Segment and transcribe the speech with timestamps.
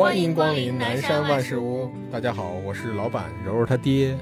[0.00, 1.90] 欢迎光临南山万事屋。
[2.10, 4.16] 大家好，我是老板柔柔他爹，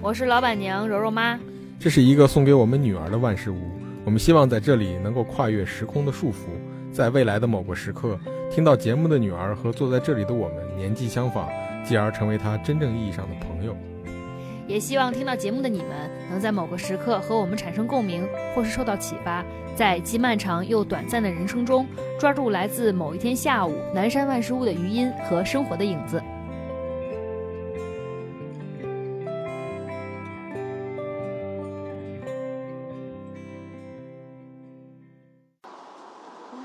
[0.00, 1.38] 我是老板娘柔柔妈。
[1.78, 3.58] 这是一个送给我们女儿的万事屋。
[4.06, 6.46] 我们希望在这里能够跨越时空的束缚，
[6.90, 8.18] 在未来的某个时刻，
[8.50, 11.46] 听到节目的女儿和坐在这里的我们年纪相仿，
[11.84, 13.76] 继而成为她真正意义上的朋友。
[14.66, 19.44] 也希望听到节目的你们，能在某个时刻和我们产生共鸣，或是受到启发，
[19.76, 21.86] 在既漫长又短暂的人生中，
[22.18, 26.20] 抓住来自某一天下午南山万事屋的余音和生活的影子。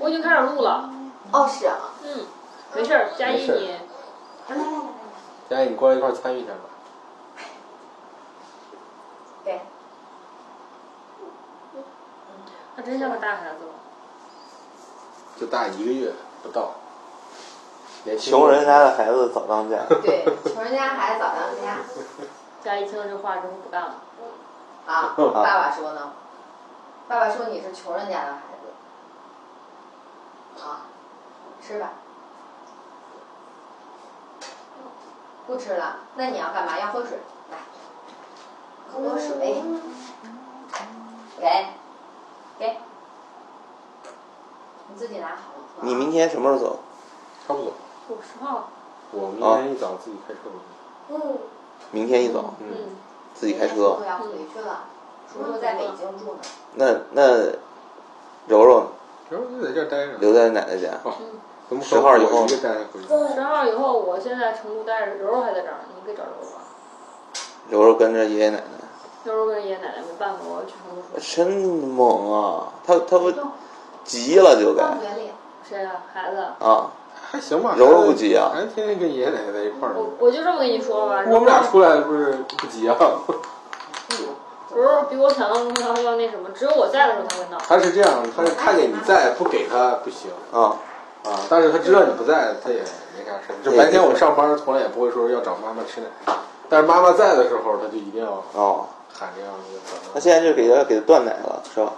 [0.00, 0.92] 我已经开始录了。
[1.30, 1.76] 哦，是啊。
[2.02, 2.26] 嗯，
[2.74, 4.66] 没事儿，佳怡你来来来来
[5.48, 6.71] 来，佳怡，你过来一块儿参与一下吧。
[12.82, 13.72] 他真像个大孩子了。
[15.38, 16.72] 就大一个月不到。
[18.04, 19.78] 年轻穷人家的孩子早当家。
[20.02, 21.78] 对，穷人家孩子早当 家
[22.62, 23.94] 佳一听了这话之后不干了。
[24.86, 25.14] 啊。
[25.16, 26.12] 爸爸说呢，
[27.06, 28.40] 爸爸说你是穷人家的孩
[30.56, 30.64] 子。
[30.64, 30.82] 啊，
[31.64, 31.92] 吃吧。
[35.46, 36.78] 不吃了，那你要干嘛？
[36.78, 37.18] 要喝水，
[37.50, 37.58] 来，
[38.92, 39.62] 喝口水。
[41.38, 41.66] 给，
[42.58, 42.76] 给，
[44.88, 45.64] 你自己拿好了。
[45.80, 46.78] 你明天什么时候走？
[47.46, 47.72] 差不多。
[48.08, 48.68] 我十号。
[49.10, 50.40] 我明天一早自己开车
[51.08, 51.40] 回去。
[51.90, 52.66] 明天一早嗯。
[52.70, 52.96] 嗯。
[53.34, 54.04] 自己开车叔叔。
[54.06, 54.84] 要回去了，
[55.32, 56.40] 叔叔在北京住呢。
[56.74, 57.52] 那那
[58.46, 58.86] 柔柔
[59.30, 60.18] 柔柔就在这儿待着。
[60.18, 61.00] 留在奶奶家。
[61.80, 62.46] 十号以后？
[62.46, 66.58] 十号以后，我现在成都待着，柔柔还在这儿，你可以找柔柔吧。
[67.70, 68.81] 柔柔跟着爷爷奶奶。
[69.24, 71.18] 柔柔跟爷爷奶奶没办法，我要去成都住。
[71.20, 71.46] 真
[71.88, 72.68] 猛啊！
[72.86, 73.32] 他他不
[74.04, 75.30] 急了就该放嘴里。
[75.68, 75.92] 谁啊？
[76.12, 76.38] 孩子。
[76.64, 76.90] 啊！
[77.30, 77.74] 还行吧。
[77.78, 79.98] 柔柔不急啊还天天跟爷爷奶奶在一块儿呢。
[79.98, 82.96] 我我就这么跟你说吧，我们俩出来不是不急啊？
[84.74, 87.58] 柔柔比我想象中要要那什么，只有我在的时候他会闹。
[87.58, 90.76] 他是这样，他是看见你在不给他不行啊！
[91.24, 93.54] 啊，但是他知道你不在，他也没啥事。
[93.62, 96.34] 就白天我上班，从来也不会说要找妈妈吃奶，
[96.68, 99.58] 但是妈妈在的时候，他就一定要哦，喊这样的。
[100.14, 101.92] 那现在就给他给他断奶了，是吧？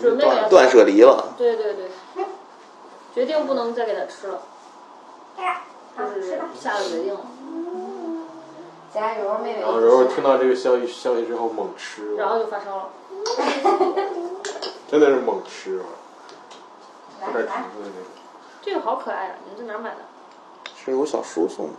[0.00, 1.34] 准备给断舍离了。
[1.36, 1.90] 对对对，
[3.14, 4.40] 决定不能再给他吃了，
[5.98, 7.20] 就是下了决定了。
[8.94, 9.60] 家柔柔妹妹。
[9.60, 12.88] 然后柔柔听到这个消息消息之后猛吃，然后就发烧了。
[14.90, 15.82] 真的是猛吃，
[17.20, 17.92] 来有点来停，的那种。
[18.60, 19.34] 这个好可爱啊！
[19.50, 20.00] 你在哪儿买的？
[20.76, 21.72] 是我小叔送的，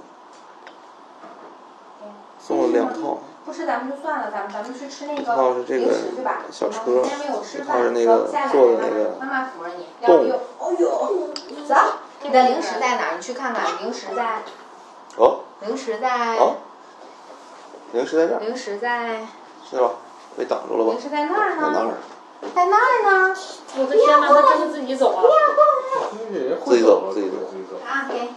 [2.40, 3.20] 送了两套。
[3.46, 6.44] 不吃咱们就算了，咱们咱们去吃那个是这个零食去吧。
[6.50, 11.76] 小车今天没有吃饭，是那个走下来做的那个妈妈扶着你，要不冻就，哦呦，走，
[12.22, 13.16] 你的零食在哪儿？
[13.18, 14.44] 你去看看，零食在，
[15.18, 16.56] 哦零食在，哦，
[17.92, 19.28] 零食在这儿，零食在，
[19.70, 19.92] 是吧？
[20.38, 21.02] 被挡住了吧零？
[21.02, 21.98] 食在那儿在那呢，儿，
[22.56, 23.36] 在那儿呢。
[23.76, 25.24] 我的天哪，他真的自己走啊！
[26.64, 27.78] 自己走自己走自己走。
[27.86, 28.30] 啊，给，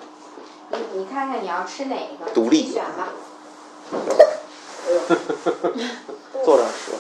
[0.71, 3.09] 你你看看你要吃哪个，独立选吧。
[6.45, 6.93] 坐这儿吃。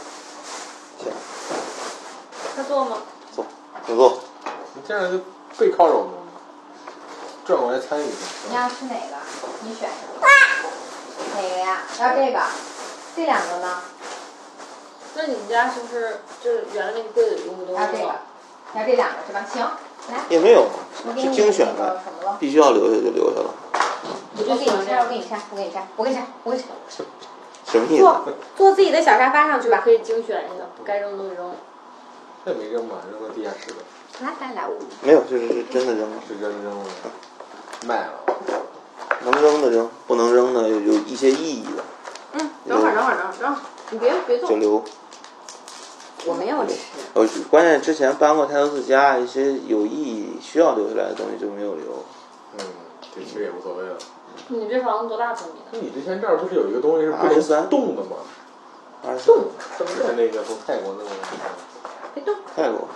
[1.02, 1.12] 行，
[2.56, 2.98] 他坐吗？
[3.34, 3.44] 坐，
[3.86, 4.20] 请坐。
[4.74, 5.18] 你这样就
[5.58, 6.12] 背靠着我们，
[7.44, 8.06] 转过来参与一
[8.48, 8.54] 你。
[8.54, 9.16] 要吃哪个？
[9.62, 10.26] 你选什么？
[11.34, 11.82] 哪个呀？
[12.00, 12.40] 要这个，
[13.14, 13.82] 这两个呢？
[15.14, 18.14] 那你们家是不是就是原来那个柜子里东西都要这个？，
[18.74, 19.46] 要这两个是吧？
[19.50, 19.62] 行，
[20.08, 20.66] 来，也没有，
[21.16, 22.02] 是精选的？
[22.38, 23.54] 必须要留下就留下了。
[24.38, 26.68] 我就给你拆，我给你拆，我给你拆，我给你拆，我给你拆。
[27.66, 28.02] 什么意思？
[28.02, 28.22] 坐
[28.56, 29.82] 坐自己的小沙发上去吧。
[29.84, 31.52] 可以精选一下，该扔的东西扔。
[32.44, 32.96] 这没扔吧？
[33.10, 33.76] 扔到地下室了，
[34.20, 36.84] 来来来，我没有，就是是真的扔了，是真的扔了，
[37.86, 38.12] 卖了。
[39.24, 41.82] 能扔的扔，不能扔的有有一些意义的
[42.34, 44.84] 嗯，等会儿等会儿等会儿等会儿，你别别动就，留。
[46.26, 46.74] 我没有吃。
[47.14, 52.04] 呃，关键之前搬过太多次家，一些有意义需要留下来的东西就没有留。
[52.58, 52.64] 嗯，
[53.14, 53.96] 这其实也无所谓了。
[54.48, 58.16] 你这房子多大平米那你之前这儿不是有一个东西是不23能动的吗？
[59.06, 59.36] 二十动，
[59.78, 61.10] 就是那个从泰国那个
[62.14, 62.88] 别动，泰国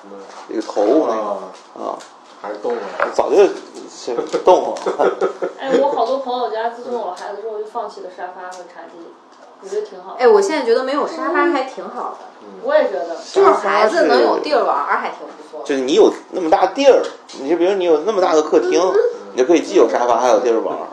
[0.00, 0.16] 什么
[0.48, 1.38] 那个头那啊，
[1.74, 1.98] 个啊，
[2.40, 2.80] 还是动了。
[3.12, 3.36] 早就
[3.88, 4.74] 先动了。
[5.60, 8.98] 哎，我好多朋友家，自从有了孩子之后，就放弃了沙发和茶几，
[9.62, 10.16] 我觉得挺好。
[10.18, 13.16] 哎，我现在觉得没有沙发还挺好的，我也觉得。
[13.32, 15.66] 就是孩子能有地儿玩儿还挺不错的。
[15.66, 17.02] 就是你有那么大地儿，
[17.40, 18.80] 你就比如你有那么大的客厅，
[19.34, 20.86] 你就可以既有沙发还有地儿玩儿。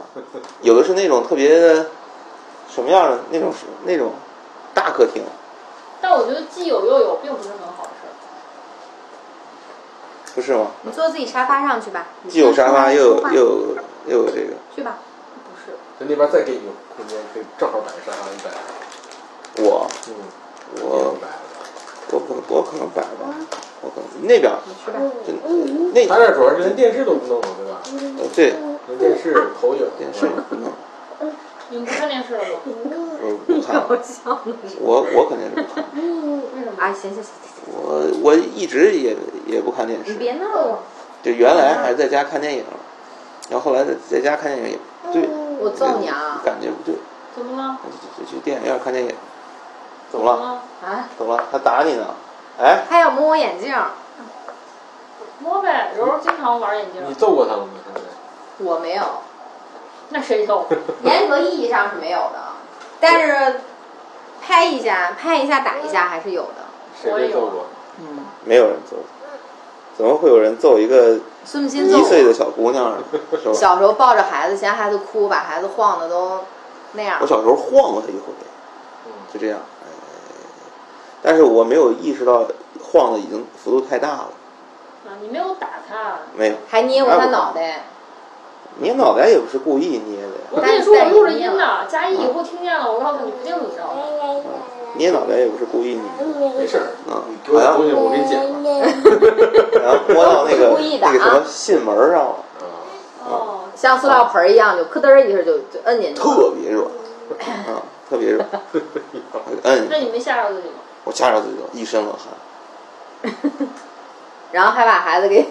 [0.62, 1.86] 有的是那种特别的
[2.68, 3.54] 什么样的那种
[3.86, 4.14] 那种
[4.74, 5.22] 大客厅，
[6.02, 8.12] 但我觉得既有又有，并不是很好的事儿。
[10.34, 10.72] 不是吗？
[10.82, 12.08] 你坐自己沙发上去吧。
[12.28, 13.78] 既有沙发又有又有
[14.08, 14.54] 又有这个。
[14.76, 14.98] 去吧。
[15.36, 18.50] 不是，在那边再给你个空间，可以正好摆个沙发，你摆。
[19.64, 20.16] 我嗯，
[20.84, 21.16] 我。
[22.14, 23.34] 我可能我可能摆吧，
[23.80, 25.00] 我可能那边你去吧。
[25.26, 25.32] 就
[25.94, 27.48] 那他这主要是连电视都不弄了，
[28.36, 28.56] 对
[28.88, 30.72] 有电视、投影、电视不弄，
[31.70, 32.50] 你们不看电视了吗？
[33.22, 33.88] 我不看了。
[34.80, 36.02] 我我肯定是不看，为
[36.64, 36.84] 什么？
[36.84, 37.32] 啊，行行行行，
[37.68, 40.80] 我我一直也也不看电你视，别闹了。
[41.22, 42.66] 就原来还是在家看电影，
[43.50, 45.30] 然后后来在在家看电影也不对，
[45.60, 46.42] 我揍你啊！
[46.44, 46.96] 感觉不对，
[47.36, 47.78] 怎么了？
[48.18, 49.14] 就就去电影院看电影，
[50.12, 50.38] 怎么了？
[50.38, 50.64] 了？
[50.84, 51.44] 啊，怎么了？
[51.52, 52.08] 他打你呢？
[52.60, 53.72] 哎，他要摸我眼镜，
[55.40, 57.14] 摸呗，柔柔经常玩眼镜你。
[57.14, 57.68] 揍过他了吗？
[58.64, 59.04] 我没有，
[60.10, 60.68] 那谁揍？
[61.04, 62.40] 严格意义上是没有的，
[63.00, 63.62] 但是
[64.42, 66.66] 拍一下、拍一下、打一下还是有的。
[67.02, 67.66] 谁被揍过？
[68.00, 68.98] 嗯，没有人揍，
[69.98, 71.20] 怎么会有人揍一个。
[71.44, 72.98] 一岁的小姑娘 呢？
[73.52, 76.42] 小时候抱着孩子，嫌孩子哭，把孩子晃的都
[76.94, 77.26] 那样我。
[77.26, 78.32] 小时候晃过他一回，
[79.08, 79.90] 嗯，就这样，哎，
[81.24, 82.46] 但是我没有意识到
[82.80, 84.30] 晃的已经幅度太大了，
[85.08, 86.20] 啊，你没有打他。
[86.38, 87.86] 没有，还捏过他脑袋，
[88.78, 93.82] 你脑袋也不是故意捏的呀，我跟你说，我录着音呢，佳怡以后听见了，我告诉你，不定怎么着。
[94.96, 96.26] 捏脑袋也不是故意捏的，
[96.58, 96.92] 没事儿。
[97.10, 98.52] 啊好像东西，我给你剪了。
[99.82, 102.66] 然后摸到那个那个什么信门上了，啊，
[103.30, 106.26] 哦，像塑料盆一样，就咯噔一下就就摁进去了。
[106.26, 106.86] 特别软，
[107.68, 108.48] 啊，特别软，
[109.64, 110.76] 摁那，你没吓着自己吗？
[111.04, 113.32] 我吓着自己了，一身冷汗，
[114.52, 115.48] 然后还把孩子给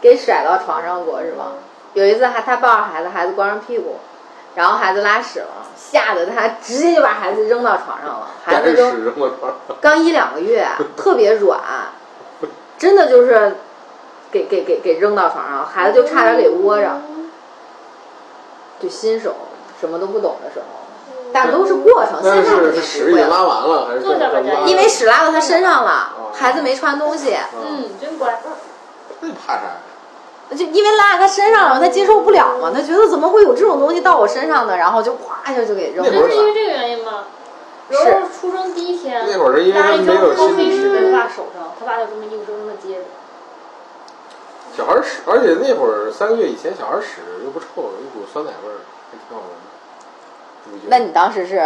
[0.00, 1.52] 给甩到床上过是吗？
[1.94, 3.96] 有一次还他抱着孩子，孩子光着屁股，
[4.54, 5.46] 然后孩子拉屎了，
[5.76, 9.12] 吓得他直接就把孩子扔到床上了，孩子扔。
[9.80, 10.66] 刚一两个月，
[10.96, 11.58] 特别软，
[12.76, 13.56] 真的就是
[14.30, 17.00] 给给给给扔到床上，孩子就差点给窝着。
[18.78, 19.34] 就新手
[19.80, 20.66] 什么都不懂的时候，
[21.32, 22.22] 但都是过程。
[22.22, 28.38] 现在肯定是屎已经不会，拉完了，还是因为屎拉到他身上了，孩子没穿东西，嗯，真乖。
[29.20, 29.70] 那你怕啥呀？
[30.54, 34.76] 就因为拉在他身上了，他接受不了嘛，他觉得怎么会有这种东西到我身上呢？
[34.76, 36.10] 然后就哗一下就给扔了。
[36.12, 37.24] 那是因为这个原因吗？
[37.88, 43.02] 柔是柔出生第一天，那会儿是因为拉一张他没有高飞屎心理在他爸手上，他爸就这么硬生生的接着。
[44.76, 50.86] 小孩儿屎，而且那会儿三个月以前，小孩儿屎又不臭，一股酸奶味儿，还挺好闻的。
[50.88, 51.62] 那你当时是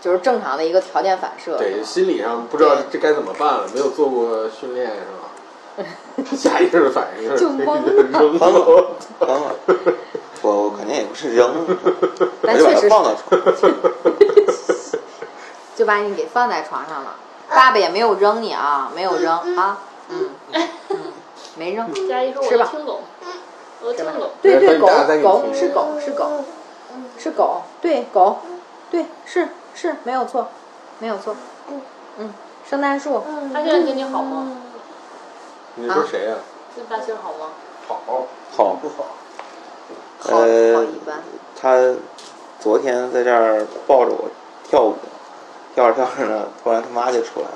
[0.00, 5.25] 就是正常的一个条件反射，对心理上不知道这该怎么办了，没有做过训练是吧？
[6.36, 8.38] 下意识的反应就 懵扔扔了。
[9.20, 9.54] 扔了，
[10.42, 13.70] 我我肯定也不是扔，我但确实是就把它放到床上，
[15.76, 17.16] 就把你给放在床上了。
[17.48, 19.78] 爸爸也没有扔你啊，没有扔啊，
[20.08, 20.98] 嗯嗯，
[21.56, 21.92] 没扔。
[22.08, 23.00] 佳怡说：“我听懂，
[23.82, 24.30] 我听懂。
[24.42, 26.44] 对对，狗狗是狗是狗
[27.18, 28.38] 是狗，对狗，
[28.90, 30.48] 对是是没有错，
[30.98, 31.36] 没有错。
[32.18, 32.32] 嗯，
[32.68, 34.48] 圣诞树，他现在跟你好吗？
[35.76, 36.34] 你说谁呀？
[36.74, 37.50] 这大兴好吗？
[37.86, 38.00] 好，
[38.56, 39.04] 好不好？
[40.18, 41.22] 好一般。
[41.60, 41.94] 他
[42.58, 44.28] 昨天在这儿抱着我
[44.68, 44.94] 跳舞，
[45.74, 47.52] 跳着跳着呢，突然他妈就出来了，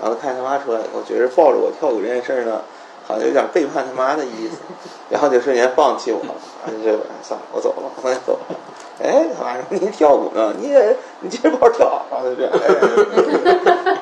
[0.00, 2.62] 然后看他妈出来以后，觉得抱着我跳舞这件事儿呢，
[3.06, 4.56] 好像有点背叛他妈的意思，
[5.10, 8.56] 然后就瞬间放弃我了，然后就哎算了，我走了，我也走了。
[9.02, 12.52] 哎，他妈说你跳舞呢，你也你接着抱着跳，然后就这样。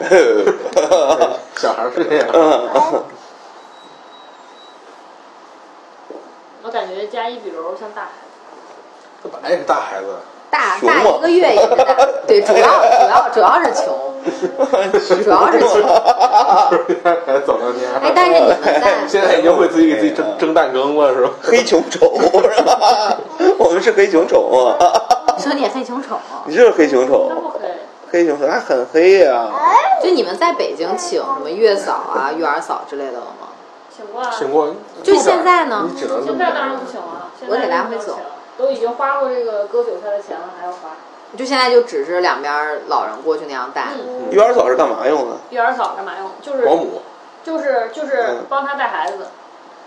[0.00, 0.08] 哎
[1.56, 2.28] 小孩儿是这样。
[6.68, 8.28] 我感觉加一比柔柔像大孩子。
[9.22, 10.16] 他本来也是大孩子，
[10.50, 11.96] 大大一个月也是大，
[12.28, 14.14] 对，主要主要主要是穷，
[15.24, 15.82] 主要是穷。
[17.24, 17.90] 还早两天。
[18.02, 21.30] 哎，但是你们在现在已经会自己给自己蒸蒸蛋羹了，是吧？
[21.42, 23.16] 黑穷丑是吧？
[23.58, 24.76] 我们是黑穷丑啊！
[25.38, 27.60] 说你黑穷丑， 你就是黑熊丑那，不黑，
[28.12, 29.48] 黑熊丑他很黑呀、
[30.02, 33.48] 就你们在北京请什么月嫂啊、月儿嫂之类的了吗？
[33.96, 34.30] 请过啊。
[34.38, 38.18] 请过，就现在呢你只能现在当然不行了，现在我得来回走
[38.56, 40.90] 都已经花过这个割韭菜的钱了，还要花。
[41.36, 43.88] 就现在就只是两边老人过去那样带。
[43.94, 45.36] 嗯，月儿嫂是干嘛用的？
[45.50, 46.30] 育儿嫂干嘛用？
[46.40, 47.02] 就是保姆，
[47.44, 49.28] 就是就是嗯帮他带孩子。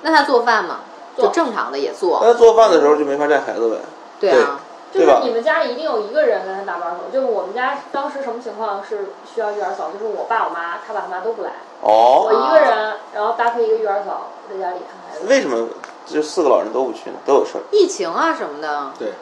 [0.03, 0.81] 那他做饭吗？
[1.15, 2.21] 做就正常的也做。
[2.23, 3.77] 那做饭的时候就没法带孩子呗？
[4.19, 4.59] 对啊，
[4.93, 11.49] 就是对吧你们家一定有一个人跟他搭班手，就是我们家当时什么情况是需要育儿嫂，就是我爸我妈他爸他妈都不来，
[11.81, 15.67] 哦我哦，一个人，然后搭配一个育儿嫂在家里看为什么
[16.05, 17.17] 这四个老人都不去呢？
[17.25, 17.61] 都有事儿。
[17.71, 19.13] 疫情啊什么的，对，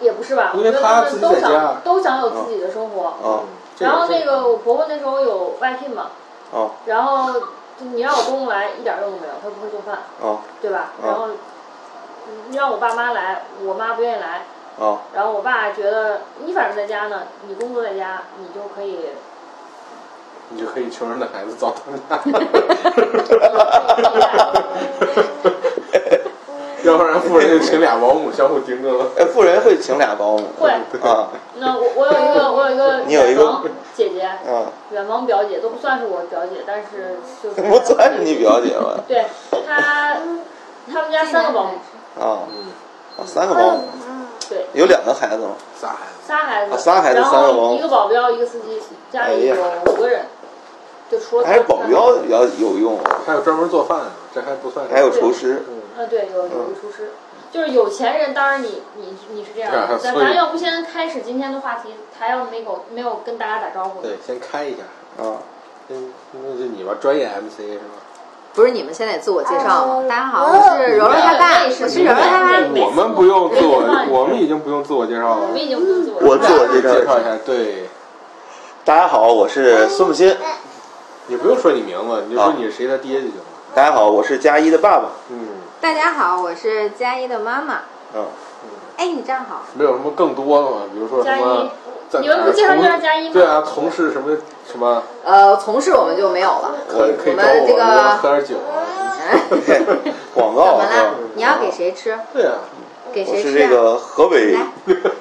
[0.00, 0.52] 也不是吧？
[0.54, 3.14] 因为他自己们都在家想都想有自己的生活。
[3.78, 6.10] 然后那个我婆婆那时候有外聘嘛，
[6.50, 10.40] 哦然后就你让我公公来一点用都没有，他不会做饭，哦！
[10.60, 10.92] 对吧？
[11.02, 11.28] 嗯然后
[12.48, 14.44] 你让我爸妈来，我妈不愿意来，
[14.78, 19.06] 哦，然后我爸觉得你反正在家呢，你工作在家，你就可以
[20.50, 21.74] 你就可以穷人的孩子早
[22.08, 22.20] 当家，
[26.82, 29.06] 要不然富人就请俩保姆相互盯着了。
[29.18, 30.70] 哎，富人会请俩保姆会。
[31.02, 31.28] 啊
[31.62, 33.62] 那我我有一个我有一个你有一个远房
[33.94, 38.98] 姐姐，嗯，远房表姐都不算是我表姐，但是就是不算是你表姐吧？
[39.06, 39.26] 对
[39.66, 40.16] 她，
[40.90, 41.72] 他们家三个保姆，
[42.18, 42.72] 啊，嗯，
[43.18, 43.82] 啊三个保姆，
[44.48, 45.50] 对，有两个孩子吗？
[45.78, 48.80] 仨孩子，仨孩子，啊仨孩子三个保姆一个保镖，一个司机，
[49.12, 49.54] 家里有
[49.84, 50.24] 五个人，
[51.10, 54.86] 就除了还是保镖比较有用，还有专门做饭的，这还不算。
[54.88, 55.64] 还有厨师。
[55.68, 57.10] 嗯，呃，对，有有一厨师，
[57.50, 64.82] 就是有钱人，当然你你你是这样咱咱要不先开始今天的话题，还要没有没有跟大家打招呼对，先开一下。
[65.22, 65.42] 啊，
[65.88, 67.98] 嗯，那就你吧，专业 MC 是吧？
[68.52, 70.04] 不是你们先得自我介绍吗？
[70.08, 72.84] 大家好，我是柔柔他爸，我是柔柔他爸。
[72.86, 75.56] 我们不用自我，我们已经不用自我介绍了我们。
[75.56, 77.88] 已经不用自我介绍我自我介绍介绍一下，对，
[78.84, 80.36] 大家好，我是孙木新。
[81.30, 83.44] 你不用说你名字，你就说你是谁的爹就行了。
[83.72, 85.10] 大家好，我是佳一的爸爸。
[85.30, 85.46] 嗯，
[85.80, 87.82] 大家好，我是佳一的妈妈。
[88.16, 88.26] 嗯，
[88.96, 89.62] 哎，你站好。
[89.74, 90.78] 没有什么更多的吗？
[90.92, 91.70] 比如说什加么
[92.12, 94.36] 一，你们不介绍介绍加一吗对啊，从事什么
[94.68, 96.74] 什么，呃，从事我们就没有了。
[96.88, 98.82] 我可以找我们这个我喝点酒啊。
[100.34, 101.14] 广告怎么了啊，？
[101.36, 102.18] 你要给谁吃？
[102.34, 102.54] 对啊，
[103.12, 103.52] 给谁吃、啊？
[103.52, 104.56] 是这个河北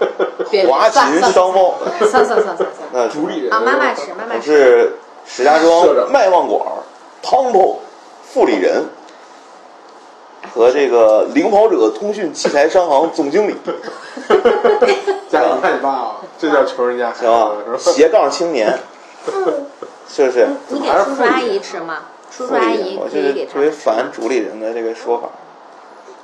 [0.68, 2.68] 华勤商贸， 算算算算算。
[2.94, 4.52] 那主理人啊，妈妈吃，妈妈吃。
[4.52, 4.94] 是
[5.32, 6.60] 石家庄麦旺馆
[7.22, 7.80] 汤铺
[8.24, 8.84] 副理人
[10.52, 13.56] 和这个领跑者通讯器材商行总经理，
[15.30, 17.52] 家里你看你爸啊，这叫穷人家行吧？
[17.78, 18.76] 斜杠青年，
[20.10, 20.48] 是不是？
[20.70, 22.00] 你给叔叔阿姨吃吗？
[22.32, 23.70] 叔叔阿姨，我姨可以就是特别。
[23.70, 25.30] 烦主理人的这个说法，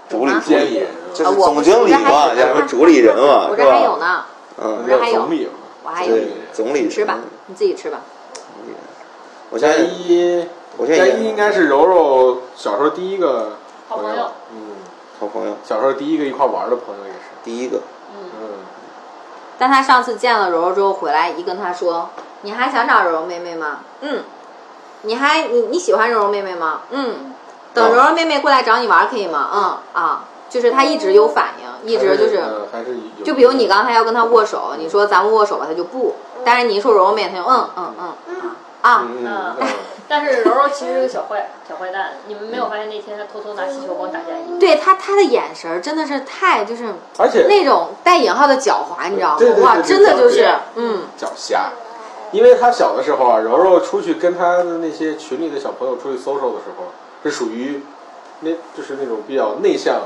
[0.09, 3.97] 主理有吗监理人，就是总经理嘛，叫什么主理人嘛，是我这还有？
[3.97, 4.25] 呢，
[4.59, 5.47] 嗯我，这还有总理。
[5.83, 8.01] 我还有对。，总理你吃吧，你自己吃吧。
[9.51, 10.47] 佳我现在一，
[10.77, 13.53] 我现在一应该是柔柔小时候第一个
[13.87, 14.75] 好朋友，嗯，
[15.19, 17.77] 好朋友，小时候第一个一块玩的朋友也是，第一个，
[18.11, 18.47] 嗯，嗯，
[19.57, 22.09] 但他上次见了柔柔之后回来，一跟他说
[22.41, 24.23] ：“你还想找柔柔妹妹吗？”嗯。
[25.03, 26.81] 你还你你喜欢柔柔妹妹吗？
[26.89, 27.33] 嗯。
[27.75, 29.49] 等柔柔妹妹过来找你玩可以吗？
[29.53, 36.15] 嗯啊，就是他一直有反应，一直就是，嗯还是就比如你刚才要跟他握手，你说咱们握手吧，他就不。
[36.43, 38.07] 但是你一说柔柔妹，他就嗯嗯嗯
[38.39, 39.67] 啊嗯嗯嗯，
[40.07, 44.59] 但是柔柔其实是个小坏小坏蛋，你们没有发现那天他偷偷拿气球光打佳一？
[44.59, 49.55] 对他他的眼神儿真的是太就是而且那种带引号的狡猾，你知道吗对对？
[49.55, 51.03] 对哇，真的就是嗯。
[51.19, 51.57] 狡黠。
[52.31, 56.91] 因为他小的时候啊，柔柔出去跟他的那些群里的小朋友出去 social 的时候，
[57.23, 57.81] 是属于
[58.41, 60.01] 那就是那种比较内向、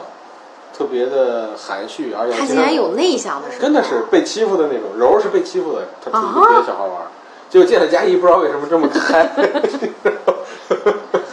[0.78, 4.90] 特别的含蓄，而且他竟然有内向的时候，真的是被欺负的那种。
[4.98, 7.19] 柔柔是被欺负的，他出去啊跟别的小孩玩，结
[7.58, 9.28] 果见了佳怡，不知道为什么这么开，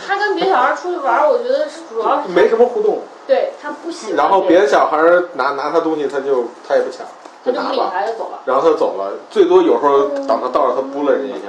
[0.07, 3.01] 他跟别小孩出去玩，我觉得是主要是没什么互动。
[3.27, 4.97] 对他不喜欢，然后别的小孩
[5.35, 7.05] 拿拿他东西，他就他也不抢，
[7.45, 7.93] 他就不理拿吧。
[7.93, 8.39] 他就走了。
[8.45, 11.49] 然后他走了，最多有时候等他到了，他扑了人家一下，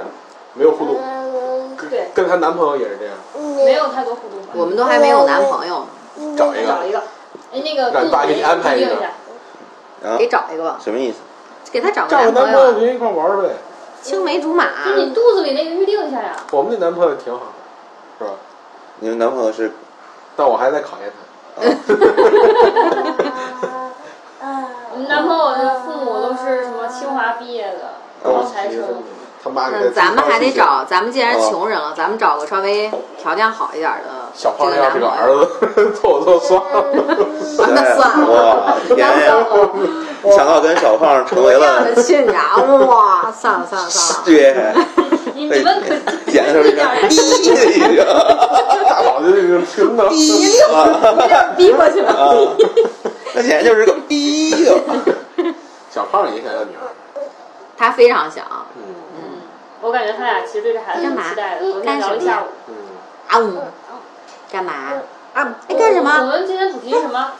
[0.52, 1.00] 没有互动。
[1.88, 3.14] 对，跟她男朋友也是这样，
[3.64, 4.48] 没有太多互动吧。
[4.54, 5.86] 我们都还没有男朋友，
[6.36, 6.98] 找一个，找一个，
[7.52, 8.96] 哎，那个让你爸给你安排一个
[10.18, 11.18] 给，找一个吧，什么意思？
[11.70, 13.50] 给他找个找个男朋友啊，男朋友别一块玩呗。
[14.02, 14.84] 青梅竹马。
[14.84, 16.36] 就你肚子里那个预定一下呀。
[16.50, 17.52] 我们那男朋友挺好的，
[18.18, 18.30] 是吧？
[19.00, 19.72] 你们男朋友是
[20.36, 21.16] 但我还在考验他。
[24.92, 29.02] 我们男朋友的父母都是什么清华毕业的，高材生。
[29.42, 32.90] 他妈给他嗯，咱们还得找，咱们既然穷人了，咱们找个稍微
[33.20, 35.06] 条件好一点的小胖要是个。
[35.06, 36.84] 儿子， 凑凑算了。
[37.74, 39.34] 那算了哇，天呀！
[40.22, 44.74] 没 想到跟小胖成为了的亲家，哇，算了算了算了，对，
[45.34, 45.94] 你你们可
[46.30, 47.16] 简直是一点儿逼
[47.54, 48.04] 的一个
[48.88, 50.08] 大脑就已经听到。
[50.08, 52.10] 逼过去了。
[52.10, 52.34] 啊，
[53.34, 54.72] 那简直就是个逼呀！
[55.90, 56.90] 小胖也想要女儿，
[57.76, 58.44] 他非常想
[58.76, 58.82] 嗯
[59.80, 61.72] 我感觉他俩其实对这孩子挺期待的。
[61.72, 62.46] 昨天聊了一下午。
[62.68, 62.74] 嗯，
[63.28, 63.62] 啊呜，
[64.50, 64.72] 干嘛
[65.34, 65.54] 啊？
[65.68, 66.26] 哎，干什么我？
[66.26, 67.32] 们今天主题是什么？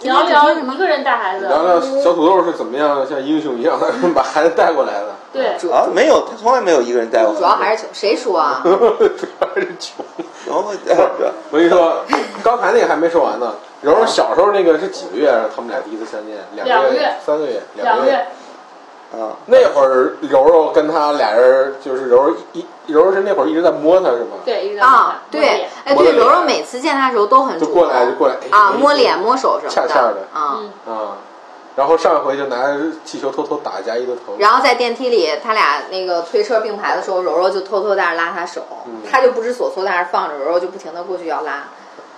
[0.00, 1.46] 聊聊一个人带孩子。
[1.48, 7.34] 聊聊小土豆是怎么样像英雄一样的把孩子带过来的，对，啊，没有，他从来没有一个人带过。
[7.34, 8.60] 主要还是穷，谁说啊？
[8.64, 10.04] 主要还是穷。
[10.46, 10.64] 然后，
[11.50, 12.04] 我跟你说，
[12.44, 13.52] 刚才那个还没说完呢。
[13.80, 15.32] 柔柔小时候那个是几个月？
[15.54, 16.36] 他们俩第一次相见？
[16.64, 17.60] 两个月三个月？
[17.74, 18.26] 两个月。
[19.10, 24.36] 啊，那会儿柔柔跟他俩人就是柔柔一柔柔是那会儿一直在摸他是吗？
[24.44, 30.26] 对，一直在摸他啊，对，哎，对，柔柔每次见他的时候都很就过来就过来哎啊，哎摸脸、摸手什么恰恰的。
[30.34, 30.60] 啊。
[30.86, 31.16] 嗯，啊，
[31.76, 39.00] 然后上一回就拿气球偷偷打佳一的头，然后在电梯里，他俩那个推车并排的时候，柔柔就偷偷在那儿拉他手，嗯。
[39.10, 41.64] 他就不知所措，在那儿放着，柔柔就不停的过去要拉。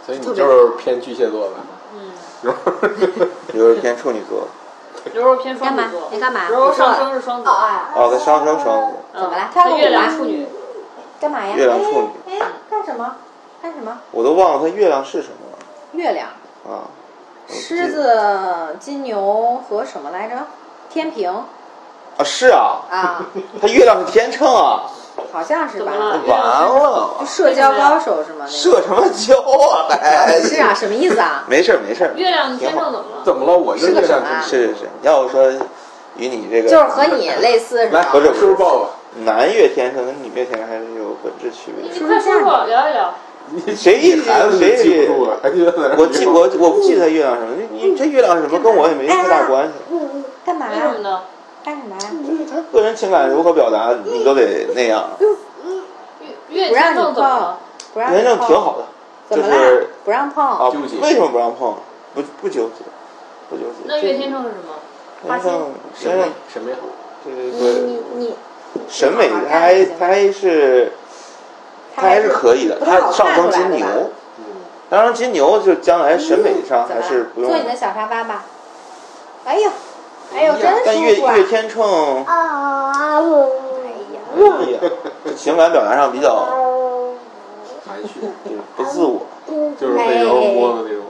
[0.05, 1.57] 所以你就是偏巨蟹座吧？
[1.95, 2.11] 嗯，
[2.43, 2.89] 柔柔
[3.55, 4.49] 就是偏处女座。
[5.15, 6.09] 柔柔偏双子座，？
[6.11, 6.49] 你干嘛？
[6.49, 9.21] 牛肉上升是双子，啊，哦，他上升双子，嗯。
[9.23, 9.51] 怎么了？
[9.53, 10.47] 他月亮处女，
[11.21, 11.55] 干嘛呀？
[11.57, 12.09] 月亮处女。
[12.29, 13.17] 哎，哎干什么？
[13.63, 13.99] 干什么？
[14.11, 15.59] 我都忘了他月亮是什么了。
[15.93, 16.29] 月亮、
[16.67, 16.89] 啊。
[17.49, 20.37] 狮子、金牛和什么来着？
[20.89, 21.31] 天平。
[21.33, 23.25] 啊，是啊，啊，
[23.61, 24.83] 他月亮是天秤啊，
[25.33, 28.45] 好像是吧完了，社交高手是吗？
[28.45, 29.87] 那个社什么交啊？
[29.91, 31.45] 还 是啊，什么意思啊？
[31.49, 33.23] 没事儿没事儿，月亮天秤怎么了？
[33.25, 33.57] 怎么了？
[33.59, 35.51] 我就是月亮个什么啊是是是，要不说
[36.17, 38.09] 与你这个就是和你类似是来，吗？
[38.13, 38.89] 不是是不是抱吧？
[39.25, 42.07] 男月天秤跟女月天秤还是有本质区别你的。
[42.07, 43.13] 快说说，聊一聊。
[43.53, 45.37] 你谁一孩子谁记不住啊？
[45.43, 49.73] 还记得在那儿我记我我不记得月亮什么，你你这月亮是什么跟我也没太大关系。
[50.47, 51.21] 干嘛为什么呢？
[51.65, 52.03] 干什么呀？
[52.27, 55.11] 就是他个人情感如何表达，你都得那样。
[56.49, 57.59] 月月不让你天秤怎么了碰？，
[57.95, 58.85] 不让天秤你碰挺好的，
[59.29, 59.89] 怎么啦就是？
[60.05, 60.45] 不让碰？
[60.45, 60.69] 啊
[61.03, 61.77] 为什么不让碰？
[62.15, 62.85] 不不纠结，
[63.49, 63.85] 不纠结。
[63.85, 64.75] 那月天秤是什么？
[65.23, 66.77] 天秤天秤什么呀？
[67.23, 68.35] 对对对你你，
[68.89, 70.93] 审美，他还他还是
[71.95, 73.87] 他还是可以的，他上升金牛
[74.89, 77.59] 当然金牛就将来审美上还是不用坐。
[77.59, 78.45] 你的小沙发吧。
[79.45, 79.71] 哎呦，
[80.35, 81.15] 哎呦，真但月！
[81.17, 82.35] 月天秤，哎
[84.15, 84.81] 呀，哎呀，
[85.37, 86.35] 情感表达上比较
[87.87, 89.21] 含蓄，就是不自我，
[89.79, 91.05] 就是被柔柔摸的那种。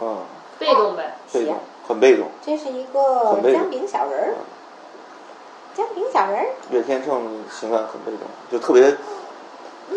[0.00, 0.18] 嗯，
[0.58, 1.16] 被动呗。
[1.32, 2.26] 被动，很被动。
[2.44, 4.34] 这是一个姜饼小人儿，
[5.76, 6.46] 姜饼小人儿。
[6.70, 7.22] 月天秤
[7.58, 8.96] 情感很被动，就特别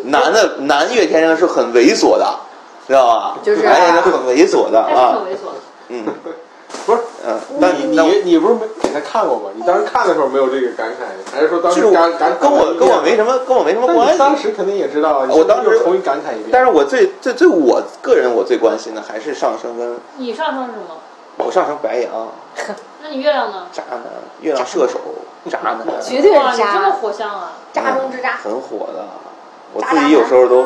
[0.03, 2.39] 男的男月天秤是很猥琐的，
[2.87, 3.37] 知道吧？
[3.43, 5.49] 就是男月天秤很猥琐的啊很，猥琐。
[5.89, 6.05] 嗯
[6.85, 9.49] 不是，嗯，那你你你不是没给他看过吗？
[9.55, 14.17] 你当时看的时候没有这个感慨，还是说当就是时感感跟我跟我没什么跟我没什么关系。
[14.17, 16.49] 当时肯定也知道啊，我当时你是不是重新感慨一遍。
[16.51, 20.97] 但是我最最最我个人我最关心的还是上升跟你上升是什么？
[21.37, 22.11] 我上升白羊，
[23.03, 23.67] 那你月亮呢？
[23.71, 24.01] 渣男，
[24.41, 24.99] 月亮射手，
[25.49, 27.51] 渣男，绝对哇，是你这么渣，火象啊！
[27.71, 29.05] 渣中之渣，很火的。
[29.73, 30.63] 我自己有时候都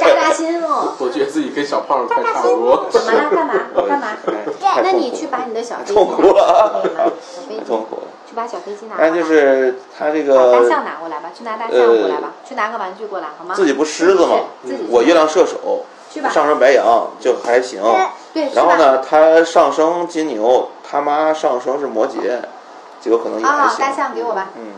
[0.00, 0.94] 扎扎心哦。
[0.98, 2.86] 我觉得自己跟小胖子快差不多。
[2.90, 3.30] 怎么了？
[3.30, 3.54] 干嘛？
[3.88, 4.08] 干嘛？
[4.82, 8.02] 那你去把你的小飞机痛苦拿了可以吗小飞机太痛苦了。
[8.26, 9.10] 去把小飞机拿过来。
[9.10, 13.54] 但就是他这把大象拿过来吧，去拿大象过来吧，去拿个玩具过来好吗？
[13.54, 14.36] 自己不狮子吗？
[14.64, 16.28] 自己我月亮射手，去吧。
[16.30, 17.80] 上升白羊就还行。
[18.32, 18.48] 对。
[18.54, 22.38] 然后呢，他上升金牛，他妈上升是摩羯，
[23.00, 23.80] 就有可能也还啊，行。
[23.80, 24.48] 大象给我吧。
[24.56, 24.72] 嗯，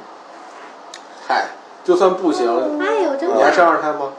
[1.29, 1.47] 嗨，
[1.85, 2.47] 就算不行，
[2.81, 3.67] 哎呦，真你还生！
[3.67, 4.13] 二胎吗？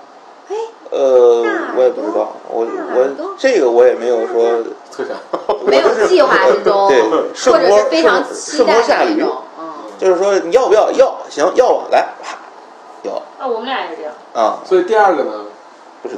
[0.49, 0.56] 哎，
[0.91, 1.43] 呃，
[1.78, 5.15] 我也不知道，我我这个我也没有说，特想。
[5.65, 9.38] 没有计划之中， 对或者是非常期顺待那种。
[9.58, 9.65] 嗯，
[9.97, 12.38] 就是说你要不要要行要啊，来啪
[13.04, 14.13] 要啊，我们俩也是这样。
[14.34, 15.32] 啊，所以第二个呢，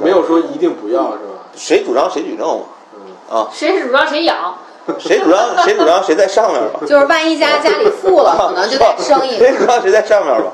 [0.02, 1.46] 没有说一定不要是吧？
[1.54, 2.64] 谁主张谁举证嘛
[2.96, 4.58] 嗯，啊，谁是主张谁养？
[4.98, 9.58] 谁主张谁主张谁在上面吧， 就是万一家 家里富了，可能就得生一谁个。
[9.58, 10.52] 主张谁在上面吧。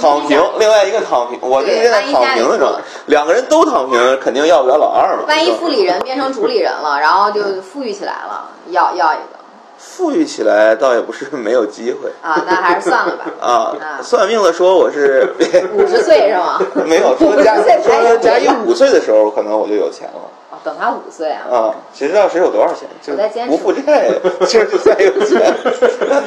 [0.00, 5.24] 躺平，另外一个躺平，我这对现在躺平的状态，两个人都躺平，肯定要不了老二嘛。
[5.28, 9.36] 万一副理人变成主理人了，然后就富裕起来了，要要一个
[9.78, 13.24] 富裕起来倒也不是没有机会啊，那还是算了吧。
[13.40, 14.02] 啊啊。
[14.02, 15.34] 算命的说我是
[15.74, 16.58] 五十岁是吗？
[16.86, 20.25] 没有说佳50岁才有说佳一五岁的时候，可能我就有钱了哦
[20.66, 21.42] 等他五岁啊。
[21.48, 21.74] 啊。
[21.94, 22.88] 谁知道谁有多少钱？
[23.00, 25.54] 就我在坚持不负债， 就是才有钱。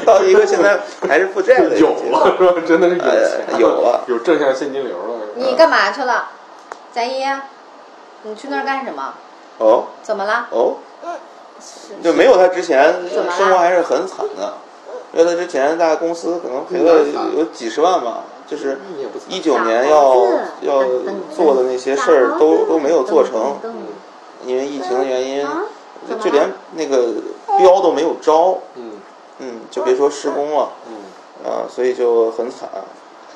[0.05, 2.61] 到一个现在还是负债的有了是吧？
[2.65, 3.11] 真的是有钱
[3.51, 5.19] 哎有了有正向现金流了。
[5.35, 6.29] 你干嘛去了，
[6.93, 7.23] 佳一？
[8.23, 9.13] 你去那儿干什么？
[9.57, 10.47] 哦怎么了？
[10.51, 10.75] 哦，
[12.01, 12.93] 就没有他之前
[13.37, 14.53] 生活还是很惨的。
[15.11, 17.03] 因为他之前大公司可能赔了
[17.35, 18.79] 有几十万吧，就是
[19.27, 20.15] 一九年要
[20.61, 20.83] 要
[21.35, 23.57] 做的那些事儿都都没有做成，
[24.45, 25.47] 因为疫情的原因，
[26.21, 27.13] 就连那个
[27.57, 28.93] 标都没有招，嗯。
[29.41, 30.69] 嗯，就别说施工了。
[30.87, 32.67] 嗯，啊，所以就很惨，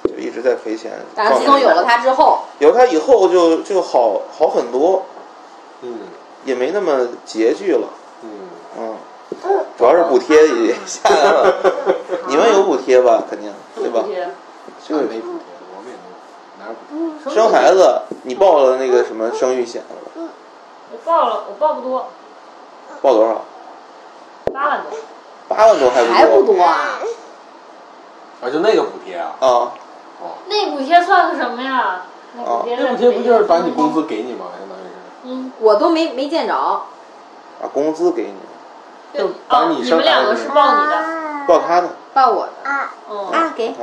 [0.03, 0.91] 就一直在赔钱。
[1.15, 5.03] 但是自从有了它之后，有了它以后就就好好很多，
[5.81, 5.99] 嗯。
[6.43, 7.87] 也没那么拮据了，
[8.21, 8.29] 嗯，
[8.77, 8.95] 嗯，
[9.77, 11.55] 主要是补贴也下来了，
[12.27, 13.23] 你们有补贴吧？
[13.29, 14.01] 肯定对吧？
[14.01, 14.11] 补？
[14.11, 14.27] 贴。
[14.85, 17.33] 就没补贴，我们也没有，哪有补贴？
[17.33, 19.95] 生孩子，你报了那个什么生育险了。
[19.95, 20.02] 吗？
[20.93, 22.05] 我报了，我报不多，
[23.01, 23.41] 报多少？
[24.53, 24.91] 八万多。
[25.47, 26.13] 八万多还不多？
[26.13, 26.99] 还不多啊？
[28.43, 29.47] 啊，就那个补贴啊，啊，
[30.21, 32.03] 哦那补贴算个什么呀？
[32.37, 34.45] 那补贴那补贴不就是把你工资给你吗？
[34.59, 34.93] 相当于是。
[35.23, 36.83] 嗯，我都没没见着，
[37.59, 38.35] 把工资给你，
[39.13, 41.03] 对就把啊，你生你们两个是报你的，
[41.47, 42.51] 报他的，报我的
[43.09, 43.73] 嗯，啊，给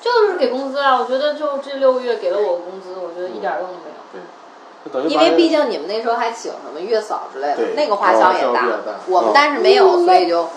[0.00, 0.98] 就是给工资啊。
[0.98, 3.95] 我觉得就这六个月给了我工资，我觉得一点用都没有。
[4.86, 8.64] 就等于因为毕竟你们那时候还请什么月嫂之类的，那个花销也大。
[9.08, 10.48] 我们但是没有，所以就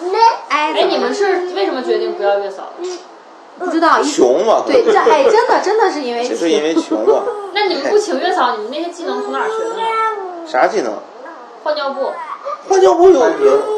[0.50, 3.00] 哎，哎，你们是为什么决定不要月嫂的？
[3.58, 9.82] 不知道一穷嘛，对这哎，真的真的是因为其实因为穷嘛， 那你们不请月嫂，你们那些技能从哪儿学的呢？
[10.46, 10.94] 啥技能？
[11.62, 12.10] 换尿布，
[12.70, 13.22] 换尿布有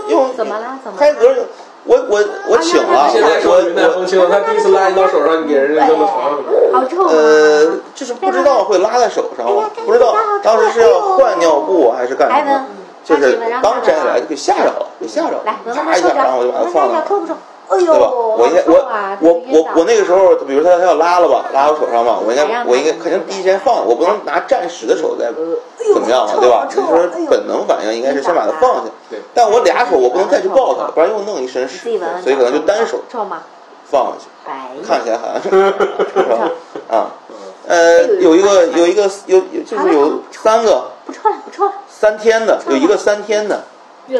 [0.10, 0.78] 用怎么了？
[0.84, 1.44] 怎么开格有，
[1.84, 6.38] 我我我请了，现在说云淡风轻了，他第一次拉你到手上，你给人家扔到床上。
[6.74, 7.08] 好！
[7.10, 9.48] 呃，就是不知道会拉在手上，
[9.86, 12.66] 不知道当时是要换尿布还是干什么，
[13.04, 17.04] 就是刚摘下来就给吓着了，给吓着了，来，闻闻嚓一下，然后我就把它放那儿。
[17.08, 17.34] 臭不臭？
[17.72, 18.12] 哎对吧？
[18.38, 25.32] 我应该我啊我我我那个时候，比如他他要拉了吧，拉我手上嘛，我应该我应该肯定第一时间放，我不能拿战时的手再
[25.94, 26.68] 怎么样嘛，对吧？
[26.70, 26.98] 那时候
[27.30, 29.20] 本能反应应该是先把它放下，对。
[29.34, 33.00] 但我俩手我不能再去抱它，不然又弄一身屎，所以可能就单手？
[33.86, 36.50] 放下去，白看起来好像是是吧？
[36.88, 37.12] 啊，
[37.68, 41.74] 呃，有一个有一个有有就是有三个不臭了，不臭了。
[41.90, 43.64] 三天的，有一个三天的，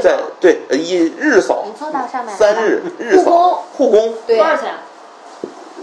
[0.02, 4.38] 在对呃一日扫你坐到上面三日日扫护工对。
[4.38, 4.76] 多少钱？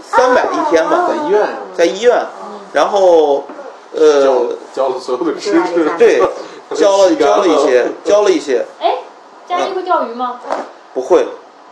[0.01, 2.25] 三百一天吧，在医院在医院，
[2.73, 3.43] 然后
[3.93, 6.19] 呃交交了所有的知识，对
[6.75, 8.97] 交了交了一些交了一些，哎，
[9.47, 10.39] 佳怡会钓鱼吗？
[10.95, 11.27] 不会，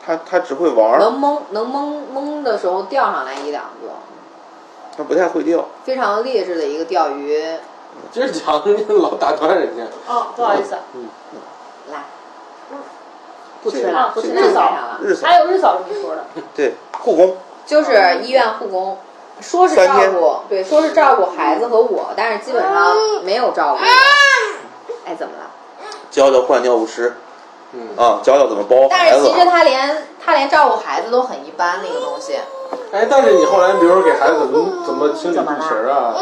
[0.05, 3.89] 他他只会玩儿，能蒙能蒙蒙的时候钓上来一两个，
[4.95, 5.65] 他不太会钓。
[5.83, 7.43] 非常劣质的一个钓鱼。
[8.11, 10.79] 今儿讲你老打断人家，哦，不好意思，来，
[13.63, 14.99] 不吃了，啊不吃日嫂了上了。
[15.03, 16.23] 日扫还有日嫂这么说的，
[16.55, 18.97] 对护工就是医院护工，
[19.41, 23.83] 说是照顾，对，说是照顾孩子和我，但是基本上没有照顾。
[25.05, 25.49] 哎，怎么了？
[26.09, 27.15] 教教换尿不湿
[27.73, 32.35] 嗯，啊，教教怎么包但孩子是其实他连他连照顾孩子都很一般，那个东西。
[32.91, 36.15] 哎，但是你后来，比如说给孩子怎么怎么清理肚脐儿啊，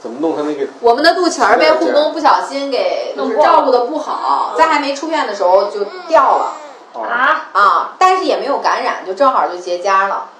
[0.00, 6.52] 怎么弄他那个，我们的肚脐儿被护工不小心给就是照顾的不好，在还没出院的时候就掉了
[7.02, 10.30] 啊，啊，啊，但是也没有感染，就正好就结痂了。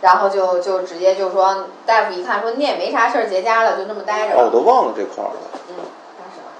[0.00, 4.50] 然后就就直接就说，大夫一看说你也没啥事儿，结痂了，就那么待着哦，我。
[4.50, 5.40] 都忘了这块儿了。
[5.68, 5.74] 嗯，
[6.18, 6.50] 干什么？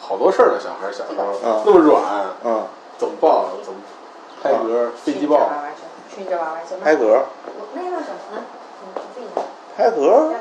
[0.00, 2.02] 好多事儿呢，小孩儿小时候嗯那么软，
[2.44, 2.66] 嗯，
[2.98, 3.80] 怎么抱，怎么
[4.42, 6.84] 拍嗝，飞机抱，去你这玩玩去，去你这玩玩行吗？
[6.84, 8.44] 拍嗝，我那要什么呢？
[8.94, 9.26] 你自己，
[9.76, 10.38] 拍嗝要，哪个？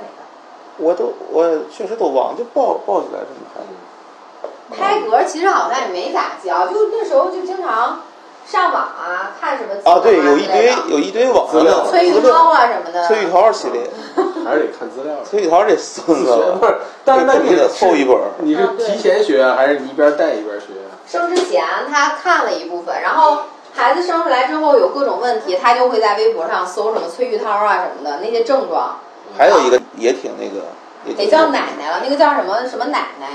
[0.78, 3.62] 我都我确实都忘了，就抱抱起来这么拍。
[4.78, 8.00] 拍嗝其实好像也没咋教，就那时候就经常
[8.52, 13.08] 上网啊，看什么啊，对，有一堆有一堆网上资料的崔玉涛啊什么的。
[13.08, 13.90] 崔玉涛系列，
[14.44, 15.16] 还是得看资料。
[15.24, 20.68] 崔玉涛这孙子不是，但是那你得凑一本儿你是提前学还是你一边带一边学？
[21.08, 28.98] 生之前他看了一部分，然后孩子生出来之后有各种问题，他就会在微博上搜什么崔玉涛啊什么的那些症状，
[29.38, 33.28] 还有一个也挺那个，也叫奶奶了，那个叫什么什么奶奶，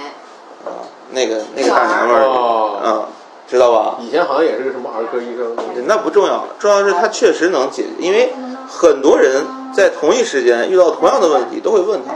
[0.67, 3.07] 啊，那个那个大娘们儿，哦，嗯，
[3.47, 3.97] 知道吧？
[4.01, 5.55] 以前好像也是个什么儿科医生，
[5.87, 8.33] 那不重要，重要是他确实能解决，因为
[8.69, 12.15] 很多人在同一时间遇到同样的问题都会问他，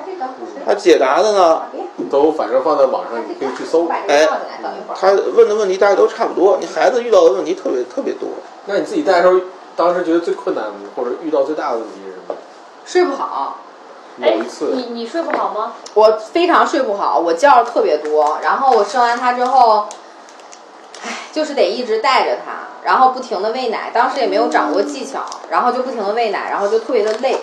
[0.66, 1.62] 他解答的呢，
[2.10, 3.84] 都反正放在网上，你可以去搜。
[3.84, 4.96] 把这个放进来，等一会儿。
[5.00, 8.28] 他问的问题大家都差不多，你孩子遇到的问题特别特别多。
[8.66, 9.40] 那你自己带的时候，
[9.76, 12.34] 当时觉得最困难的或者遇到最大的问题是什么？
[12.84, 13.58] 睡不好，
[14.20, 15.72] 哎某一，次，你你睡不好吗？
[15.94, 18.38] 我非常睡不好，我觉特别多。
[18.42, 19.88] 然后我生完他之后，唉，
[21.32, 23.90] 就是得一直带着他，然后不停的喂奶。
[23.92, 27.40] 当时也没有掌握技巧，然后就不停的喂奶，然后就特别的累。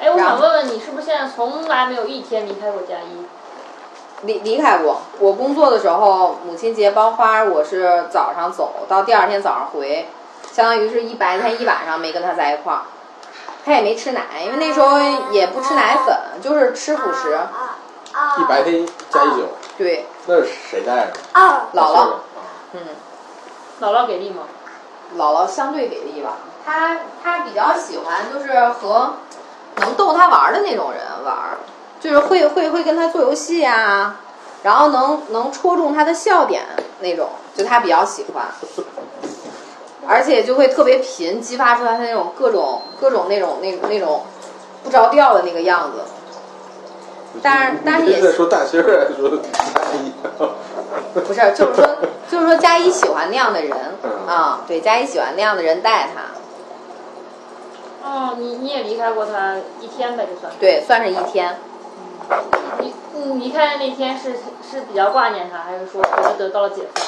[0.00, 3.26] 哎，我想问问你，是不是现在从来没有一天离开过佳一？
[4.22, 10.08] 离离开过，我工作的时候，母亲节包花，我是早上走到第二天早上回，
[10.52, 12.80] 相当于是一白天一晚上没跟他在一块儿。
[13.64, 14.98] 他也没吃奶，因为那时候
[15.32, 17.38] 也不吃奶粉，就是吃辅食。
[18.38, 21.12] 一白天加一宿，对，那是谁带着？
[21.74, 22.08] 姥姥，啊，
[22.76, 22.80] 嗯。
[23.80, 24.42] 姥姥给力吗？
[25.16, 29.14] 姥姥相对给力吧，她她比较喜欢就是和
[29.76, 31.34] 能逗她玩的那种人玩，
[32.00, 34.16] 就是会会会跟她做游戏啊，
[34.62, 36.64] 然后能能戳中她的笑点
[37.00, 38.46] 那种，就她比较喜欢，
[40.08, 44.24] 而且就会特别贫，激发出来她那种各种各种那种那那种
[44.82, 45.98] 不着调的那个样子。
[47.42, 49.38] 但是但是也在说大仙儿还是说？
[51.14, 51.88] 不是，就是说，
[52.30, 58.08] 就是说，佳一喜欢那样的人嗯啊，对，佳一喜欢那样的人带他。
[58.08, 60.52] 哦，你你也离开过他一天呗，就算。
[60.60, 61.56] 对，算是一天。
[62.80, 67.04] 你你离开的那天是是比较挂念他，还是说觉得得到了解放？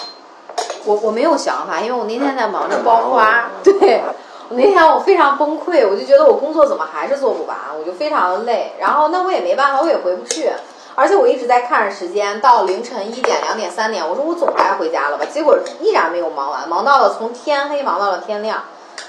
[0.86, 4.02] 我我没有想法，因为我那天在忙着包花， 对
[4.50, 8.72] 我那天我非常崩溃，我就觉得我工作怎么还是做不完，我就非常的累。
[8.80, 10.50] 然后那我也没办法，我也回不去，
[10.94, 18.62] 而且我一直在看着时间，到凌晨一点、两点、三点，我说我总该回家了吧，结果依然没有忙完，忙到了从天黑忙到了天亮。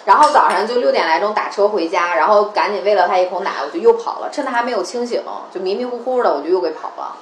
[0.05, 5.23] 然后早上就六点来钟打车回家，然后赶紧喂了他一口奶，我就又跑了，趁他还没有清醒，
[5.53, 7.15] 就迷迷糊糊的我就又给跑了。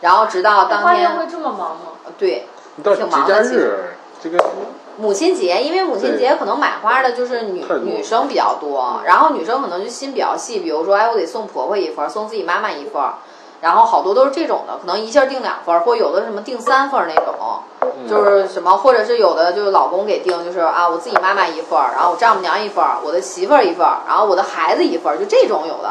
[0.00, 2.12] 然后直到当天，花店会这么忙吗？
[2.18, 4.38] 对，你到节假日这个
[5.02, 13.02] 母亲节，因为母亲节可能买花的就是女女生比较多，然后女生可能就心比较细，比如说哎，我得送婆婆一份，送自己妈妈一份，
[13.60, 17.34] 然后好多都是这种的，可能一下订两份，或有的什么订三份那种，
[18.08, 25.90] 就是什么，或者是有的就是老公给订，就是啊，我自己妈妈一份，然后我丈母娘一份，我的媳妇儿一份，然后我的孩子一份，就这种有的，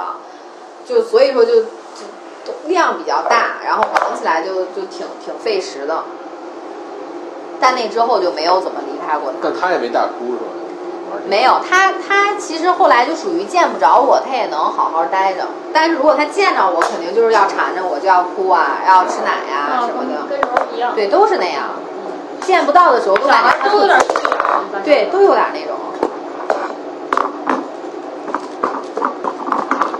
[0.86, 6.02] 就所以说就就量比较大，然后忙起来就就挺挺费时的。
[7.62, 9.38] 但那之后就没有怎么离开过他。
[9.41, 10.45] 但他也没大哭是吧？
[11.28, 15.45] 没有，他他其实后来就属于见不着我，他也能好好待着。
[15.71, 20.26] 但是如果他见着我，肯定就是要缠着我，就要哭啊，要吃奶呀、什么的。
[20.30, 20.95] 跟时候一样。
[20.95, 21.63] 对，都是那样。
[22.41, 24.00] 见不到的时候，都感觉都有点。
[24.84, 25.78] 对，都有点那种。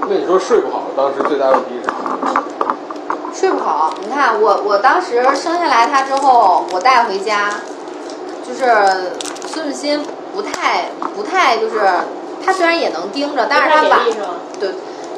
[0.10, 1.90] 那你说睡不好，当时最大问题是什么？
[3.41, 7.49] 睡不好，你看我，我当时生下来他之后，我带回家，
[8.47, 9.13] 就是
[9.47, 11.80] 孙子欣不太不太就是，
[12.45, 13.99] 他虽然也能盯着，但是他晚
[14.60, 14.69] 对，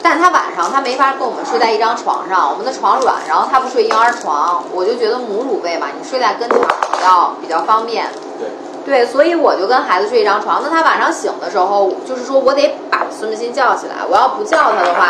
[0.02, 8.06] 但是他晚上他没法跟我们睡在一张床上，我们的床软，然后他不睡婴儿床，我就觉得母乳喂嘛，你睡在跟前比较比较方便。
[8.40, 8.48] 对，
[8.86, 10.62] 对，所以我就跟孩子睡一张床。
[10.64, 13.96] 那他晚上醒的时候，就是说我得把孙子欣叫起来。
[14.10, 15.10] 我要不叫他的话，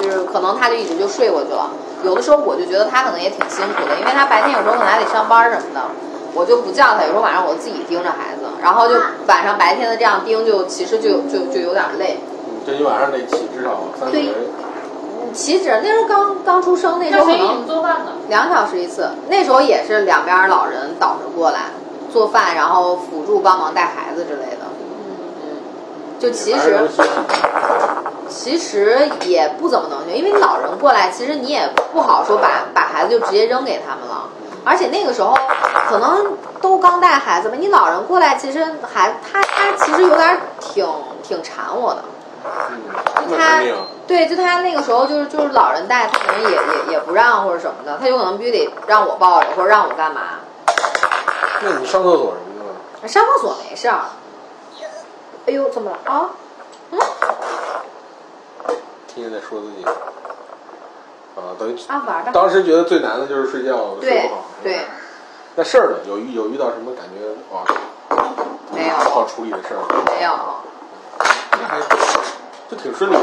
[0.00, 1.68] 就是可能他就一直就睡过去了。
[2.04, 5.80] 有的时候我就觉得他可能也挺辛苦的，因为他白天有时候可能还得上班什么的，
[6.34, 7.02] 我就不叫他。
[7.02, 8.94] 有时候晚上我自己盯着孩子，然后就
[9.26, 12.20] 晚上白天的这样盯就，其实就就就有点累。
[12.66, 14.34] 这一晚上得起至少三四对回。
[15.32, 18.12] 岂止那时候刚刚出生，那时候可能做饭呢？
[18.28, 21.70] 两小时一次，那时候也是两边老人倒着过来
[22.12, 24.65] 做饭，然后辅助帮忙带孩子之类的。
[26.16, 26.88] 嗯，就其实
[28.28, 34.28] 其实也不怎么能行，因为老人过来，其实你也不好说把把孩子就直接扔给他们了。
[34.64, 35.36] 而且那个时候
[35.88, 40.86] 可能都刚带孩子吧，你老人过来，其实孩他他其实有点挺
[41.22, 42.04] 挺馋我的。
[42.44, 42.82] 嗯，
[43.28, 43.62] 那他。
[44.06, 50.20] 对，就他那个时候就是就是老人带，他可能也也也不让或者什么的，他有可能必须得让我抱着或者让我干嘛。
[51.62, 52.64] 那你上厕所什么的
[53.02, 53.08] 呢？
[53.08, 54.02] 上厕所没事儿。
[55.46, 56.30] 哎呦，怎么了啊？
[56.90, 56.98] 嗯
[59.08, 59.84] 听见在说自己。
[59.84, 62.32] 啊，等于啊，玩的。
[62.32, 64.44] 当时觉得最难的就是睡觉睡对不好。
[64.62, 64.80] 对，
[65.54, 65.96] 那事儿呢？
[66.06, 67.62] 有遇有遇到什么感觉哇
[68.74, 69.80] 没有不好处理的事儿？
[70.16, 70.32] 没有，
[71.52, 71.80] 那还
[72.68, 73.20] 就挺顺利的。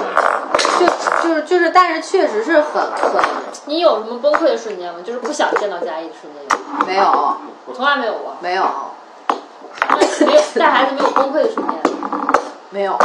[0.80, 0.88] 就
[1.28, 3.22] 就是就是，但是确实是很很
[3.66, 5.00] 你有什么崩溃的瞬间吗？
[5.06, 7.38] 就是不想见到佳艺的瞬间有吗，没有
[7.76, 8.36] 从来没有过。
[8.40, 8.64] 没有
[9.90, 11.76] 那没有带孩子没有崩溃的瞬间。
[12.70, 12.98] 没有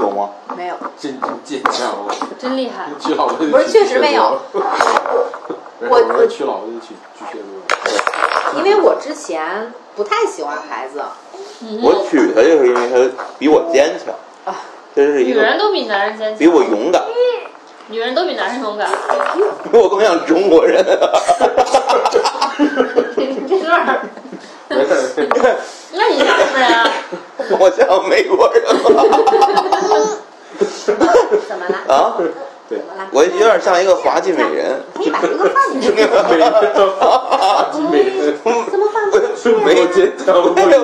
[0.00, 0.30] 有吗？
[0.56, 2.14] 没有，真真坚强啊！
[2.38, 2.86] 真厉害！
[3.00, 8.58] 娶老婆就不是确实没有我我我娶老婆就去巨蟹座。
[8.58, 11.02] 因为我之前不太喜欢孩子，
[11.62, 12.96] 嗯我娶她就是因为她
[13.38, 14.56] 比我坚强啊，
[14.94, 17.02] 这是一个女人都比男人坚强，比我勇敢，
[17.88, 18.88] 女人都比男人勇敢。
[19.70, 20.84] 比我更像中国人。
[23.48, 24.00] 这段儿，
[24.68, 24.96] 没事儿，
[25.92, 26.90] 那你像什么人啊？
[27.58, 29.08] 我像美国人怎么了？
[31.88, 32.16] 啊，
[32.68, 33.06] 怎么了？
[33.12, 34.80] 我有点像一个滑稽美人。
[34.94, 36.78] 可以把这个放进去，美人，美人，怎
[38.78, 39.62] 么放进去我啊？
[39.92, 40.80] 坚强，我没有，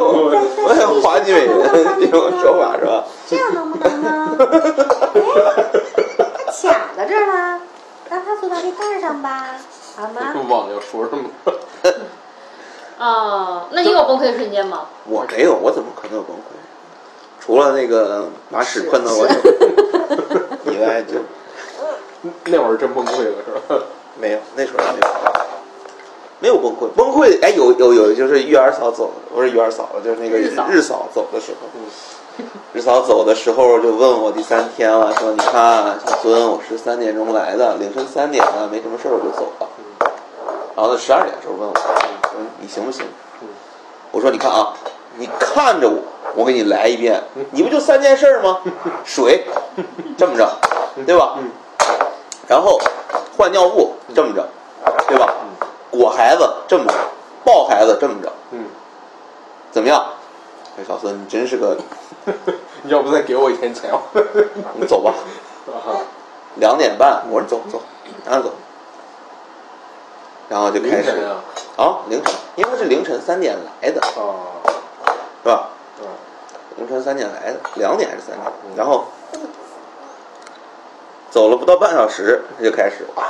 [0.65, 1.55] 我像滑稽美人
[2.01, 3.05] 这种说法是吧？
[3.29, 4.37] 这样能不能呢？
[4.39, 4.45] 哎，
[6.47, 7.61] 它卡在这儿了，
[8.11, 9.47] 让他坐到这盖上吧，
[9.97, 10.35] 好吗？
[10.49, 10.75] 忘了？
[10.75, 11.31] 要说什么。
[12.99, 14.87] 啊，那你有崩溃的瞬间吗？
[15.05, 16.41] 我没有，我怎么可能有崩溃？
[17.39, 19.27] 除了那个把屎喷到我
[20.73, 21.19] 以外，就
[22.47, 23.85] 那会儿真崩溃了是吧？
[24.19, 24.39] 没有。
[24.57, 25.07] 那时候还没有，
[26.41, 26.89] 没有崩溃。
[26.97, 31.69] 崩溃，哎，有有有，就是玉儿嫂走，不是玉儿嫂，就是那个日嫂日嫂走的时候。
[32.75, 39.69] 日嫂走的时候就问我第三天了，说你看小孙，我是三点钟来的，凌晨三点了，没什么事儿我就走了。
[40.77, 41.85] 然后他十二点的时候问我，说
[42.61, 43.07] 你行不行？
[44.13, 44.75] 我说你看啊，
[45.17, 46.03] 你看着我，
[46.35, 48.61] 我给你来一遍，你不就三件事儿吗？
[49.03, 49.47] 水，
[50.19, 50.47] 这么着，
[51.07, 51.39] 对吧？
[52.47, 52.79] 然后
[53.37, 54.47] 换尿布这么着，
[55.09, 55.33] 对吧？
[55.91, 56.95] 裹孩子这么着，
[57.43, 58.67] 抱孩子这么着，嗯，
[59.71, 60.07] 怎么样？
[60.77, 61.75] 这小孙，你真是个，
[62.83, 63.91] 你要不再给我一天钱？
[64.75, 65.15] 你走吧。
[65.73, 66.05] 啊，
[66.57, 67.81] 两点半，我说走走，
[68.27, 68.55] 赶紧走。
[70.49, 71.43] 然后就开始啊，
[71.77, 74.63] 啊，凌晨，因为他是凌晨三点来的，哦，
[75.43, 75.69] 是吧？
[76.01, 76.07] 嗯，
[76.77, 78.53] 凌晨三点来的，两点还是三点？
[78.77, 79.07] 然后
[81.31, 83.23] 走了不到半小时，他就开始啊，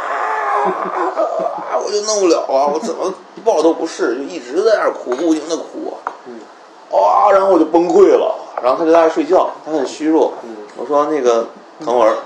[1.85, 3.13] 我就弄不了啊，我怎么
[3.45, 6.41] 抱都不是，就一直在那儿哭，不停的哭，嗯，
[6.93, 11.47] 啊，然后我就崩溃了，然后他就在那儿睡觉，他很虚弱，嗯，我说那个
[11.85, 12.17] 腾文儿，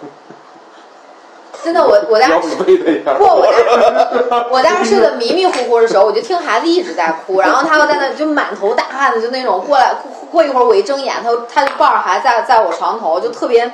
[1.63, 3.15] 真的，我我当时不你喂他一下。
[3.15, 9.95] 不，我在我在那睡得迷迷糊糊的时候，我就听孩子一直在哭， 然后他又在那就满头大汗的，就那种过来
[10.31, 13.71] 过一会儿我一睁眼，他就他就抱着孩子在在我床头，就特别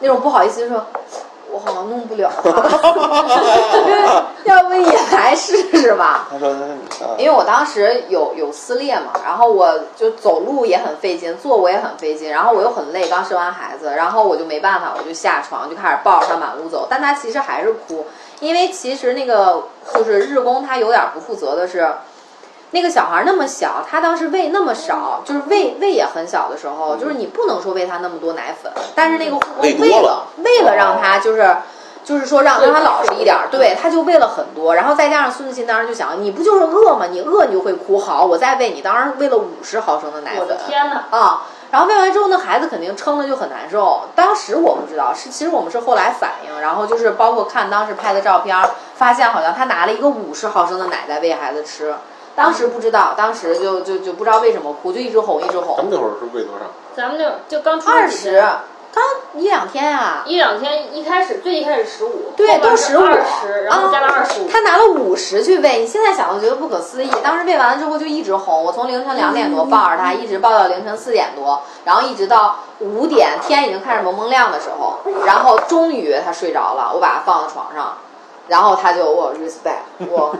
[0.00, 0.86] 那种不好意思说，
[1.56, 2.36] 我好像弄不了、啊，
[4.44, 6.28] 要不你来试试吧？
[6.30, 6.54] 他说
[7.16, 18.04] 因为我当时有有撕裂嘛，然后我就走路也很费劲，坐我也很费劲，然后我又很累，刚生完孩子，然后我就没办法，我就下床就开始抱着他满屋走，但他其实还是哭，
[18.40, 19.62] 因为其实那个
[19.94, 21.88] 就是日工他有点不负责的是，
[22.76, 31.56] 那个小孩那么小，他当时喂那么少，就是喂喂也很小的时候，就是你不能说喂他那么多奶粉，但是那个护工喂为了了为了让他就是。
[32.06, 37.06] 就是说让让他老实一点儿，对，他就喂了很多，然后再加上孙子欣当时就想，你不就是饿吗？
[37.10, 41.02] 你饿你就会哭，好，我再喂你，当时喂了五十毫升的奶我的粉，天哪！
[41.10, 44.02] 啊，然后喂完之后，那孩子肯定撑的就很难受。
[44.14, 48.56] 当时我不知道，是其实我们是后来反应，然后就是包括看当时拍的照片，
[48.94, 51.92] 发现好像他拿了一个五十毫升的奶在喂孩子吃。
[52.36, 55.92] 当时不知道，当时就就就不知道为什么哭，就一直哄一直哄咱们。
[55.92, 56.66] 那会儿是喂多少？
[56.94, 58.40] 咱们就就刚出二十
[58.92, 64.48] 刚一两天啊，一两天，一开始最一开始十五，对，都十十五，二十，然后加到二十五。
[64.48, 67.10] 他拿了五十去喂，你现在想都觉得不可思议。
[67.22, 77.98] 当时喂完了之后就一直哄，我从凌晨两点多抱着他，一直抱到凌晨四点多，然后一直到五点，天已经开始蒙蒙亮的时候，然后终于他睡着了，我把他放到床上，
[78.48, 80.34] 然后他就我 respect 我，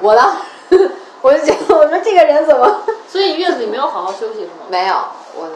[0.00, 0.36] 我当
[0.70, 4.66] 时我就觉得 我说这个人怎么所以月子里没有好好休息是吗？
[4.68, 4.94] 没有
[5.34, 5.48] 我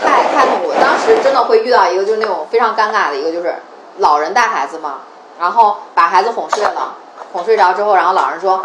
[0.00, 3.54] 太太痛苦了，当时真的会遇到一个就是那种非常尴尬的一个就是
[3.98, 5.00] 老人带孩子嘛，
[5.38, 6.94] 然后把孩子哄睡了，
[7.32, 8.64] 哄睡着之后，然后老人说：“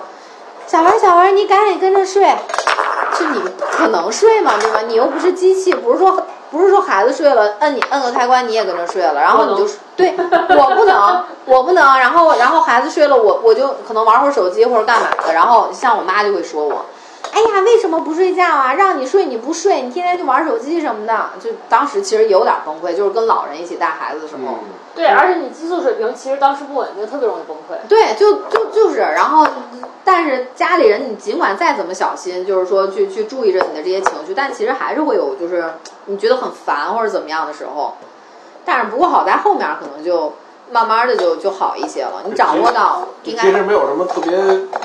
[0.65, 2.35] 小文儿小文儿，你赶紧跟着睡。”
[3.17, 4.81] 就你不可能睡嘛，对吧？
[4.81, 16.85] 你又不是机器，不是说不是说孩子睡了，摁你摁个开关你也跟着睡了，然后你就 对我不能，我不能，然后然后孩子睡了，我我就可能玩会儿手机或者干嘛的，然后像我妈就会说我。
[17.31, 18.73] 哎呀，为什么不睡觉啊？
[18.73, 21.29] 让你睡你不睡，你天天就玩手机什么的。
[21.39, 24.41] 就当时其实有点崩溃，就是跟老人一起带孩子的时候。
[24.45, 24.55] 嗯，
[24.95, 27.87] 对，而且你激素水平其实当时不稳定，特别容易崩溃。
[27.87, 29.47] 对，就就就是，然后，
[30.03, 35.73] 但是家里人你尽管再怎么小心，就是说去去注意着你的这些情绪，但其实还是会有就是
[36.05, 37.93] 你觉得很烦或者怎么样的时候。
[38.65, 40.33] 但是不过好在后面可能就
[40.71, 44.31] 慢慢的就就好一些了，你掌握到应该其实没有什么特别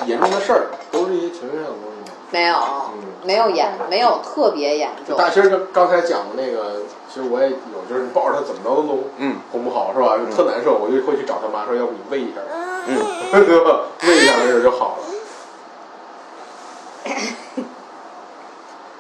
[0.07, 1.94] 严重的事儿，都是一些情绪上的东西。
[2.35, 2.59] 没有
[3.25, 5.17] 没有严没有特别严重。
[5.17, 7.55] 大其实刚刚才讲的那个，其实我也有，
[7.89, 10.19] 就是抱着他怎么着都弄嗯哄不好是吧？
[10.19, 12.41] 就特难受，我就会去找他妈说，要不你喂一下，
[12.89, 12.91] 嗯，
[13.47, 13.83] 对吧？
[14.03, 15.05] 喂一下没事就好了。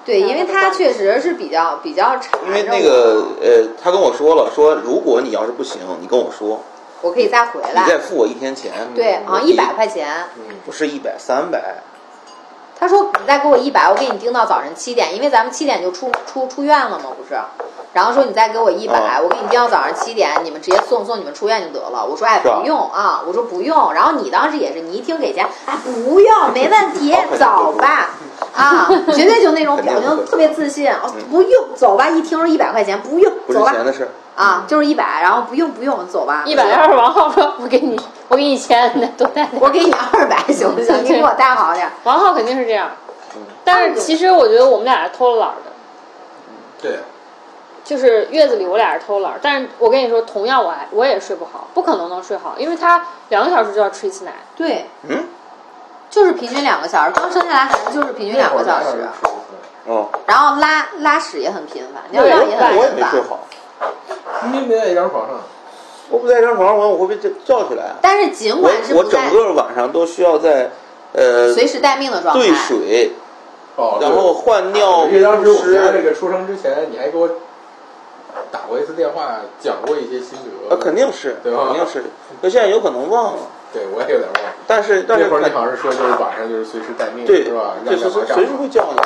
[0.06, 6.60] 对，因为他确实是比较比较长，因为那个呃，他跟我说了，说如果你要是不行，你跟我说，
[7.02, 7.98] 我可以再回你再来。
[7.98, 10.28] 付我一天钱，对，好像一百块钱。
[10.64, 11.82] 不是一百三百，
[12.84, 17.40] 他说你再给我一百，我给你盯到早上七点，因为咱们七点就出出出院了嘛，不是？
[17.94, 22.04] 然后说你再给我一百、哦我给你盯到早上七点，你们直接送送你们出院就得了。
[22.04, 23.94] 我说哎不用啊，我说不用。
[23.94, 28.10] 然后你当时也是，你一听给钱，哎不用，没问题，走吧。
[28.54, 32.10] 啊， 绝对就那种表情特别自信，哦不用，走吧。
[32.10, 33.72] 一听说一百块钱，不用，不是走吧。
[33.72, 34.10] 钱的事。
[34.36, 36.42] 啊，就是一百，然后不用不用，走吧。
[36.44, 39.62] 一百要是王浩说，我给你，我给你一千，那多带点。
[39.62, 41.04] 我给你二百行不行？
[41.04, 41.92] 你给我带好点儿。
[42.02, 42.90] 王浩肯定是这样
[43.36, 45.70] 嗯，但是其实我觉得我们俩是偷了懒儿的，
[46.82, 46.98] 对，
[47.84, 49.38] 就是月子里我俩是偷懒儿。
[49.40, 54.32] 但是我跟你说，同样我还我也睡不好，不可能能睡好，因为他两个小时就要吃一次奶。
[54.56, 55.28] 对，嗯，
[56.10, 59.08] 就是平均两个小时，刚生下来孩子就是平均两个小时，
[59.86, 63.14] 嗯，然后拉拉屎也很频繁，尿对尿也很我也频繁。
[63.14, 63.40] 没睡好，
[64.52, 65.40] 你没在一张床上，
[66.10, 67.96] 我不在一张床上，我我会被叫叫起来啊。
[68.02, 70.70] 但是尽管是我我整个晚上都需要在
[71.12, 73.12] 呃随时待命的状态兑，水，
[73.76, 77.28] 哦，然后换尿因为当时我们家这，个出生之前，你还给我
[78.50, 80.74] 打过一次电话，讲过一些心得。
[80.74, 82.04] 啊，肯定是，对吧肯定是，
[82.40, 84.52] 那现在有可能忘了，对我也有点忘。
[84.66, 87.74] 但是但是那会儿你好像是说，就是晚上就是随时待命，对是吧？
[87.84, 89.00] 对，随时随时会叫你，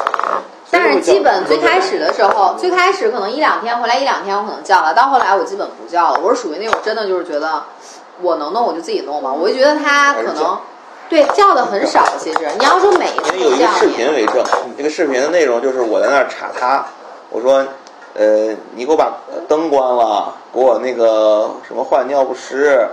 [0.71, 6.21] 但是基本最开始始的时候，最开始可能一两天回来一两天我可能叫了，到后来我基本不叫了。
[6.23, 7.65] 我是属于那种真的就是觉得
[8.21, 10.59] 我能弄我就自己弄嘛，我就觉得他可能
[11.09, 12.05] 对叫的很少。
[12.19, 14.45] 其实你要说每一次因为有一个视频为证，
[14.77, 16.85] 那个视频的内容就是我在那儿查他，
[17.31, 17.65] 我说，
[18.15, 19.11] 呃，你给我把
[19.49, 22.87] 灯关了，给我那个什么换尿不湿，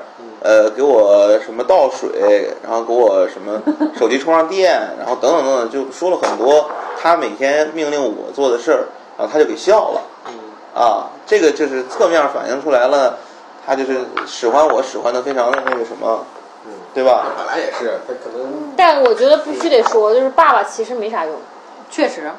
[0.46, 3.60] 呃，给我什么倒水，然后给我什么
[3.98, 6.70] 手机充上电，然后等等等等，就说了很多
[7.02, 8.86] 他每天命令我做的事儿，
[9.18, 10.02] 然后他就给笑了，
[10.80, 13.18] 啊，这个就是侧面反映出来了，
[13.66, 16.24] 他就是使唤我使唤的非常的那个什么，
[16.93, 17.26] 对吧？
[17.36, 21.34] 本来也是，他可能但我觉得必须得说，就是爸爸其实没啥用。
[21.89, 22.30] 确实，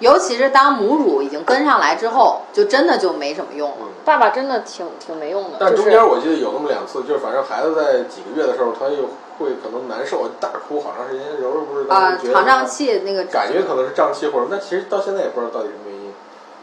[0.00, 3.76] 尤其是当母乳已经跟上来之后，就真的就没什么用了。
[4.04, 9.04] 爸爸真的挺挺没用的，但中间我记得有那么两次，就是反正孩子在几个月的时候，他又
[9.38, 11.36] 会可能难受，大哭好长时间。
[11.40, 16.12] 柔柔不是当啊肠胀气那个感觉可能是胀气或者，但其实到现在也不知道到底什么原因，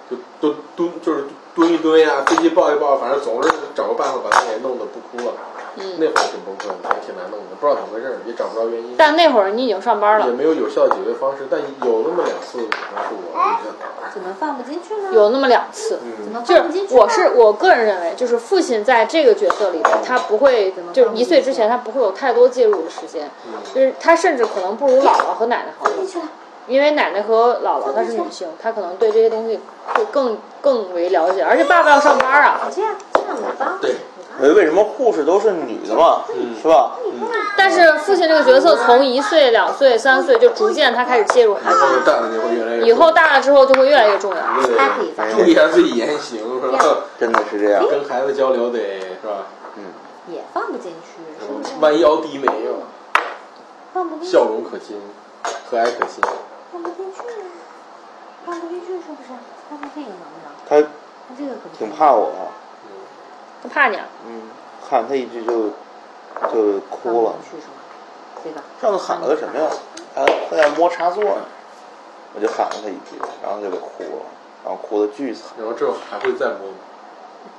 [0.09, 5.33] 就蹲蹲就是蹲一蹲呀，飞机抱一抱，反正总是找个办法把他给弄得不哭了。
[5.77, 8.95] 嗯那会儿挺崩溃的，也挺难弄的，不知道怎么回事，也找不着原因。
[8.97, 13.59] 但那会儿你已经上班了也，没有有效的解决方式，但有那么两次可能是我。
[14.13, 15.09] 怎么放不进去呢？
[15.11, 15.99] 有那么两次。
[16.03, 16.99] 嗯，怎么就放不进去呢？
[16.99, 23.29] 是我是我个人认为，就是父亲在这个角色里边，他不会，就是一岁之前他不会有太多介入的时间，
[23.73, 26.07] 就是他甚至可能不如姥姥和奶奶好用，
[26.67, 29.59] 因为奶奶和姥姥她是女性，她可能对这些东西
[29.93, 33.77] 会更更为了解，而且爸爸要上班啊，这样这样我帮。
[33.79, 33.95] 对，
[34.41, 36.23] 为为什么护士都是女的嘛，
[36.61, 36.91] 是吧？
[37.57, 44.41] 但是父亲这个角色从一岁、两岁、三岁就逐渐他开始介入孩子，后面蛋子就会越来越以后大了之后就会越来越重要。
[45.31, 46.79] 注意一下自己言行，是吧？
[47.19, 47.87] 真的是这样。
[47.89, 49.47] 跟孩子交流得是吧？
[49.77, 49.83] 嗯
[50.27, 51.75] 也放不进去，是不是？
[51.79, 52.81] 弯腰低眉啊，
[53.93, 54.99] 放不进去，笑容可亲，
[55.69, 56.23] 和蔼可亲。
[56.73, 57.21] 放不进去，
[58.45, 59.29] 放不进去是不是？
[59.69, 60.49] 看看这个能不能？
[60.67, 60.81] 他
[61.29, 62.31] 他这个可不挺怕我
[63.67, 64.05] 怕你啊？
[64.27, 64.41] 嗯，
[64.89, 65.69] 喊他一句就
[66.53, 67.73] 就哭了去是吗？
[68.43, 69.69] 这个上次喊了个什么呀？
[70.15, 71.45] 他他在摸插座呢，
[72.35, 74.25] 我就喊了他一句，然后他就给哭了，
[74.63, 75.43] 然后哭的巨惨。
[75.57, 76.77] 然后之后还会再摸吗？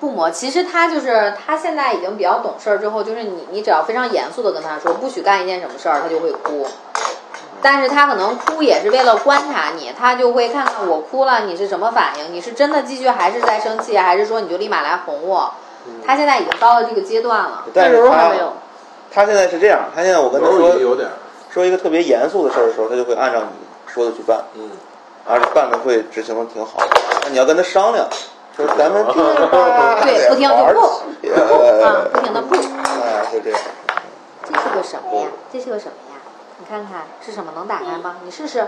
[0.01, 6.67] 不磨，其实他就是他现在已经比较懂事儿，之后就是你你只要非常严肃的跟他说不许干一件什么事儿，他就会哭。
[7.63, 15.53] 但是他可能哭也是为了观察你，他就会看看我哭了你是什么反应，你是真的继续还是在生气，还是说你就立马来哄我？
[16.07, 17.65] 他现在已经到了这个阶段了。
[17.75, 18.53] 但是他柔柔还没有。
[19.13, 21.09] 他现在是这样，他现在我跟他说有点，
[21.51, 24.71] 说一个特别严肃的事儿的时候，他就会按照你说的去办，嗯，
[25.27, 26.89] 而且办的会执行的挺好的。
[27.23, 28.07] 那你要跟他商量，
[28.55, 30.81] 说咱们这个吧，对不听就不
[31.33, 33.61] 啊，呃不停的不，哎，就这样。
[34.45, 35.29] 这是个什么呀？
[35.53, 36.21] 这是个什么呀？
[36.59, 37.53] 你看看是什么？
[37.55, 38.17] 能打开吗？
[38.25, 38.67] 你试试，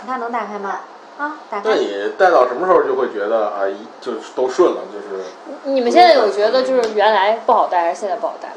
[0.00, 0.80] 你看能打开吗？
[1.18, 1.74] 啊，打开那。
[1.76, 5.24] 你带到什么时候就会觉得啊，一就是都顺了，就是
[5.64, 8.52] 你们现在有觉得就是原来不好带还是现在不好带？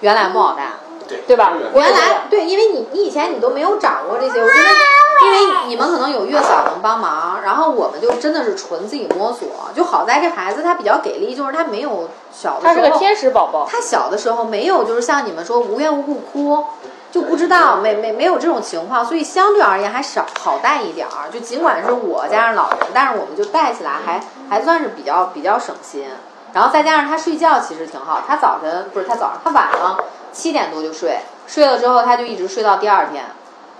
[0.00, 0.70] 原来不好带。
[1.08, 9.48] 对对吧原来对，因为你你以前你都没有掌握这些，我觉得，因为你们可能有月嫂能帮忙，然后我们就真的是纯自己摸索。
[9.74, 16.64] 就好在这孩子他比较给力，就是他没有小的时候，他是个天使宝宝，他小的时候没有就是像你们说无缘无故哭，
[17.12, 21.30] 就不知道没没没有这种情况，所以相对而言还少好带一点儿。
[21.30, 26.06] 就尽管是我加上老人，但是我们就带起来还还算是比较比较省心。
[26.54, 29.98] 然后再加上他睡觉其实挺好，他早晨不是他早上他晚上
[30.32, 33.24] 七点多就睡，睡了之后他就一直睡到第二天。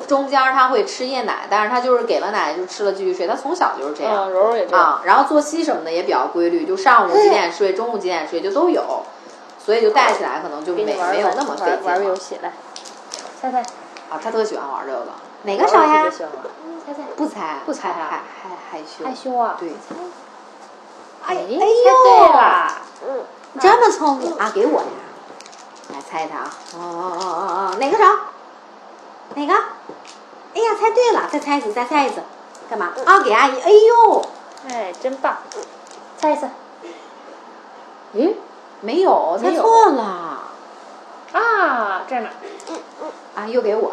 [0.09, 4.24] 中间他会吃夜奶，但是他就是给了奶就吃了继续睡，他从小就是这样。
[4.26, 4.85] 嗯，柔柔也这样。
[4.85, 9.03] 啊，然后作息什么的也比较规律，就上午几点睡，中午几点睡就都有，
[9.64, 12.53] 所以就带起来可能就没没有那么费玩玩劲了个游戏来，
[13.43, 13.61] 猜猜
[14.09, 14.20] 啊。
[14.22, 15.07] 他特喜欢玩这个，
[15.43, 16.05] 哪个手呀
[16.86, 19.57] 猜猜，不猜，不猜啊害害害羞，害羞啊？
[19.59, 19.70] 对，
[21.24, 22.72] 哎，哎猜呦对啦！
[23.53, 24.86] 你这么聪明啊，给我呀！
[25.93, 26.51] 来猜一猜啊！
[26.74, 28.05] 哦哦哦哦哦，哪个手？
[29.34, 29.55] 哪个？
[30.55, 32.22] 哎呀，猜对了，再猜一次，再猜一次，
[32.70, 32.93] 干嘛？
[33.05, 33.61] 啊，给阿姨。
[33.61, 34.22] 哎呦，
[34.68, 35.36] 哎，真棒！
[36.18, 36.49] 猜一次
[38.14, 38.34] 咦，
[38.80, 40.03] 没有，猜错了。
[41.32, 42.28] 啊，这儿呢。
[43.35, 43.93] 啊，又给我。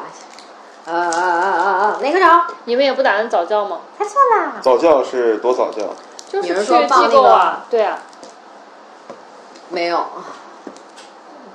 [0.85, 2.25] 呃呃呃呃呃，哪个着？
[2.65, 3.79] 你们也不打算早教吗？
[3.97, 4.53] 猜错啦。
[4.61, 5.83] 早教是多早教？
[6.27, 7.65] 就是说去机构啊？
[7.69, 7.99] 对啊，
[9.69, 10.03] 没有，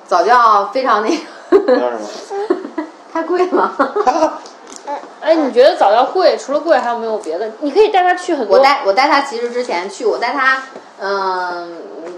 [0.06, 1.08] 早教非常那
[1.50, 2.84] 个，叫什么？
[3.12, 3.72] 太贵了。
[5.20, 6.36] 哎，你觉得早教贵？
[6.36, 7.52] 除了贵，还有没有别的？
[7.60, 8.58] 你可以带他去很多。
[8.58, 10.62] 我带我带他其实之前去，我带他
[11.00, 11.76] 嗯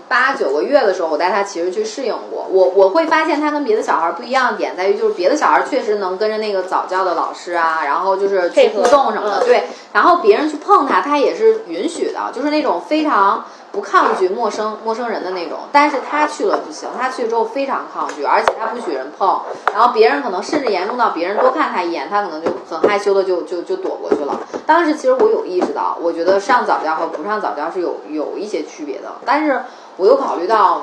[0.09, 2.47] 八九个月的时候，我带他其实去适应过。
[2.49, 9.65] 我我会发现他跟别的小孩不一样的点在于，就是别的小孩确实能跟着那个早教的老师啊，然后就是去互动什么的，嗯对。
[9.93, 13.45] 然后别人去碰他，他也是允许的，就是那种非常。
[13.73, 24.41] 不抗拒陌生陌生人的那种，但是他去了不行，他去之后非常抗拒，而且他不许人碰，然后别人可能甚至严重到别人多看他一眼，他可能就很害羞的就就就躲过去了。
[24.65, 29.61] 当时其实我有意识到，我觉得上早教和不上早教是有有一些区别的，但是
[29.97, 30.83] 我又考虑到。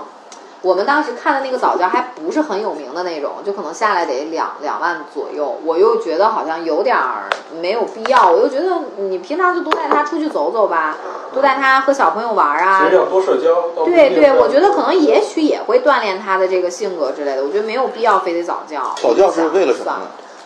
[0.62, 5.60] 我们当时看的那个早教还不是很有名的那种，就可能下来得两两万左右。
[5.66, 7.28] 我又觉得好像有点儿
[7.60, 10.96] 没有必要，我又觉得你平常就多带他出去走走吧，
[11.34, 12.96] 多带他和小朋友玩儿啊其实。
[12.96, 13.84] 要多社交。
[13.84, 17.44] 对对，我觉得可能也许也会锻炼他的这个性格之类的。
[17.44, 18.96] 我觉得没有必要非得早教。
[19.02, 19.92] 早教是为了什么？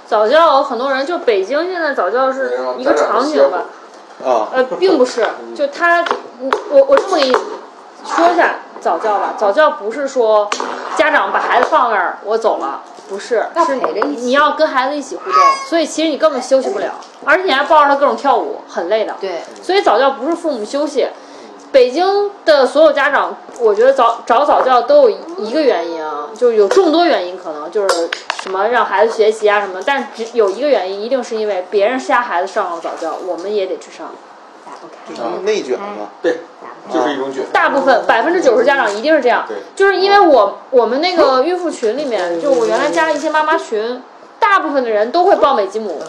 [0.07, 3.65] 早教很多人就北京现在早教是一个场景吧，
[4.25, 6.01] 啊，呃，并不是，就他，
[6.41, 7.37] 嗯我我这么给你
[8.05, 9.33] 说一下早教吧。
[9.37, 10.49] 早教不是说
[10.95, 16.93] 家长把孩子放那儿我走了，不是，是陪着一起你要跟孩子一起互动，所以其实你根本休息不了，
[17.25, 19.15] 而且你还抱着他各种跳舞，很累的。
[19.19, 21.07] 对，所以早教不是父母休息。
[21.69, 28.09] 北京的所有家长，我觉得早找早教都有一个原因啊，就是有众多原因，可能就是
[28.41, 34.07] 什么让孩子学习啊什么，但只有一个原因，一定是因为别人家孩子上了早教，我们也得去上。
[34.65, 36.07] 打不开就是内卷嘛。
[36.21, 36.39] 对，
[36.93, 37.43] 就是一种卷。
[37.51, 39.45] 大部分百分之九十家长一定是这样。
[39.47, 44.01] 对，就是因为我我们那个孕妇群里面，就我原来加了一些妈妈群，
[44.39, 46.01] 大部分的人都会报美吉姆，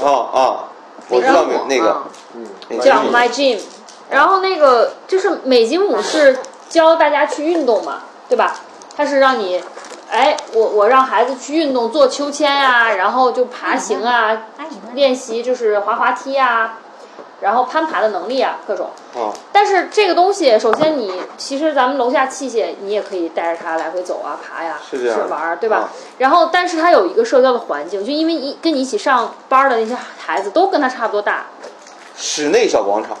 [0.00, 0.60] 哦哦，
[1.08, 2.02] 我知道那个
[2.34, 2.82] 嗯那个。
[2.82, 3.58] 叫 My Gym，
[4.10, 6.38] 然后那个就是美吉姆是
[6.68, 8.54] 教大家去运动嘛，对吧？
[8.96, 9.62] 它是让你，
[10.10, 14.36] 哎，我我让孩子去运动，做秋千呀、然后就爬行啊，
[14.92, 16.78] 练习就是滑滑梯啊，
[17.40, 18.90] 然后攀爬的能力啊，各种。
[19.14, 25.78] 啊，但是这个东西，首先你其实咱们楼下器械，你也可以带着它来回走啊、爬呀、是玩儿，对吧？
[25.78, 31.46] 啊然后，但是它有一个社交的环境，就因为一跟你一起上班的那些孩子都跟他差不多大，
[32.16, 33.16] 室内小广场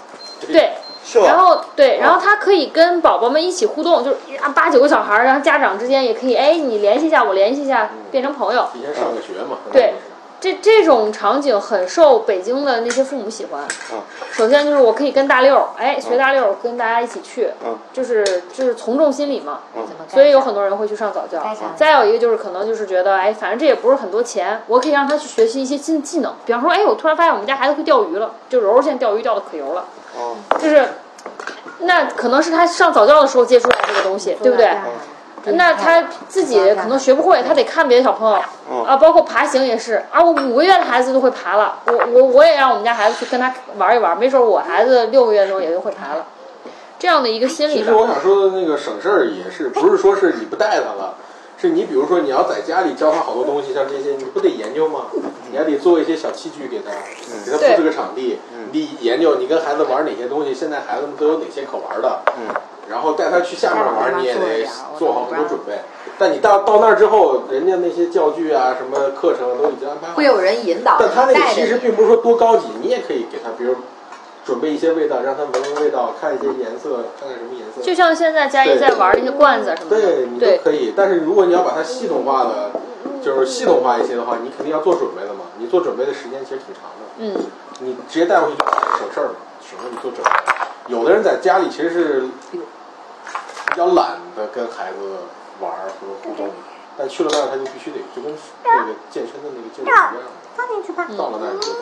[0.46, 0.74] 对。
[1.04, 1.26] 是吧？
[1.26, 8.68] 然后对，然后他可以跟宝宝们一起互动，就是啊八九个小孩儿，然后家长之间也可以，哎，你联系一下，我联系一下，变成朋友。
[8.74, 9.56] 提前上个学嘛。
[9.72, 9.94] 对
[10.40, 13.62] 这这种场景很受北京的那些父母喜欢。
[13.92, 13.98] 嗯
[14.30, 19.60] 首先就是我可以跟大六儿，哎，学大六儿，跟大家一起去，嗯就是就是从众心理嘛。
[19.74, 21.42] 嗯所以有很多人会去上早教。
[21.74, 26.32] 再有一个就是可能就是觉得，哎，反正这也不是很多钱，我可以让他去学习一些新技能。
[26.46, 29.84] 比方说，哎，我突然发现我们家孩子会钓鱼了，就柔柔现在钓鱼钓的可油了，
[30.16, 30.86] 哦就是。
[31.80, 34.66] 那可能是他上早教的时候接触到这个东西，对不对？
[35.46, 38.38] 那他自己可能学不会，他得看别的小朋友
[38.70, 40.22] 嗯啊，包括爬行也是啊。
[40.22, 46.26] 我五个月的孩子都会爬了，我我我也让我们家孩子去跟他玩一玩，没准我孩子六个月的时候也就会爬了。
[46.98, 51.14] 这样的一个心理其实，我想说的那个省事儿也是，不是说是你不带他了，
[51.56, 55.06] 是你比如说你要在家里教他好多东西，像这些你不得研究吗？
[55.50, 56.90] 你还得做一些小器具给他，
[57.44, 58.40] 给他布置个场地，
[58.72, 62.54] 你研究你跟孩子玩哪些东西，现在孩子们都有哪些可玩的，嗯，
[62.88, 64.66] 然后带他去下面玩，你也得
[64.98, 65.80] 做好很多准备。
[66.18, 70.24] 但你到到那儿之后，人家那些教具啊、什么课程都已经安排好会。
[70.24, 73.74] 有人引导，但他那个其实并不是说多高级，你也可以给他，比如
[74.44, 77.80] 准备一些味道，让他闻闻味道，看一些颜色，看看什么颜色。
[77.82, 82.70] 就像现在佳怡在玩那些罐子什么的，对你都可以，但是如果你要把它系统化的，
[83.22, 85.44] 就是系统化一些的话，你肯定要做准备的嘛。
[85.60, 87.34] 你做准备的时间其实挺长的，嗯，
[87.80, 88.64] 你直接带回去就
[88.98, 90.30] 省事儿了，省得你做准备。
[90.88, 92.20] 有的人在家里其实是
[92.50, 92.60] 比
[93.76, 94.98] 较懒得跟孩子
[95.60, 96.50] 玩儿和互动，
[96.96, 100.20] 但去了那儿他就必须得就跟那个健身的那个劲儿一样的。
[100.56, 101.06] 放进去吧。
[101.16, 101.78] 到了那儿你就得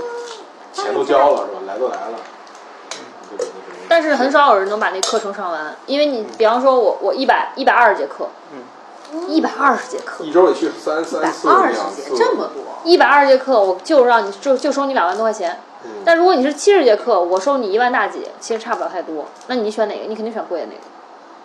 [0.73, 1.61] 钱都交了是吧？
[1.67, 2.19] 来都来了。
[3.89, 8.29] 但是很少有人能把那课程上完，因为你比方说我我一百一百二十节课，
[9.29, 15.61] 一百二十节课，一周得去三一百三四、二十节两次，这么多，一百二十节课我就让你就就收你两万多块钱。
[15.87, 19.27] 嗯但如果你是七十节课，我收你一万大几，其实差不了太多。
[19.47, 20.05] 那你选哪个？
[20.07, 20.81] 你肯定选贵的那个。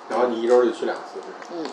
[0.10, 1.20] 然后你一周就去两次，
[1.54, 1.66] 嗯，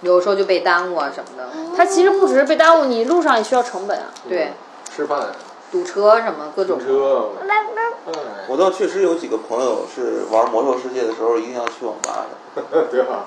[0.00, 1.48] 有时候就被耽误啊什么的。
[1.76, 4.06] 它其实不只是被耽误，你路上也需要成本啊。
[4.28, 4.52] 对，
[4.90, 5.28] 吃饭、
[5.70, 6.88] 堵车什么各种停。
[6.88, 8.14] 车，哎，
[8.48, 12.62] 我倒确实有几个朋友是玩魔兽世界的时候一定要去网吧的。
[12.90, 13.26] 对吧？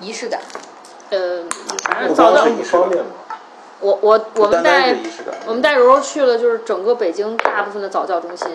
[0.00, 0.40] 仪式感，
[1.10, 1.44] 呃，
[1.84, 3.10] 反正不早教方便，不方便嘛。
[3.84, 4.96] 我我我们带
[5.46, 8.48] 我们带柔柔去了，就是整个北京大部分的早教中心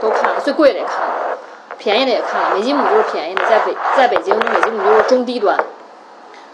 [0.00, 1.38] 都看了，最贵的也看了，
[1.76, 2.54] 便宜的也看了。
[2.54, 5.58] 美吉姆就是便宜的，在北在北京美吉姆就是中低端，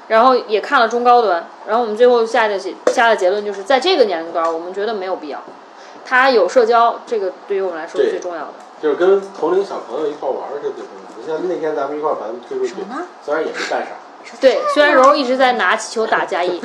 [0.09, 5.39] 然后也看了中高端，然后我们最后下的结下的结论就是在这个年龄段，我们觉得没有必要。
[6.07, 8.55] 他有社交，这个对于我们来说是最重要的。
[8.81, 11.17] 就是跟同龄小朋友一块玩儿是最重要的。
[11.21, 13.89] 你像那天咱们一块儿把他们推出去什么呢，虽然也没干啥，
[14.41, 16.61] 对，虽然柔柔一直在拿气球打嘉义，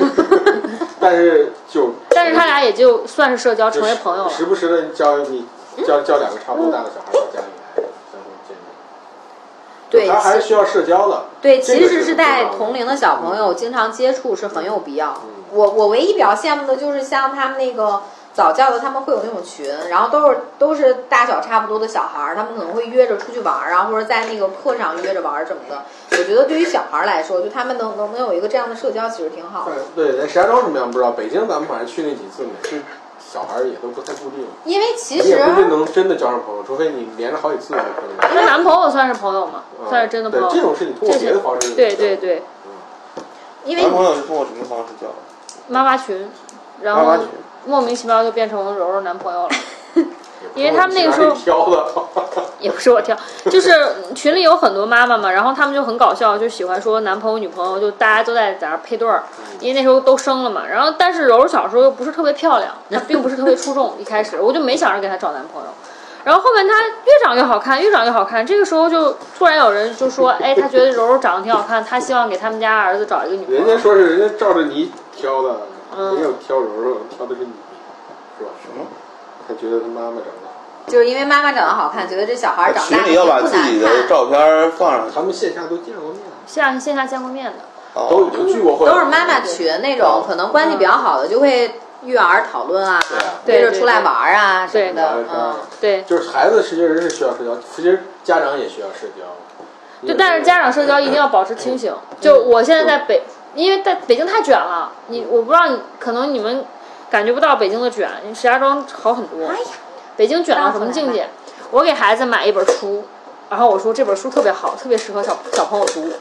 [1.00, 4.30] 但是就但是他俩也就算是社交，成为朋友了。
[4.30, 5.46] 时不时的教你
[5.86, 7.46] 教教两个差不多大的小孩到家里
[7.76, 8.66] 来相互见面。
[9.90, 11.24] 对他还是需要社交的。
[11.40, 15.08] 对，其实是带同龄的小朋友经常接触是很有必要。
[15.24, 18.02] 嗯我我唯一比较羡慕的就是像他们那个
[18.32, 25.82] 早教的，他们会有那种群，然后都是都是大小差不多的小孩儿，他们可能会约着出去玩儿啊，或者在那个课上约着玩儿什么的。
[26.12, 29.76] 我觉得对于小孩儿来说，就他们能能能有一个这样的社交，其实挺好的。
[29.96, 32.80] 对，在石家庄什么样不知道，北京咱们反正去那几次，每次
[33.18, 38.34] 小孩儿也都不太固定，因为其你也实不一定能真的交上朋友，除非你连着好几次才可能。
[38.34, 40.48] 那男朋友算是朋友吗，嗯算是真的朋友。
[40.48, 41.74] 对，这种是你通过别的方式。
[41.74, 42.16] 对对。
[42.16, 42.42] 对，
[43.64, 45.14] 因为男朋友是通过什么方式交的？
[45.68, 46.30] 妈妈群，
[46.80, 47.26] 然后妈妈群
[47.66, 49.48] 莫名其妙就变成柔柔男朋友了。
[50.54, 51.86] 因为他们那个时候挑的，
[52.58, 53.16] 也不是我挑，
[53.50, 53.72] 就是
[54.14, 59.22] 群里有很多妈妈嘛，然后他们就很搞笑，就喜欢说男朋友女朋友，就大家都在在那儿配对儿，
[59.60, 60.62] 因为那时候都生了嘛。
[60.68, 65.68] 然后但是柔柔小时候又不是特别漂亮，她并不是特别出众，一开始我就没想着给她找男朋友。
[66.24, 68.44] 然后后面她越长越好看，越长越好看。
[68.44, 73.60] 这个时候就突然有人就说，哎，她觉得柔柔长得挺好看，她希望给他们家儿子找一个女朋友。
[73.60, 77.52] 人家说是人家照着你挑的，嗯没有挑柔柔，挑的是你，
[78.38, 78.50] 是吧？
[78.62, 78.86] 什么？
[79.48, 80.50] 他觉得他妈妈长得好。
[80.86, 84.08] 就是因为妈妈长得好看，觉得这小孩儿长大群里要把自己的。
[84.08, 85.14] 照片放上去。
[85.14, 87.58] 他们线下都见过面，线线下见过面的，
[88.08, 93.00] 都已哦，经聚过会，都是妈妈群那种，可能关系比较好的就会育儿讨论啊，
[93.44, 95.54] 对约着出来玩儿啊什么的对，嗯。
[95.80, 96.02] 对。
[96.02, 100.08] 就是孩子，其实人是需要社交，其实家长也需要社交。
[100.08, 101.94] 就但是家长社交一定要保持清醒。
[102.20, 103.22] 就我现在在北，
[103.54, 106.64] 因为在北京太卷了，你我不知道你可能你们
[107.10, 109.46] 感觉不到北京的卷，石家庄好很多。
[109.46, 109.66] 哎呀，
[110.16, 111.28] 北京卷到什么境界？
[111.70, 113.04] 我给孩子买一本书，
[113.48, 116.12] 然后我说这本书特别好，特别适合小小朋友读。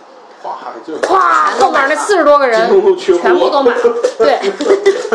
[0.44, 3.76] 哇，就哇，后面那四十多个人全部都买，
[4.18, 4.40] 对。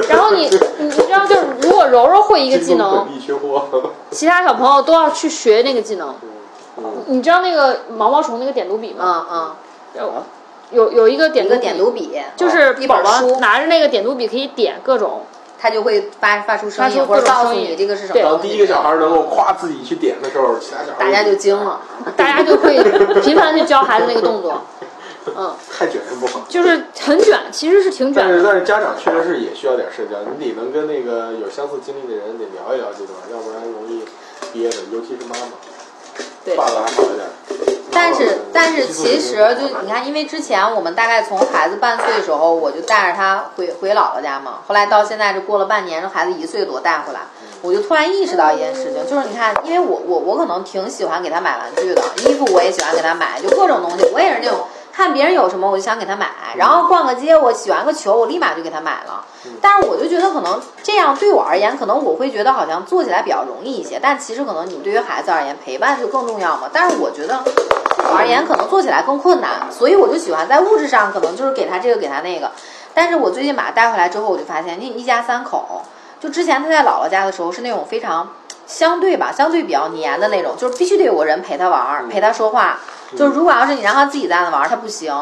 [0.09, 3.09] 然后你你知道，就是如果柔柔会一个技能。
[4.11, 6.15] 其他小朋友都要去学那个技能。
[6.77, 9.27] 嗯你知道那个毛毛虫那个点读笔吗？
[9.31, 9.55] 嗯
[10.01, 10.23] 嗯，
[10.71, 15.27] 有有一个点一个点读笔，就是一宝宝本书，拿着那个点读笔可以点各种，
[15.59, 18.41] 它就会发发出声音，或者告诉你这个是什么对当。
[18.41, 21.81] 第一个小孩能够夸自己去点的时候，其他小孩大家就惊了。
[22.17, 22.83] 大家就会
[23.21, 24.63] 频繁的去教孩子那个动作，
[25.37, 26.45] 嗯，太卷是不好。
[26.49, 28.43] 就是很卷，其实是挺卷但是。
[28.43, 34.05] 但是家长确实是也需要点社交，你得能跟那个有相似经历的人得聊一聊这段，要不然容易
[34.53, 35.53] 憋着，尤其是妈妈。
[36.45, 37.74] 对爸爸还好一点。
[37.95, 44.59] 但是但是其实就你看，因为之前我们大概从孩子半岁的时候，我就带着他回回姥姥家嘛。
[44.67, 47.21] 后来到现在这过了半年，这孩子一岁多带回来，
[47.63, 54.61] 我就突然意识到一件事情，就是你看，因为我我我可能挺喜欢给他买玩具的，衣服我也喜欢给他买，就各种东西，我也是那种
[54.95, 59.25] 看别人有什么我就想给他买，然后逛个街，我喜欢个球，我立马就给他买了。
[59.61, 66.71] 但是我就觉得可能这样对我而言，可能我会觉得好像做起来比较容易一些，但其实可能你对于孩子而言，陪伴就更重要嘛。
[66.73, 72.53] 但是我觉得对我而言，可能做起来更困难，所以我就喜欢在物质上可能就是给他这个给他那个。
[72.95, 75.83] 但是我最近把他带回来之后，我就发现，那一家三口，
[76.21, 78.29] 就之前他在姥姥家的时候是那种非常
[78.67, 82.79] 相对吧，相对比较黏的那种，就是必须得有个人陪他玩儿，陪他说话。
[83.17, 85.15] 就是如果要是你让他自己在那玩儿，他不行。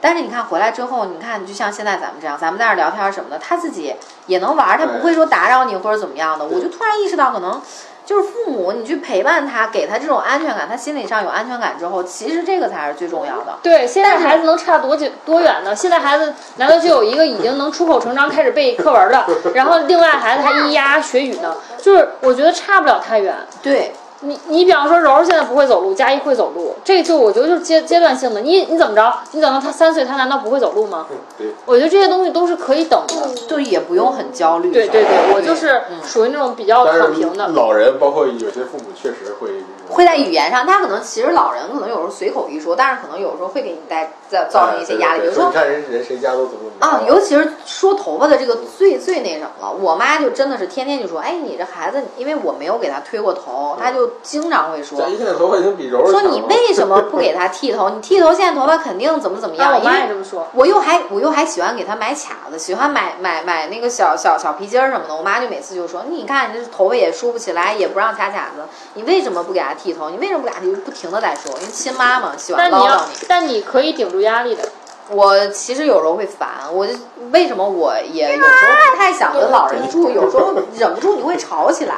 [0.00, 3.94] 但是你看回来之后，你看就像现在咱们这样，咱们在那儿聊天什么的，他自己
[4.26, 6.44] 也能玩儿，他不会说打扰你或者怎么样的。
[6.44, 7.60] 我就突然意识到，可能
[8.04, 13.58] 就是父母你去陪伴他，给他这种安全感，他心理上有安全感之后，其实这个才是最重要的。
[13.62, 15.74] 对，现在孩子能差多久多远呢？
[15.74, 21.56] 现在孩子难道就有一个已经能出口成章开始背课文了，然后另外孩子还咿呀学语呢？
[21.78, 23.34] 就是我觉得差不了太远。
[23.62, 23.92] 对，
[24.24, 28.40] 你你比方说柔柔现在不会走路，佳一会走路，这就我觉得就是阶阶段性的。
[28.40, 29.12] 你你怎么着？
[29.32, 31.06] 你等到他三岁，他难道不会走路吗？
[31.10, 33.14] 嗯对，我觉得这些东西都是可以等的。
[33.48, 34.72] 就也不用很焦虑。
[34.72, 37.48] 对对对，我就是属于那种比较躺平的。
[37.48, 39.48] 老人包括有些父母确实会
[39.94, 49.72] 会在语言上，他可能其实老人可能有时候随口一说，但是可能有时候会给你带造造成一些压力，比如说你看人人谁家都怎么怎么啊，尤其是说头发的这个最最那什么了。
[49.80, 57.90] 我妈就真的是天天就说，哎，你这孩子，因为我没有给他推过头，她就经常会说现在头发已经比柔柔说你为什么不给他剃头？
[57.90, 59.70] 你剃头现在头发肯定怎么怎么样？
[59.72, 60.46] 啊，我妈也这么说。
[60.52, 65.14] 我又还我又还喜欢给他买卡子，喜欢买买买那个小小小皮筋儿什么的。
[65.14, 68.62] 我妈就每次就说：“你看你这头发也梳不起来，也不让卡卡子，
[68.94, 70.08] 你为什么不给他剃头？
[70.10, 74.66] 你为什么不给他剃？”就不停的在说，因为亲妈嘛，喜欢但你要唠叨你。，但你可以顶住压力的。
[75.10, 76.94] 我其实有时候会烦，我就
[77.30, 81.96] 为什么我也有时候不太想跟老人住，有时候忍不住你会吵起来。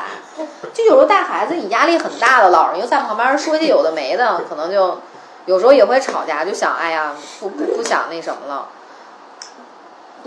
[0.75, 4.99] 就有时候带孩子你压力很大的，老人又在旁边说些有的没的，可能就
[5.45, 8.67] 有时候也会吵架，就想哎呀不不不想那什么了，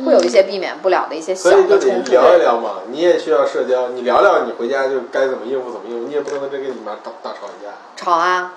[0.06, 2.12] 会有一些避免不了的一些小所以就得的冲突。
[2.12, 8.54] 聊一聊嘛，你也需要社交，你聊聊你回家就该怎么应付怎么应付，你也不能真跟你妈大大吵一架，吵啊，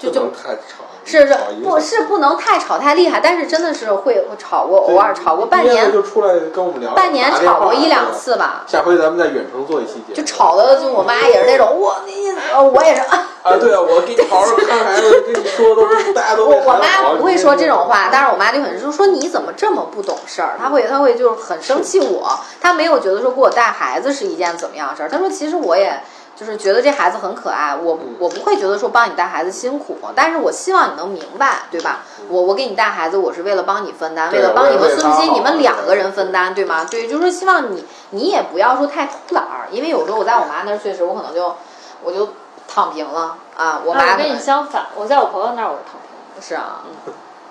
[0.00, 1.34] 不能太吵，是是
[1.64, 8.12] 不是不能太吵太厉害，但是真的是会会吵过，偶尔吵过半年就出来跟我们聊，半年吵过一两。
[8.12, 8.64] 次吧。
[8.66, 12.12] 下回咱们在远程做一期节目，就吵的，就我妈也是那种，我你
[12.52, 22.28] 呃我也是啊，啊，对啊， 我给你好好看孩子，跟你说都是大家都我我妈不会说这种话，但是我妈就很就说你怎么这么不懂事儿，她会她会就是很生气我，
[22.60, 26.00] 她没有觉得说给我带孩子是一件怎么样的事儿，她说其实我也。
[26.38, 32.04] 就是觉得这孩子很可爱，我嗯我不会觉得说帮你带孩子辛苦，但是我希望你能明白，对吧？
[32.28, 36.84] 我我给你带孩子，我是为了帮你分担，为了帮你和孙鑫你们两个人分担，对吗？
[36.88, 41.56] 对，就是希望你你也不要说太偷懒儿，因为有时候我在我妈那儿确实我可能就
[42.04, 42.28] 我就
[42.68, 46.08] 躺平了啊，我啊我跟妈可能你相反，我在我朋友那儿我是躺平。
[46.40, 46.84] 是啊，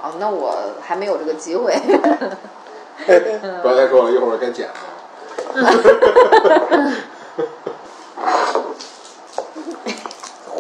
[0.02, 1.76] 哦，那我还没有这个机会。
[3.06, 4.74] 不要再说了，一会儿该剪了。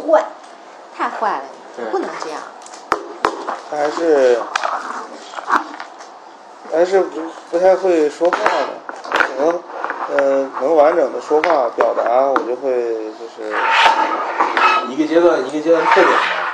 [0.08, 0.26] 坏，
[0.98, 1.44] 太坏了，
[1.76, 2.40] 对不能这样。
[3.70, 4.40] 他还是
[6.72, 8.68] 还是不不太会说话的，
[9.04, 9.62] 可能
[10.10, 13.54] 嗯、能完整的说话表达，我就会就是
[14.88, 16.47] 一个阶段一个阶段特点嘛，给他讲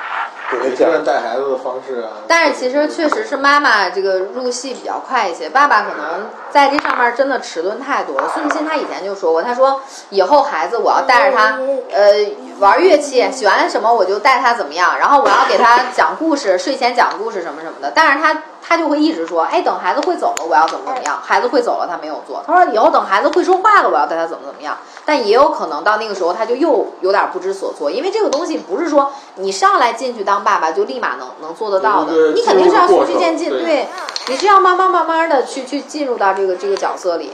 [0.61, 2.09] 每个人带孩子的方式啊。
[2.27, 8.29] 但是其实确实是妈妈这个入戏比较快一些，爸爸可能在这上面真的迟钝太多了。
[8.33, 11.57] 孙子欣他以前就说过，他说以后孩子我要带着他，
[11.91, 12.13] 呃，
[12.59, 17.91] 玩乐器，喜欢什么我就带他怎么样，然后我要给他讲故事，睡前讲故事什么什么的。
[17.93, 21.19] 但是他他就会一直说，哎，等孩子会走了，我要怎么怎么样。
[21.21, 22.41] 孩子会走了，他没有做。
[22.47, 24.77] 他说以后等孩子会说话了，我要带他怎么怎么样。
[25.05, 33.89] 但也有可能到那个时候，他就又有点不知所措，因为这个东西不是说你上来进去当爸爸就立马能能做得到的你肯定是要循序渐进，对，
[34.27, 37.33] 你是要慢慢慢慢的去去进入到这个这个角色里。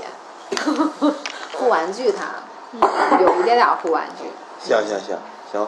[1.60, 2.26] 护玩具他，
[3.20, 4.26] 有一点点护玩具，
[4.60, 5.18] 行行行
[5.52, 5.68] 行，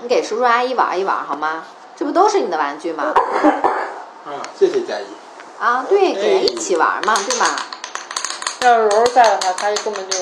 [0.00, 1.64] 你给叔叔阿姨玩一玩好吗？
[1.96, 3.12] 这不都是你的玩具吗？
[4.24, 5.04] 啊，谢谢佳怡。
[5.58, 7.56] 啊，对，给人一起玩嘛，对吧？
[8.62, 10.18] 要是柔柔在的话，他就根本就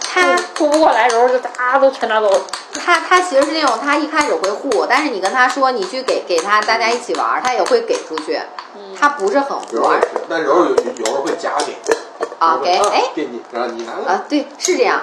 [0.00, 2.40] 他顾不过来，柔柔就哒都全拿走了。
[2.74, 8.40] 他他其实是那种，他一开始会护，但是你跟他说你去给给他大家一起玩，他也会给出去。
[9.00, 11.76] 他不是很玩柔柔也是，但柔柔有有时候会夹给，
[12.38, 14.06] 啊，给啊哎给你，然后你拿了。
[14.06, 15.00] 啊，对，是这样。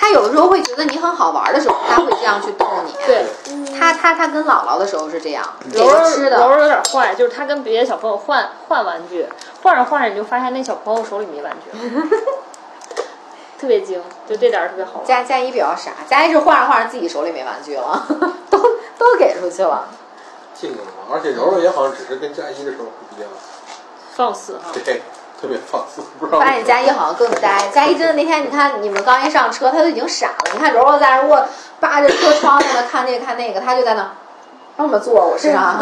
[0.00, 2.92] 他有的时候会觉得你很好玩的时候，他会这样去逗你。
[3.04, 3.26] 对，
[3.76, 6.38] 他他他跟姥姥的时候是这样，给柔柔吃的。
[6.38, 9.26] 柔柔有点坏，就是他跟别的小朋友换换玩具，
[9.62, 12.06] 换着换着你就发现那小朋友手里没玩具了，
[13.60, 15.04] 特别精，就这点儿特别好玩。
[15.04, 18.06] 佳佳怡比较傻，佳怡是换着换着自己手里没玩具了，
[18.48, 18.58] 都
[18.96, 19.88] 都给出去了。
[20.54, 23.28] 性格嘛，而且柔柔也好像只是跟佳怡的时候不一样，
[24.14, 25.02] 放肆哈，对，
[25.40, 26.40] 特别放肆，不知道。
[26.40, 30.50] 发现佳怡好像更呆，佳怡真的那天你看你们刚一上车，她都已经傻了。
[30.52, 31.46] 你看柔柔在那儿卧
[31.78, 34.10] 扒着车窗在那看这个看那个，她就在那
[34.76, 35.80] 那么坐，我 是啊，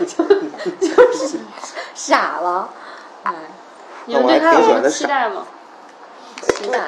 [0.00, 1.38] 就就是
[1.94, 2.68] 傻了。
[3.22, 3.34] 哎，
[4.06, 5.44] 你们对他有什么期待吗？
[6.42, 6.78] 期待。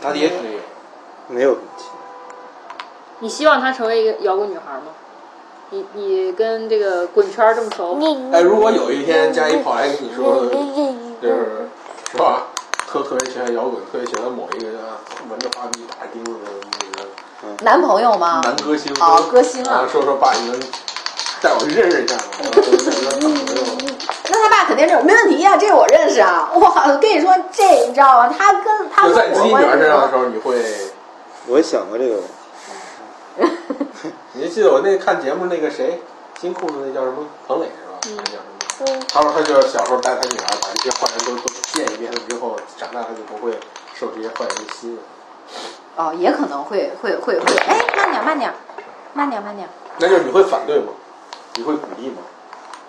[0.00, 0.60] 大迪也可以，
[1.26, 1.84] 没有问题。
[3.18, 4.92] 你希望她成为一个摇滚女孩吗？
[5.70, 7.98] 你你跟这个滚圈这么熟，
[8.32, 10.46] 哎，如果有一天佳怡跑来跟你说，
[11.20, 11.68] 就是
[12.10, 12.46] 是吧，
[12.90, 14.96] 特特别喜欢摇滚，特别喜欢某一个啊
[15.28, 16.50] 闻着花臂大钉子的
[16.80, 18.40] 那个男朋友吗？
[18.44, 20.58] 男歌星，哦歌星啊啊，说说爸，你能
[21.42, 22.22] 带我去认识一下吗？
[22.40, 23.94] 然后就感觉男朋友。
[24.30, 26.50] 那他爸肯定是没问题呀、这个我认识啊！
[26.54, 28.34] 哇，我跟你说，这你知道吗？
[28.36, 30.56] 他跟他就跟我关在你自己女儿系呢身上的时候，你会，
[31.46, 32.28] 我也想过这个问题，
[34.34, 36.00] 你记得我那看节目那个谁，
[36.38, 37.98] 金裤子那叫什么彭磊是吧？
[38.16, 39.04] 还叫什么？
[39.08, 43.58] 他说他就是小时候带他女儿把这些坏人都都见一遍了之后，长大他就不会
[43.94, 44.98] 受这些坏人的吸引。
[45.96, 48.54] 哦，也可能会会会会，哎，慢点慢点，
[49.14, 49.68] 慢点慢点。
[49.98, 50.92] 那就是你会反对吗？
[51.54, 52.18] 你会鼓励吗？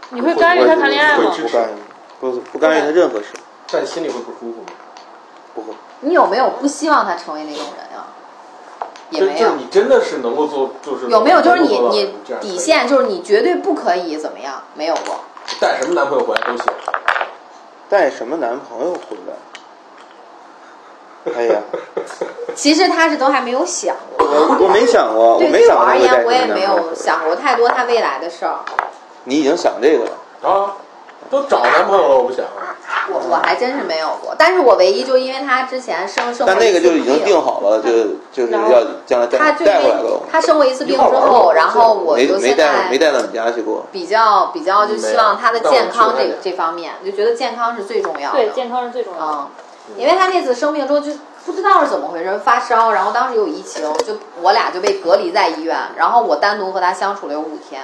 [0.09, 1.41] 你会干预他谈恋爱吗会？
[1.41, 1.75] 不干预，
[2.19, 3.29] 不不干预他任何事，
[3.71, 4.67] 但你心里会不舒服吗？
[5.55, 5.73] 不会。
[6.01, 7.88] 你有没有不希望他成为那种人呀、
[9.09, 9.51] 也没有就就是。
[9.57, 14.61] 你真的是能够做，就是有没有就是你你底线就是你绝对不可以怎么样？
[14.75, 15.15] 没有过。
[15.59, 16.65] 带什么男朋友回来都行。
[17.89, 19.33] 带什么男朋友回来？
[21.35, 21.59] 哎呀，
[22.55, 24.25] 其实他是都还没有想过。
[24.25, 26.61] 我我没想过，我对，没对我而言，我也没。
[26.61, 28.59] 有想过太多他未来的事儿。
[29.25, 30.11] 你已经想这个了，
[30.49, 30.77] 啊，
[31.29, 32.45] 都找男朋友了，我不想。
[33.11, 37.91] 我我还真是没有过，但是我唯一就因为他之前生生那个就已经定好了，就
[38.31, 40.21] 就是要将来带他就带回来了。
[40.31, 43.85] 他生过一次病之后，然后我就没就现在带没带到你家去过。
[43.91, 48.37] 比较比较就希望他的健康这这方面，就觉得健康是最重要的。
[48.37, 49.47] 对，健康是最重要的。
[49.89, 51.11] 嗯，因为他那次生病之后就
[51.45, 57.81] 不知道是怎么回事，发烧，然后当时有疫情，就我俩就被隔离在医院，然后我单独和他相处了有五天。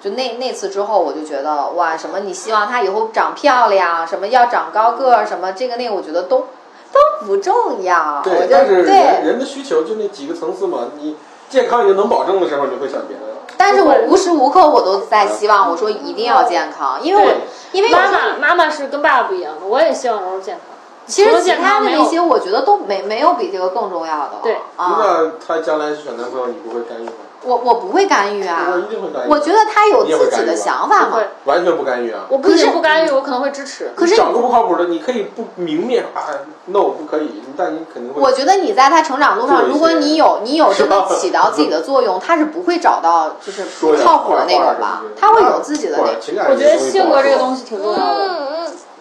[0.00, 6.46] 就那那次之后，我就觉得哇，什么你希望他以后长漂亮，什么要长高个儿，什么这个那个，我觉得都
[6.92, 8.20] 都不重要。
[8.24, 8.94] 对，就但是人对，
[9.28, 11.16] 人的需求就那几个层次嘛，你
[11.48, 13.36] 健康已经能保证的时候，你会想别的了。
[13.56, 17.32] 但是我无时无刻我都在希望，我说一定要健康，因为我
[17.72, 20.64] 因为妈妈妈妈是跟爸爸不一样的，我也希望柔柔健康。
[21.06, 24.38] 其实其他的那些，我觉得都没没有比这个更重要的了。
[24.42, 27.12] 对啊，那他将来选男朋友，你不会干预吗？
[27.42, 29.30] 我我不会干预啊我，一定会干预。
[29.30, 32.20] 我觉得他有自己的想法嘛。，完全不干预啊。
[32.28, 33.90] 我不是不干预，我可能会支持。
[33.96, 36.28] 可是你找个不靠谱的，你可以不明面啊
[36.66, 38.20] ，no 不可以，但你肯定会。
[38.20, 45.02] 我觉得你在他成长路上，如果你有你有真的起到自己的作用，他是不会找到就是不靠谱的那种吧？
[45.18, 46.50] 他会有自己的那个。
[46.50, 47.64] 我觉得性格这个东西。
[47.64, 48.50] 挺重要的。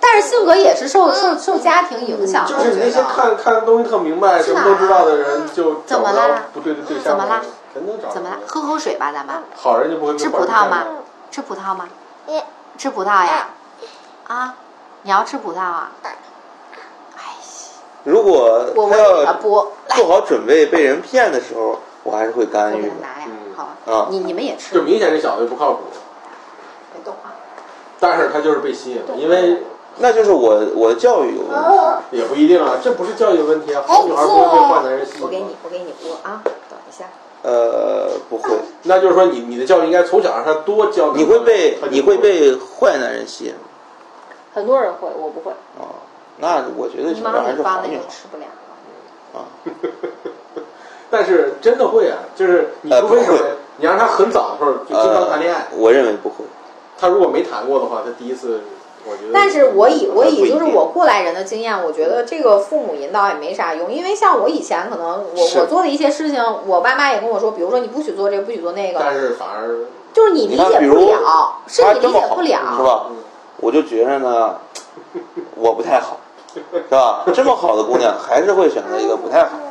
[0.02, 2.52] 但是性格也是受受受家庭影响的。
[2.54, 7.04] 就是你那些看看东西特明白、什么都知道的人，就怎么啦不对的对象。
[7.04, 7.42] 怎么啦？
[7.80, 8.10] 真能找。
[8.10, 8.38] 怎么了？
[8.46, 10.84] 喝口水吧，咱们好人就不会被吃葡萄吗？
[11.32, 11.88] 吃葡萄吗？
[12.78, 13.50] 吃葡萄呀？
[14.28, 14.56] 啊，
[15.04, 15.92] 你要吃葡萄啊？
[16.04, 16.16] 哎，
[18.04, 19.34] 如果我我他要
[19.96, 23.08] 做好准备被人骗的时候，我还是会干预的我给他。
[23.08, 23.34] 拿呀嗯。
[23.56, 25.80] 好啊，你你们也吃就，明显这小子就不靠谱，
[26.94, 27.34] 别动啊。
[28.00, 29.64] 但是他就是被吸引了，因为
[29.98, 31.50] 那就是我我的教育有问
[32.10, 32.18] 题。
[32.18, 35.22] 也不一定啊，这不是教育问题啊，好女孩不会被坏男人吸引。
[35.24, 36.42] 我给你，我给你剥啊。
[37.42, 38.52] 呃，不会，
[38.84, 41.14] 那就是说你你的教育应该从小让他多教。
[41.16, 43.60] 你会被你会被坏男人吸引吗？
[44.54, 45.52] 很多人会，我不会。
[45.80, 45.88] 啊，
[46.38, 48.46] 那我觉得你小张还是好女孩吃不了。
[49.34, 49.48] 啊。
[51.12, 53.40] 但是真的会啊，就是你呃除非会
[53.78, 56.46] 你让他很早的时候就经常谈恋爱呃，，我认为不会。
[57.00, 58.60] 他如果没谈过的话，他第一次。
[59.34, 70.70] 但是我以我以就是我过来人的经验，我觉得这个父母引导也没啥用，因为像我以前可能我我做的一些事情，我爸妈也跟我说，比如说你不许做这个，不许做那个，但是反而就是你理解不
[71.12, 72.60] 了，是你理解不了。
[72.78, 73.16] 是吧嗯？
[73.62, 74.56] 我就觉着呢，
[75.56, 76.18] 我不太好，
[76.54, 77.24] 是吧？
[77.34, 79.50] 这么好的姑娘，还是会选择一个不太好，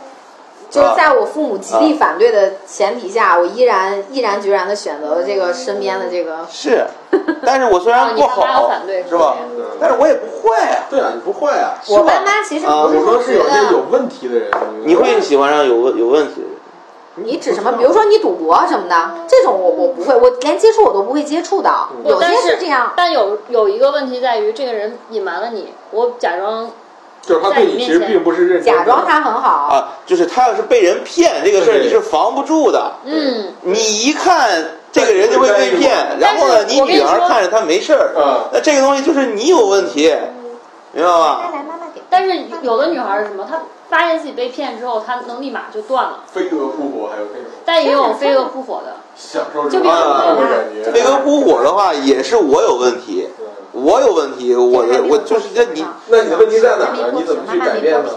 [0.70, 6.46] 就是在我父母极力反对的前提下，我依然毅然决然的选择了这个身边的这个。
[6.50, 6.84] 是。
[7.44, 9.36] 但是我虽啊然 不好反对，是吧？
[9.80, 10.86] 但是我也不坏啊。
[10.90, 11.78] 对啊，你不坏啊。
[11.88, 14.50] 我爸妈其实啊不是我说是觉有些有问题的人，
[14.84, 21.70] 你会喜欢上有问有问题的人，你指什么，比如说你赌博什么的，这种我我不会，我连接触我都不会接触的。
[22.04, 26.70] 有些是这样，但有有一个问题在于，这个人隐瞒了你，我假装
[27.28, 29.48] 就是他对你其实并不是认真假装他很好。
[29.70, 32.90] 啊，就是他要是被人骗这个事儿，你是防不住的。
[33.04, 40.12] 嗯，你一看这个人就会被骗，然后呢，你女儿看着他没事儿，嗯那这个东西就是你有问题，
[40.92, 41.40] 明白吧？
[41.44, 41.87] 来来，妈妈给。
[42.10, 43.46] 但是有的女孩是什么？
[43.48, 46.20] 她发现自己被骗之后，她能立马就断了。
[46.26, 50.90] 飞蛾扑火，还有那种但也有飞蛾扑火的，享受这就比如种爱的感觉。
[50.90, 57.12] 飞蛾扑火的话，也是我有问题，嗯我有问题，我的我就是这你，那你的问题在哪儿呢？
[57.14, 58.10] 你怎么去改变呢。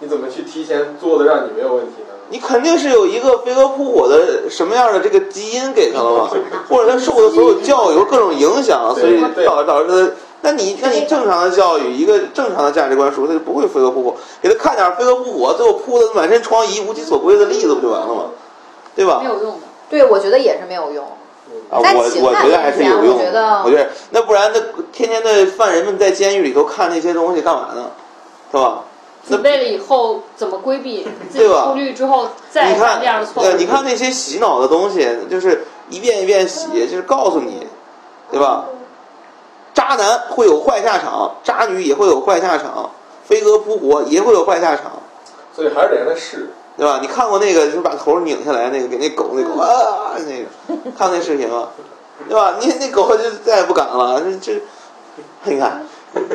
[0.00, 2.14] 你怎么去提前做的让你没有问题呢？
[2.28, 6.30] 你肯定是有一个飞蛾扑火的什么样的这个基因给他了嘛，
[6.68, 10.12] 或者他受的所有教育有各种影响，所以对导导致他。
[10.40, 18.24] 那你那你正常的教育，一个正常的价值观属他就不会飞蛾扑火，给他看点飞蛾扑火，最后扑的满身疮痍、无其所归的例子不就完了吗？
[18.94, 19.28] 对吧没？
[19.28, 19.58] 有用的。
[19.90, 21.04] 对，我觉得也是没有用。
[21.70, 23.62] 啊，我我觉得还是有用我觉得。
[23.64, 24.60] 我觉得那不然那
[24.92, 27.90] 天天的犯人们在监狱里头看那些东西干嘛呢？
[28.50, 28.84] 是吧？
[29.24, 33.54] 那准备了以后怎么规避自己对吧出狱之后再你看犯这样的，错误呃，？
[33.54, 37.66] 你看那些洗脑的东西，就是一遍一遍洗，就是告诉你，
[38.30, 38.64] 对吧？
[39.78, 42.90] 渣男会有坏下场，渣女也会有坏下场，
[43.24, 44.90] 飞蛾扑火也会有坏下场，
[45.54, 46.50] 所以还是得让他试。
[46.76, 46.98] 对吧？
[47.00, 51.68] 你看过那个就是把头拧下来那个给那狗那狗啊那个，看那视频吗？
[52.28, 52.56] 对吧？
[52.58, 54.60] 你那狗就再也不敢了，这这，
[55.44, 55.80] 你看，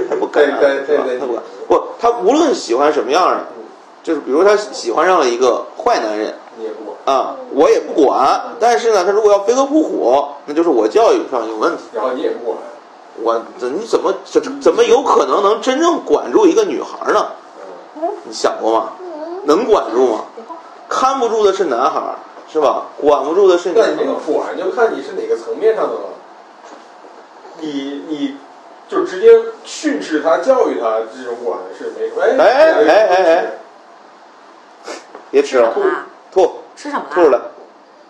[0.10, 1.44] 他不敢，对对对对是吧他不敢。
[1.68, 3.46] 不，他无论喜欢什么样的，
[4.04, 6.34] 就是比如他喜欢上了一个坏男人。
[6.56, 8.42] 你也不管，啊，我也不管。
[8.58, 11.84] 但是呢，他如果要飞蛾扑火，那就是我教育上有问题。
[11.94, 12.58] 然后你也不管，
[13.22, 17.28] 我怎你怎么怎怎么有可能能真正管住一个女孩呢？
[18.24, 18.94] 你想过吗？
[19.46, 20.26] 能管住吗？
[20.90, 22.16] 看不住的是男孩，
[22.52, 22.86] 是吧？
[22.98, 24.06] 管不住的是女孩那你这。
[24.06, 26.02] 个管就看你是哪个层面上的了。
[27.60, 28.38] 你你
[28.90, 29.30] 就直接
[29.64, 32.10] 训斥他、教育他，这种管是没。
[32.42, 33.52] 哎哎哎哎哎，
[35.30, 35.74] 别吃了？
[36.32, 37.52] 吐吃什么了吐出来了？，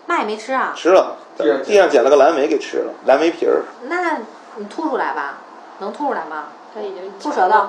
[0.06, 0.72] 妈也没吃啊。
[0.74, 1.16] 吃了。
[1.36, 3.62] 地上地上捡了个蓝莓给吃了，蓝莓皮儿。
[3.88, 4.18] 那
[4.56, 5.38] 你吐出来吧，
[5.78, 6.44] 能吐出来吗？
[6.74, 7.68] 他已经吐舌头，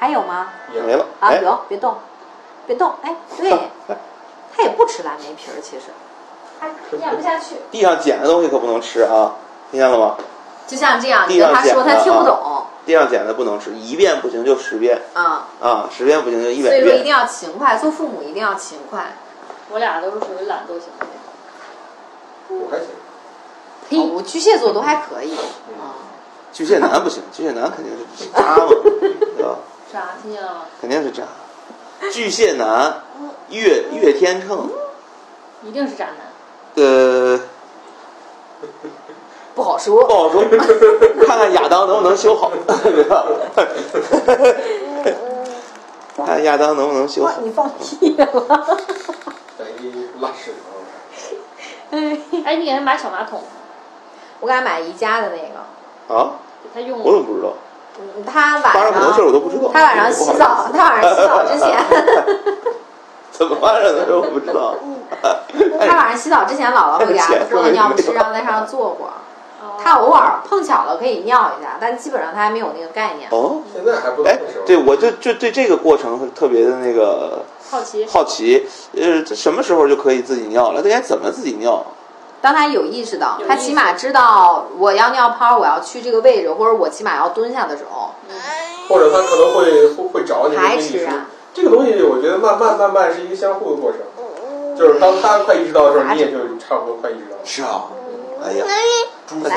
[0.00, 0.48] 还有吗？
[0.74, 1.06] 也没了。
[1.20, 1.96] 啊，哎，有，别动，
[2.66, 2.92] 别动。
[3.02, 3.50] 哎，对，
[4.56, 5.86] 他也不吃蓝莓皮儿，其实
[6.60, 7.56] 他咽不下去。
[7.70, 9.34] 地上捡的东西可不能吃啊，
[9.70, 10.16] 听见了吗？
[10.66, 12.66] 就像这样，你跟他说，他听不啊懂。
[12.86, 16.82] 地上捡的不能吃，一遍不行就十遍啊，啊，十遍不行就一百遍。
[16.82, 19.14] 所以说一定要勤快，做父母一定要勤快。
[19.70, 21.06] 我俩都是属于懒惰型的。
[22.48, 22.88] 我还行。
[22.88, 26.03] 哦我巨蟹座都还可以啊。
[26.54, 28.68] 巨蟹男不行，巨蟹男肯定是渣嘛，
[29.36, 29.56] 对吧？
[29.92, 30.14] 渣？
[30.22, 30.60] 听见了吗？
[30.80, 31.24] 肯定是渣。
[32.12, 33.02] 巨蟹男，
[33.50, 34.70] 月月天秤，
[35.62, 36.16] 一定是渣男。
[36.76, 37.40] 呃，
[39.54, 40.14] 不好说不。
[40.14, 40.44] 好说，
[41.26, 43.26] 看看亚当能不能修好， 对吧？
[46.16, 47.32] 看亚当能不能修好。
[47.42, 48.26] 你放屁了！
[49.58, 50.56] 等一拉屎了。
[52.44, 53.42] 哎，你给他买小马桶，
[54.40, 56.34] 我给他买宜家的那个，啊？
[56.74, 57.48] 给他用我怎么不知道？
[57.96, 59.70] 嗯他发晚生很多事儿我上都不知道。
[59.72, 61.78] 他晚上洗澡， 他晚上洗澡之前，
[63.30, 64.74] 怎么发生的我不知道。
[65.78, 69.12] 他晚上洗澡之前，姥姥回家他做个尿不湿，让他在上坐会儿。
[69.78, 73.28] 他偶尔碰巧了可以尿一下，但基本上他还没有那个概念。
[73.30, 78.04] 哦，现在还不哎对，我就就对这个过程特别的那个好奇。
[78.06, 78.66] 好奇，
[78.96, 80.82] 呃，这什么时候就可以自己尿了？
[80.82, 81.84] 这该怎么自己尿？
[82.44, 88.10] 当他有意识到他起码知道我要尿泡，我要去这个位置，或者我起码要蹲下的时候，
[88.86, 90.54] 或者他可能会会会找你
[91.54, 94.00] 这个东西我觉得慢慢慢慢是一个相互的过程，
[94.76, 97.42] 就是当他快意识到的时候，你也就差不多快意识到了。
[97.46, 97.84] 是啊，
[98.44, 98.66] 哎呀，
[99.26, 99.56] 这个来，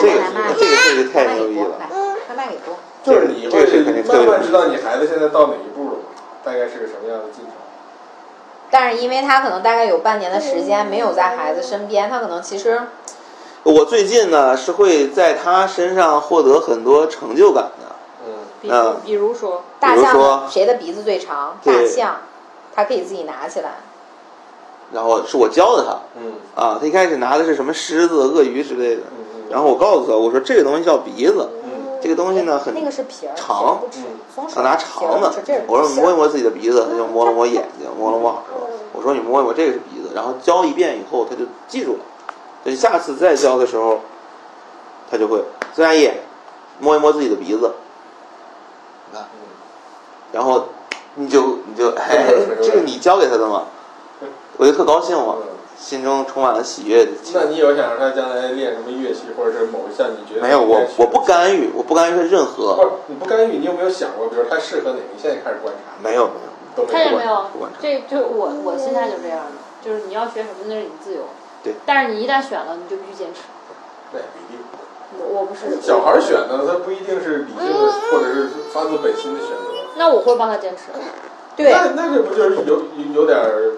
[0.57, 1.75] 这个这个太妈妈给多，牛逼了。
[1.77, 1.89] 来，
[2.29, 2.77] 妈妈给多。
[3.03, 3.59] 就是你会
[4.03, 5.95] 慢慢知道你孩子现在到哪一步了，
[6.41, 7.56] 大概是个什么样的进程。
[8.69, 12.81] 但是因为他可能大概有半年的时间没有在孩子身边，他可能其实
[13.63, 17.95] 我最近呢是会在他身上获得很多成就感的。
[18.69, 21.57] 嗯，比比如说，大象谁的鼻子最长？
[21.63, 22.17] 大象，
[22.75, 23.71] 他可以自己拿起来。
[24.91, 25.97] 然后是我教的他。
[26.19, 26.33] 嗯。
[26.55, 29.03] 啊，他一开始拿的是什么狮子、鳄鱼之类的，
[29.49, 31.66] 然后我告诉他，我说这个东西叫鼻子，嗯
[32.01, 35.33] 这个东西呢很那个是皮儿，长皮儿不吃嗯松手要拿长的。
[35.67, 38.69] 我说你摸一摸自己的鼻子，他就摸了 摸眼睛，摸了摸耳朵。
[38.93, 40.11] 我说你摸一摸，这个是鼻子。
[40.15, 41.99] 然后教一遍以后，他就记住了。
[42.63, 43.99] 所以下次再教的时候，
[45.09, 45.43] 他就会
[45.73, 46.09] 孙阿姨
[46.79, 47.73] 摸一摸自己的鼻子，
[49.11, 49.25] 你看，
[50.31, 50.65] 然后
[51.15, 52.27] 你就你就 哎，
[52.61, 53.63] 这个你教给他的嘛，
[54.57, 55.35] 我就特高兴嘛，
[55.79, 65.03] 心中充满了喜悦的情那你有想让他将来练什么乐器，或者是某一项你觉得没有，我我不干预，我不干预他任不何，是你不干预，你有没有想过，比如他适合哪个？
[65.13, 67.45] 你现在开始观察，没有没有，都看见没有？
[67.79, 71.21] 这就是我我现在就这样的，就是你要学什么那是你自由。
[71.63, 71.73] 对。
[71.85, 73.41] 但是你一旦选了，你就必须坚持。
[74.11, 74.65] 那也不一定。
[75.19, 79.63] 我我不是小孩选的，他不一定是理性的，或者是发自本心的选择。
[79.95, 80.91] 那我会帮他坚持。
[81.55, 82.81] 对，那那这不就是有有
[83.13, 83.73] 有点儿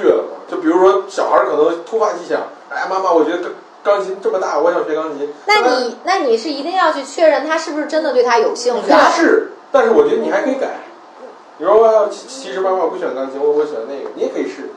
[0.00, 0.44] 倔了吗？
[0.48, 3.38] 就比如说小孩儿可能突发奇想，哎呀妈妈，我觉得
[3.82, 5.32] 钢钢琴这么大，我想学钢琴。
[5.46, 9.10] 那你那你是一定要去确认他是不是真的对他有兴趣啊？
[9.14, 10.80] 是，但是我觉得你还可以改。
[11.58, 14.70] 你说其其实妈妈我不喜欢钢琴，我我喜欢那个，你也可以试，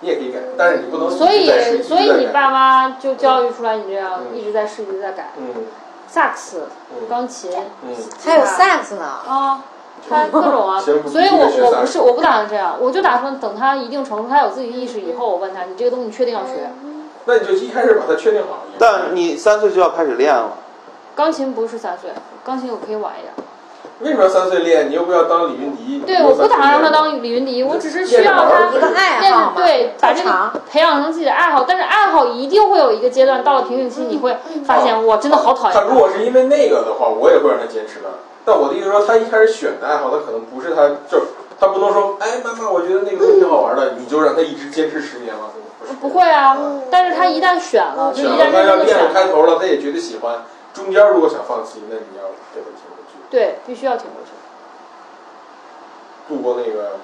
[0.00, 5.32] 你也可以改，但是你不能所以所以你爸妈就教育出来你这样嗯一直在试一直在改。
[5.36, 5.46] 嗯
[6.12, 7.52] 萨克斯、嗯钢琴
[7.84, 7.94] 嗯，
[8.24, 9.62] 还有萨克斯呢，啊，
[10.08, 16.70] 他各种啊，所以我我不是我不打算这样，我就打算等他一定程度，他有自己意识以后，我问他，你这个东西你确定要学？
[17.26, 18.64] 那你就一开始把它确定好。
[18.78, 20.52] 但你三岁就要开始练了。
[21.14, 22.10] 钢琴不是三岁，
[22.42, 23.32] 钢琴我可以晚一点。
[24.00, 24.88] 为什么要三岁练？
[24.88, 26.02] 你又不要当李云迪。
[26.06, 30.52] 对，我不打算让他当李云迪，我只是需要他一个爱练好嘛，对，把这个。
[30.70, 31.64] 培养成自己的爱好。
[31.68, 34.34] 但是爱好一定会有一个阶段，到了瓶颈期，你会
[34.64, 35.94] 发现我真的好讨厌他如。
[35.98, 38.08] 果是因为那个的话，我也会让他坚持的。
[38.44, 41.26] 但我的意思说，他一开始选的爱好，他可能不是他，就是
[41.58, 45.50] 他不能说，哎，妈妈，我觉得那个东西挺好玩的，你就让他一直坚持十年了，
[46.00, 46.58] 不会啊，
[46.90, 50.44] 但是他一旦选了，就一旦选了，他要练了认真的选了，开头了，他也觉得喜欢。
[50.72, 52.24] 中间如果想放弃，那你要
[52.54, 54.30] 给他挺过去，对，必须要挺过去，
[56.28, 56.98] 度过那个。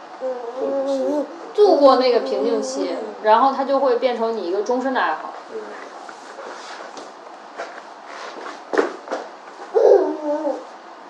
[1.55, 5.33] 度过那个瓶颈期，然后他就会变成你一个终身的爱好。
[5.53, 5.59] 嗯。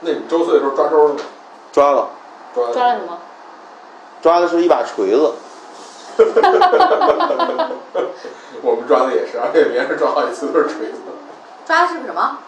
[0.00, 1.20] 那你周岁的时候抓周了吗？
[1.72, 2.08] 抓了，
[2.54, 3.18] 抓抓的什么？
[4.22, 5.34] 抓的是一把锤子，
[8.62, 10.98] 我们抓的也是，而且连着抓好几次都是锤子。
[11.66, 12.38] 抓的是什么？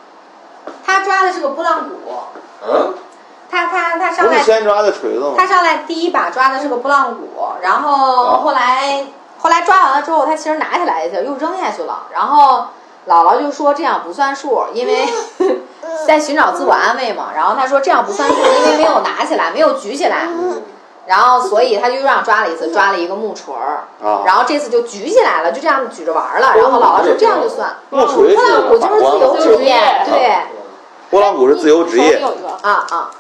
[0.85, 1.95] 他抓的是个拨浪鼓，
[2.67, 2.95] 嗯，
[3.51, 5.47] 他他他上不是来先抓的锤子吗他？
[5.47, 7.29] 上来第一把抓的是个拨浪鼓，
[7.63, 9.07] 然后后来
[9.39, 12.67] 后来抓完了之后，他其实拿起来一下又扔下去了，然后
[13.09, 15.09] 姥姥就说这样不算数，因为
[16.07, 17.31] 在寻找自我安慰嘛。
[17.35, 20.29] 然后他说这样不算数，因为没有拿起来，没有举起来，
[21.07, 26.53] 然后所以他就又让抓了一次，抓了一个木锤儿，啊然后这次就举起来了，就这样举着玩儿了。
[26.55, 29.81] 然后姥姥说这样就算，木锤拨浪鼓就是自由职业自由职业，
[30.13, 30.37] 对
[31.11, 32.23] 拨浪鼓是自由职业
[32.61, 33.11] 啊啊，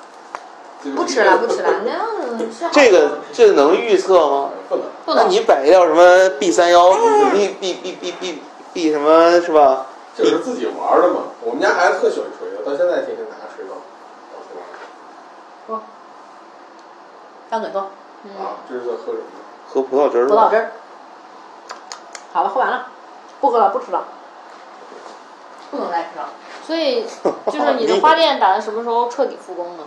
[0.94, 4.50] 不吃了不吃了，那这个这个能预测吗？
[4.68, 4.84] 不能。
[5.06, 6.92] 那不能你摆一道什么 B 三幺
[7.32, 8.42] B B B B B
[8.72, 9.86] B 什么是吧？
[10.16, 11.22] 就是自己玩的嘛。
[11.42, 13.76] 我们家孩子特喜欢锤子，到现在天天拿锤子到
[14.42, 15.80] 处玩。
[17.50, 19.24] 张嘴喝啊，这是在喝什么？
[19.68, 20.72] 喝葡萄汁儿葡萄汁儿。
[22.32, 22.88] 好了，喝完了，
[23.40, 24.04] 不喝了，不吃了，
[25.70, 26.28] 不能再吃了。
[26.66, 27.04] 所以
[27.46, 29.84] 就是你的花店打算什么时候彻底复工呢？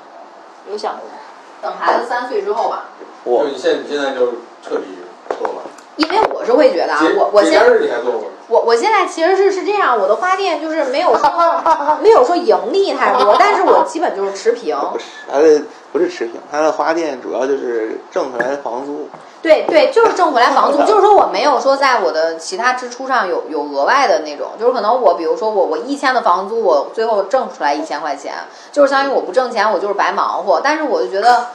[0.70, 1.14] 有想过吗？
[1.62, 2.86] 等孩子三岁之后吧，
[3.24, 4.32] 我就你现你现在就
[4.64, 4.98] 彻底
[5.38, 5.62] 做了。
[5.98, 8.28] 因为我是会觉得啊，我我先节假日你还做吗？
[8.52, 14.78] 我我现在其实是是这样，我的花店就是没有说没有说盈利太多，但是我基本就是持平。
[14.92, 15.62] 不是他的
[15.94, 19.08] 不是持平，他的花店主要就是挣回来的房租。
[19.42, 28.34] 对对，就是挣回来房租，就是说我没有说在我的其他支出上有有额外的那种，就是可能我比如说我我一千的房租，我最后挣出来一千块钱，
[28.72, 30.62] 就是相当于我不挣钱，我就是白忙活。
[30.62, 31.48] 但是我就觉得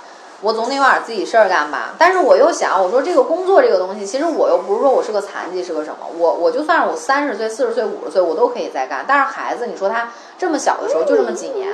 [0.43, 1.95] 我总得有点自己事儿干吧。
[1.99, 6.07] 但是我又想，我说这个工作这个东西，其实我又不是说我是个残疾，是个什么？
[6.19, 9.05] 我我就算是我三十岁、四十岁、五十岁，我都可以再干。
[9.07, 10.09] 但是孩子，你说他
[10.39, 11.73] 这么小的时候就这么几年，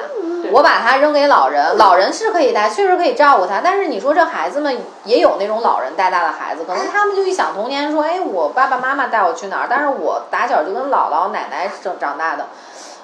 [0.53, 3.61] 我把他扔给老人，老人是可以带，确实可以照顾他。
[3.63, 9.67] 但是你说这孩子们也有那种老人带大的孩子，可能他们就一想童年说，哎，我爸爸妈妈带我去哪儿？
[9.69, 12.47] 但是我打小就跟姥姥奶奶长长大的，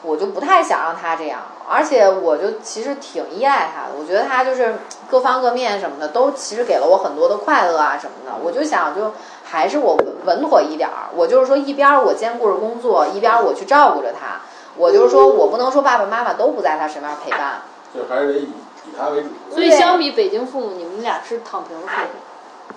[0.03, 1.41] 我就不太想让他这样。
[1.69, 4.77] 而且我就其实挺依赖他的，我觉得他就是
[5.11, 8.37] 各方各面什么的都其实给了我很多的快乐啊什么的。
[8.43, 9.13] 我就想就
[9.45, 14.41] 还是我稳稳妥一点儿，我就是说一边儿我兼顾着工作，一边儿我去照顾着他。
[14.77, 17.63] 我就是说我不能说爸爸妈妈都不在他身边陪伴。
[17.95, 18.53] 就还是得以以
[18.97, 19.29] 他为主。
[19.51, 22.75] 所以相比北京父母，你们俩是躺平的父母。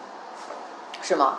[1.01, 1.37] 是吗？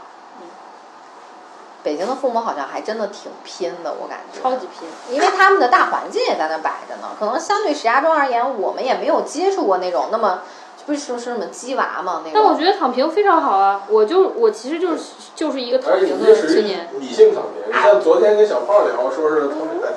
[1.82, 7.08] 北京的父母好像还真的挺拼的，我感觉，超级拼，因为他们的大环境也在那摆着呢。
[7.18, 10.42] 可能相对石家庄而言，我们也没有接触过那种那么，
[10.86, 12.54] 不是说是什么鸡娃嘛那但我。
[12.54, 13.82] 觉得躺平非常好啊！
[13.88, 15.02] 我就我其实就是
[15.34, 16.88] 就是一个躺平的青年。
[17.00, 17.62] 理性躺平。
[17.68, 19.88] 你像昨天跟小胖聊，说是他们在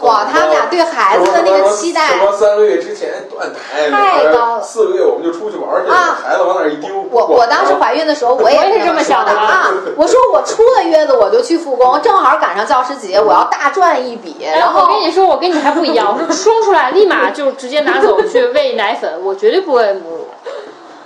[0.00, 6.88] 哇，他们俩对孩子的那个期待什，么三个月之前断奶，太高了四个月我们就出去玩去，啊孩子往那儿一丢。
[7.10, 9.70] 我我当时怀孕的时候，我也是这么想的的啊。
[9.96, 14.36] 我说我出了月子我就去复工，正好赶上教师节，我要大赚一笔。
[14.44, 20.28] 哎，然后我跟你说，我跟你还不一样，我说 生出来立马就直接拿走去喂奶粉，我绝对不喂母乳。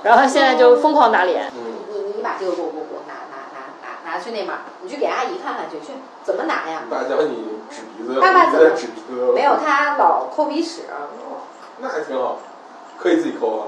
[0.02, 1.62] 然后现在就疯狂打脸，嗯，
[1.92, 5.92] 你你你把这个给我给我给我拿拿拿拿拿去那边儿，你去给阿姨看看去去，
[6.22, 6.82] 怎么拿呀？
[6.90, 9.32] 大教你指鼻子，爸爸怎么指鼻子？
[9.34, 10.82] 没有，他老抠鼻屎，
[11.80, 12.38] 那还挺好，
[12.98, 13.66] 可以自己抠啊。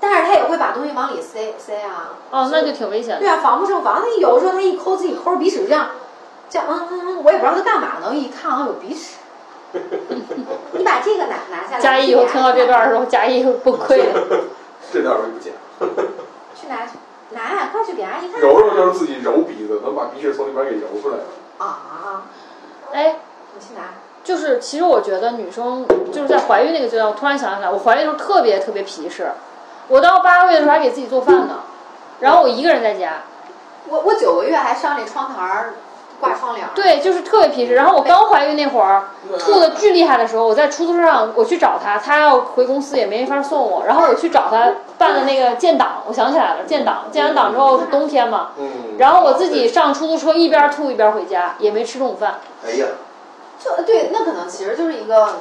[0.00, 2.10] 但是他也会把东西往里塞塞啊。
[2.30, 3.20] 哦，那就挺危险的。
[3.20, 4.02] 对啊，防不胜防。
[4.02, 5.90] 他有的时候他一抠自己抠着鼻屎这样，
[6.50, 8.14] 这样嗯嗯嗯，我也不知道他干嘛呢。
[8.14, 9.16] 一看好像有鼻屎。
[10.72, 11.80] 你把这个拿拿下来。
[11.80, 14.42] 佳怡以后听到这段的时候，佳怡崩溃了。
[14.92, 15.54] 这段我就不讲，
[16.54, 16.98] 去拿去
[17.30, 18.40] 拿呀，快去给阿姨看。
[18.40, 21.16] 揉揉就是自己揉鼻子，能把鼻屎从里边给揉出来。
[21.66, 22.22] 啊，
[22.92, 23.16] 哎，
[23.54, 23.82] 你去拿。
[24.24, 29.32] 就是其实我觉得女生就是在怀孕那个阶段，我突然想起来，我怀孕的时候特别特别皮实，
[29.88, 31.60] 我到八个月的时候还给自己做饭呢，
[32.20, 33.22] 然后我一个人在家，
[33.88, 35.74] 我我九个月还上那窗台儿
[36.22, 36.66] 挂窗帘。
[36.74, 37.74] 对，就是特别皮实。
[37.74, 39.08] 然后我刚怀孕那会儿，
[39.38, 48.96] 吐的巨厉害的时候，我在出租车上我去找他，他要回公司也没法送我，然后我去找他办的那个建档，我想起来了，建档，建完档之后是冬天嘛，嗯。
[48.98, 52.36] 然后我自己上出租车一边吐一边回家，也没吃中午饭。
[52.64, 52.86] 哎呀，
[53.58, 55.40] 就对，那可能其实就是一个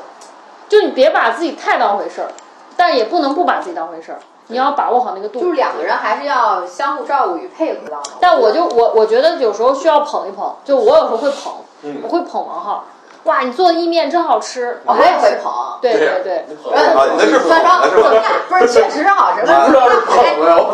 [0.67, 2.29] 就你别把自己太当回事儿，
[2.75, 4.19] 但也不能不把自己当回事儿，
[4.51, 5.39] 你要把握好那个度。
[5.39, 7.97] 就是两个人还是要相互照顾与配合的。
[8.19, 11.53] 但我就我我觉得有时候需要捧一捧，就我有时候会捧，
[11.83, 12.83] 嗯我会捧王浩。
[13.23, 15.52] 哇，你做的意面真好吃，我也会捧。
[15.81, 16.80] 对对对那
[17.26, 18.10] 是捧的是吧？
[18.49, 19.41] 不是，确实是好吃。
[19.41, 19.80] 不知道是我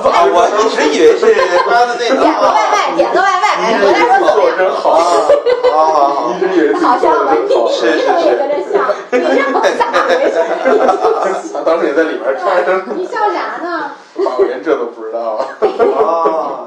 [0.02, 0.10] 操！
[0.10, 1.22] 啊，我一直以为是
[1.68, 2.16] 他的那个。
[2.24, 4.36] 点个外卖，点个外卖，哎，我再说怎么样？
[4.36, 4.84] 做真好，
[5.74, 7.36] 好好好一，直以为自己好笑吗？
[7.36, 7.68] 做的真好。
[7.72, 8.80] 是是你也跟着笑，
[9.12, 10.36] 你这么咋回事？
[11.54, 13.92] 他 当时也在里边穿着，你笑啥呢？
[14.16, 15.20] 我连这都不知道。
[15.60, 16.67] 哦，原来是这么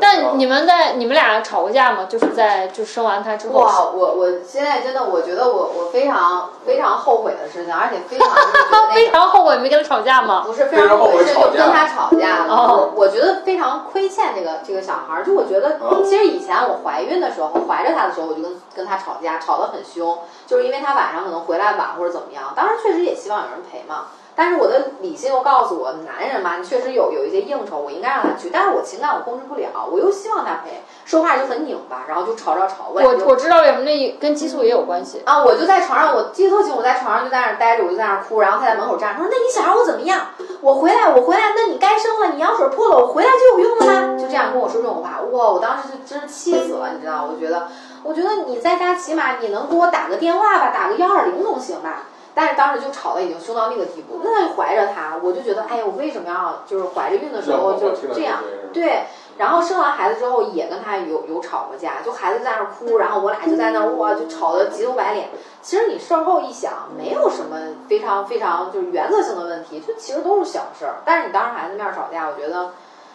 [0.00, 2.06] 但你们在你们俩吵过架吗？
[2.08, 3.60] 就是在就生完他之后。
[3.60, 8.28] 哇，我我现在真的，我觉得我我非常非常后悔的事情，而且非常
[8.94, 10.42] 非常后悔没跟他吵架吗？
[10.46, 12.54] 不是非常后悔，是就跟他吵架了。
[12.54, 15.24] 哦我我觉得非常亏欠这个这个小孩儿。
[15.24, 22.52] 就我觉得，其实以前我怀孕的时候，怀着他的时候，我就跟跟他吵架，吵得很凶，就是因为他晚上可能回来晚或者怎么样。
[22.54, 24.06] 当时，确实也希望有人陪嘛。
[24.36, 32.90] 但是我的理性又告诉我，男人嘛，你确实有有一些应酬，我应该让他去，但是我情感我控制不了，我又希望他陪，说话就很拧巴，然后就吵吵吵。
[32.92, 35.22] 我我我知道为什么那跟激素也有关系。
[35.24, 40.26] 啊，我就在床上，我记得特清，我在床上就在那儿待着，我就在那儿哭，然后他在门口站着，说：“那你想让我怎么样？
[40.60, 47.26] 我回来，我回来，那你该生了，你羊水破了，我回来就有用了吗？”就这样跟我说这种话，哇，我当时就真是气死了，你知道？
[47.32, 47.68] 我觉得，
[48.02, 52.02] 我觉得你在家起码你能给我打个电话吧，打个幺二零总行吧。
[52.36, 58.40] 但是当时就吵的已经凶到那个地步，那怀着他，我就觉得，哎呀，我为什么要就是怀着孕的时候就这样？
[58.74, 59.04] 对，
[59.38, 65.30] 然后生完孩子之后也跟他有有吵过架，就孩子在那儿哭，然后我俩就在那儿哇，就吵得急头白脸。
[65.62, 67.56] 其实你事后一想，没有什么
[67.88, 70.96] 非常非常就是原则性的问题，就其实都是小事儿。
[71.06, 72.72] 但是你当着孩子面吵架，我觉得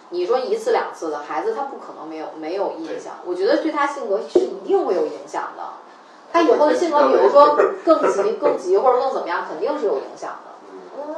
[0.09, 5.63] 你说一次两次的孩子他不可能没有没有印象，我觉得对他性格是一定会有影响的。
[6.31, 10.51] 他以后的性格，比如说更急、 更急或者更怎么样，肯定是有影响的。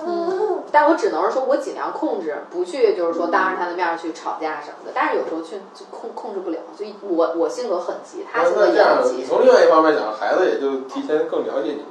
[0.05, 4.91] 嗯，但我只能是说，我尽量控制，不去就是说当着他的面去吵架什么的。
[4.93, 9.15] 但是有时候去就控控制不了，所以我我性格很急，他性格也很急。
[9.17, 11.85] 你从另外一方面讲，孩子也就提前更了解你们。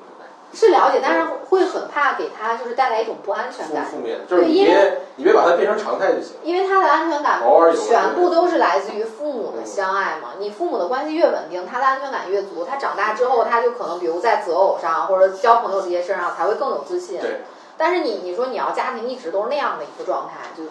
[0.55, 3.87] 是了解，但是会很怕给他就是带来一种不安全感。
[3.87, 6.37] 负面就是你别你别把它变成常态就行。
[6.43, 7.41] 因为他的安全感
[7.75, 10.35] 全部都是来自于父母的相爱嘛。
[10.39, 17.19] 你父母的关系越稳定，他的安全感越足，他长大之后他就可能比如在择偶上或者交朋友这些事上才会更有自信。
[17.19, 17.41] 对。
[17.79, 20.65] 但是你你说你要家庭一直都是那样的一个状态，就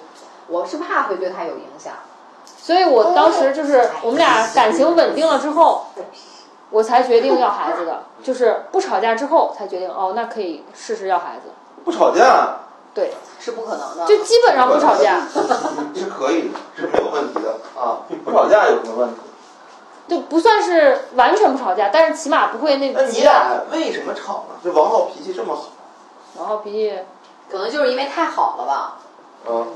[0.47, 1.93] 我是怕会对他有影响。
[2.45, 5.87] 所以我当时就是我们俩感情稳定了之后。
[6.71, 11.51] 我才决定要孩子的，就是不吵架之后才决定哦，那可以试试要孩子。
[11.83, 12.57] 不吵架，
[12.93, 14.05] 对，是不可能的。
[14.05, 15.21] 就基本上不吵架，
[15.93, 17.99] 是可以的，是没有问题的啊。
[18.23, 19.21] 不吵架有什么问题？
[20.07, 24.55] 就不算是完全不吵架，但是起码不会那那你俩为什么吵呢？
[24.63, 25.65] 这王浩脾气这么好，
[26.37, 26.97] 王浩脾气
[27.49, 28.97] 可能就是因为太好了吧？
[29.49, 29.67] 嗯，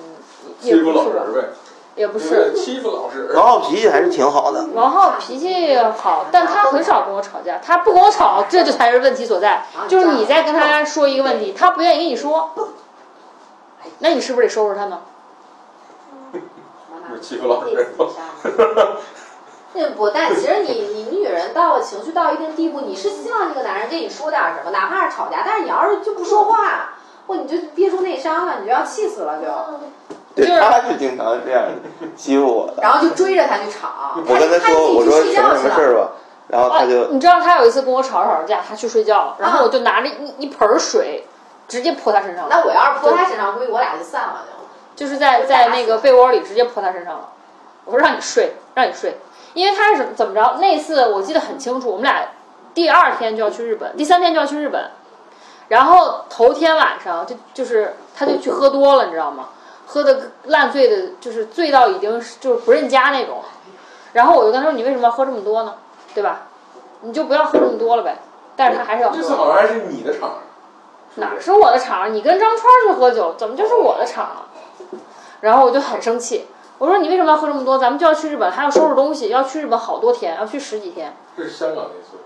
[0.62, 1.50] 也不老实呗。
[1.96, 3.32] 也不是欺负老师。
[3.34, 4.68] 王浩脾气还是挺好的。
[4.74, 9.66] 王浩脾气好，但他很少跟我吵架，他不跟我吵，这就才是问题所在。
[9.88, 12.52] 就是你在跟他说一个问题，他不愿意跟你说，
[14.00, 15.00] 那你是不是得收拾他呢？
[17.22, 17.88] 欺负老师。
[19.74, 26.96] 那 不，但其实你你女人到了情绪到一定地步，你是希望这个男人跟你说点什么，哪怕是吵架，但是你要是就不说话，
[27.28, 29.48] 或你就憋出内伤了，你就要气死了就。
[30.36, 31.64] 对，他是经常这样
[32.16, 33.88] 欺负我的，然后就追着他去吵。
[34.16, 36.12] 我跟他说，我说什么什么事儿吧，
[36.48, 41.26] 然后他就、啊，你知道他有一次跟我吵着吵着架，他去睡觉了，然后我就拿着一一盆水，
[41.68, 42.48] 直接泼他身上。
[42.50, 45.06] 那我要是泼他身上，估计我俩就散了就。
[45.06, 47.30] 就是在在那个被窝里直接泼他身上了。
[47.86, 49.18] 我说让你睡，让你睡，
[49.54, 50.58] 因为他是怎么怎么着？
[50.60, 52.26] 那次我记得很清楚，我们俩
[52.74, 54.90] 第二天就要去日本，第三天就要去日本，
[55.68, 59.50] 然后头天晚上就就是他就去喝多了，你知道吗？
[59.86, 63.42] 喝的烂醉的，就是醉到已经就是不认家那种。
[64.14, 65.76] 然后我就跟他说：“你为什么要喝这么多呢？
[66.14, 66.48] 对吧？
[67.02, 68.18] 你就不要喝这么多了呗。”
[68.56, 69.16] 但是他还是要喝。
[69.18, 70.36] 这次好像还是你的场。
[71.16, 72.14] 哪是我的场？
[72.14, 74.48] 你跟张川去喝酒，怎么就是我的场了？
[75.42, 76.46] 然后我就很生气，
[76.78, 77.78] 我说：“你为什么要喝这么多？
[77.78, 82.24] 咱们就要去日本，还要收拾东西，要去日本好多天，要去十几天。”这是香港那次。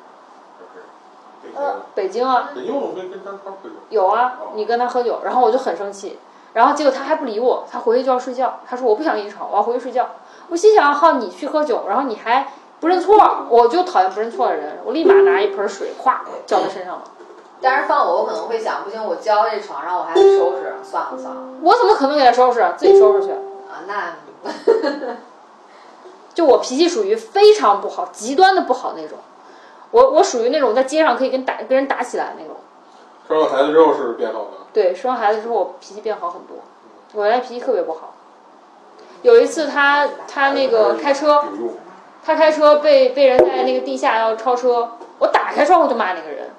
[1.55, 2.51] 呃，北京啊。
[2.53, 3.75] 北京我跟跟张川喝酒。
[3.89, 6.19] 有啊，你跟他喝酒，然后我就很生气。
[6.53, 8.59] 然后结果他还不理我，他回去就要睡觉。
[8.67, 10.09] 他说我不想跟你吵，我要回去睡觉。
[10.49, 13.17] 我心想，好，你去喝酒，然后你还不认错，
[13.49, 14.79] 我就讨厌不认错的人。
[14.83, 17.03] 我立马拿一盆水，咵浇他身上了。
[17.61, 21.41] 但是放我，我可能会想，不行，我浇在这床上，我还得收拾，算了算了。
[21.61, 22.65] 我怎么可能给他收拾？
[22.77, 23.31] 自己收拾去。
[23.31, 24.15] 啊，那
[26.33, 29.17] 就我脾气属于非常不好、极端的不好那种。
[29.91, 32.55] 我我属于那种在街上可以跟打跟人打起来那种。
[33.27, 34.51] 生了孩子之后是变好的。
[34.73, 36.57] 对，生完孩子之后我脾气变好很多，
[37.13, 38.13] 我原来脾气特别不好。
[39.21, 41.43] 有一次他他那个开车，
[42.25, 46.49] 他开车被被人在那个地下要超车，我打开窗户就骂那个人，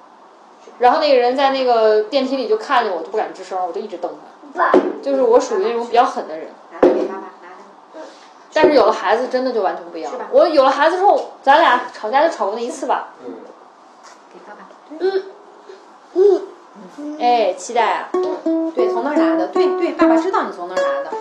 [0.79, 4.11] 然后那个人在那个电梯里就看见我，就不敢吱声，我就一直瞪
[4.55, 4.73] 他。
[5.01, 6.49] 就是我属于那种比较狠的人。
[8.53, 10.13] 但是有了孩子，真的就完全不一样。
[10.33, 13.11] 我有了孩子之后，咱俩吵架就吵过那一次吧。
[13.25, 13.37] 嗯。
[14.35, 14.67] 给爸爸。
[14.99, 15.23] 嗯。
[16.15, 16.43] 嗯。
[17.19, 18.09] 哎，期待啊！
[18.75, 19.47] 对，从那儿拿的。
[19.49, 21.17] 对对，爸爸知道你从那儿拿的。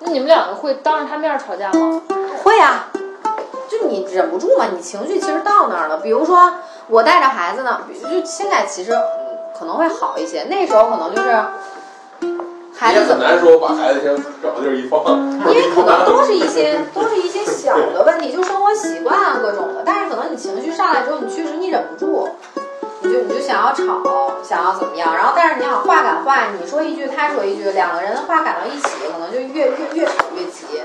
[0.00, 2.02] 那你们两个会当着他面吵架吗？
[2.42, 2.88] 会啊，
[3.68, 5.98] 就你忍不住嘛，你情绪其实到那儿了。
[5.98, 6.52] 比如说
[6.88, 11.44] 我带着孩子呢，就现在其实嗯可能会好一些，那时候可能就是
[12.82, 15.06] 孩也子很难说把孩子先找地儿一放，
[15.46, 19.84] 因为可能都是一些都是一些小的问题，就生活习惯啊各种的。
[19.86, 22.28] 但是可能你情绪上来之后，你确实你忍不住，
[23.02, 24.02] 你就你就想要吵，
[24.42, 25.14] 想要怎么样。
[25.14, 30.82] 然后但是你想话赶话，你说一句他说一句，两个人的话赶到一起，可能就越越越吵越急。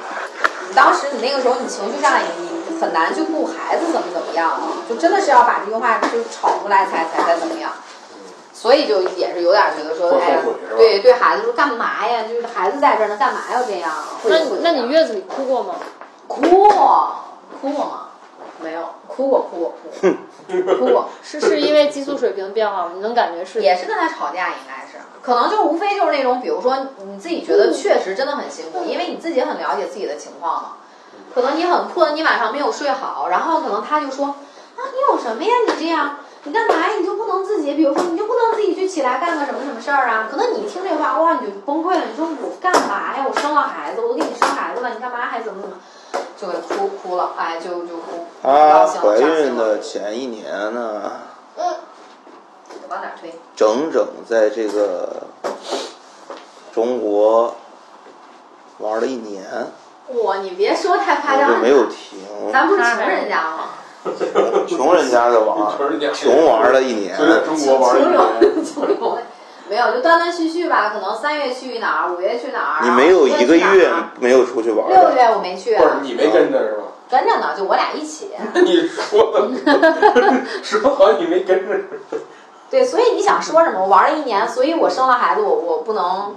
[0.70, 7.72] 你当时你那个时候你情绪上来，你你很难去顾孩子怎么怎么样了，就真的是要把这句话就吵出来才才才怎么样。
[8.60, 10.42] 所以就也是有点觉得说，会哎
[10.76, 12.24] 对对孩子说干嘛呀？
[12.28, 13.94] 就是孩子在这儿呢，干嘛要这样？
[14.24, 15.76] 会那你那你月子里哭过吗？
[16.28, 17.16] 哭过，
[17.62, 18.08] 哭过吗？
[18.60, 22.92] 没有，哭过，哭过，哭过，哭过，是是因为激素水平变化吗？
[22.96, 23.62] 你能感觉是？
[23.62, 30.70] 也是跟他吵架，应该是，可能就无非就是那种，比如说你自己觉得确实真的很辛苦，因为你自己很了解自己的情况嘛，
[31.36, 35.52] 可能你很困，你晚上没有睡好，然后可能他就说啊，你有什么呀？
[35.68, 36.94] 你这样，你干嘛呀？
[37.00, 37.06] 你
[37.44, 40.28] 自己，比如说你就不能自己去起来干个什么什么事儿啊？
[40.30, 43.26] 可能你一听这话，哇，你就崩溃了，你说我干嘛呀？
[43.28, 45.76] 我生了孩子，我都给你生孩子了，你干嘛还怎么怎么？
[46.40, 48.26] 就给哭哭了，哎，就就哭。
[48.44, 51.12] 她怀孕的前一年呢，
[51.58, 51.66] 嗯
[52.90, 53.34] 往哪推？
[53.56, 55.24] 整整在这个
[56.72, 57.56] 中国
[58.78, 59.44] 玩了一年，
[60.24, 62.20] 哇，你别说太夸张了，就没有停，
[62.54, 63.70] 咱不是穷人家吗？
[64.68, 67.16] 穷人家的玩，穷人家穷玩了一年。
[67.16, 69.18] 所以在中国玩一穷年，穷游，
[69.70, 70.92] 没有，就断断续续吧。
[70.94, 72.84] 可能三月去哪儿，五月去哪儿。
[72.84, 76.84] 你没有一个月没有出去玩的，六月我没去不是啊，你没跟着是吧？
[77.10, 78.32] 跟着呢，就我俩一起。
[78.64, 79.50] 你说的，
[80.64, 81.74] 说好你没跟着，
[82.70, 83.82] 对，所以你想说什么？
[83.82, 86.36] 我玩了一年，所以我生了孩子，我我不能，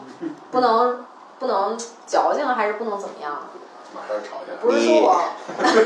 [0.51, 1.05] 不能，
[1.39, 1.77] 不能
[2.07, 3.33] 矫情，还是不能怎么样？
[3.93, 4.55] 马上吵架。
[4.61, 5.21] 不是说我，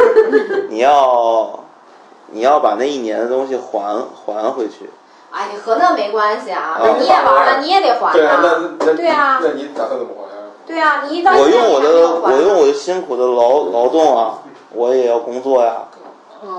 [0.69, 1.64] 你要
[2.35, 4.91] 你要把那一年的东西还还回去。
[5.31, 8.87] 哎，你和那没关系啊啊，你也玩了，你也得还对啊，那。
[8.87, 10.51] 那对啊那你打算怎么还啊？
[10.67, 11.89] 对啊，你一到我用我的
[12.21, 14.39] 我用我的辛苦的劳劳动啊，
[14.73, 15.83] 我也要工作呀，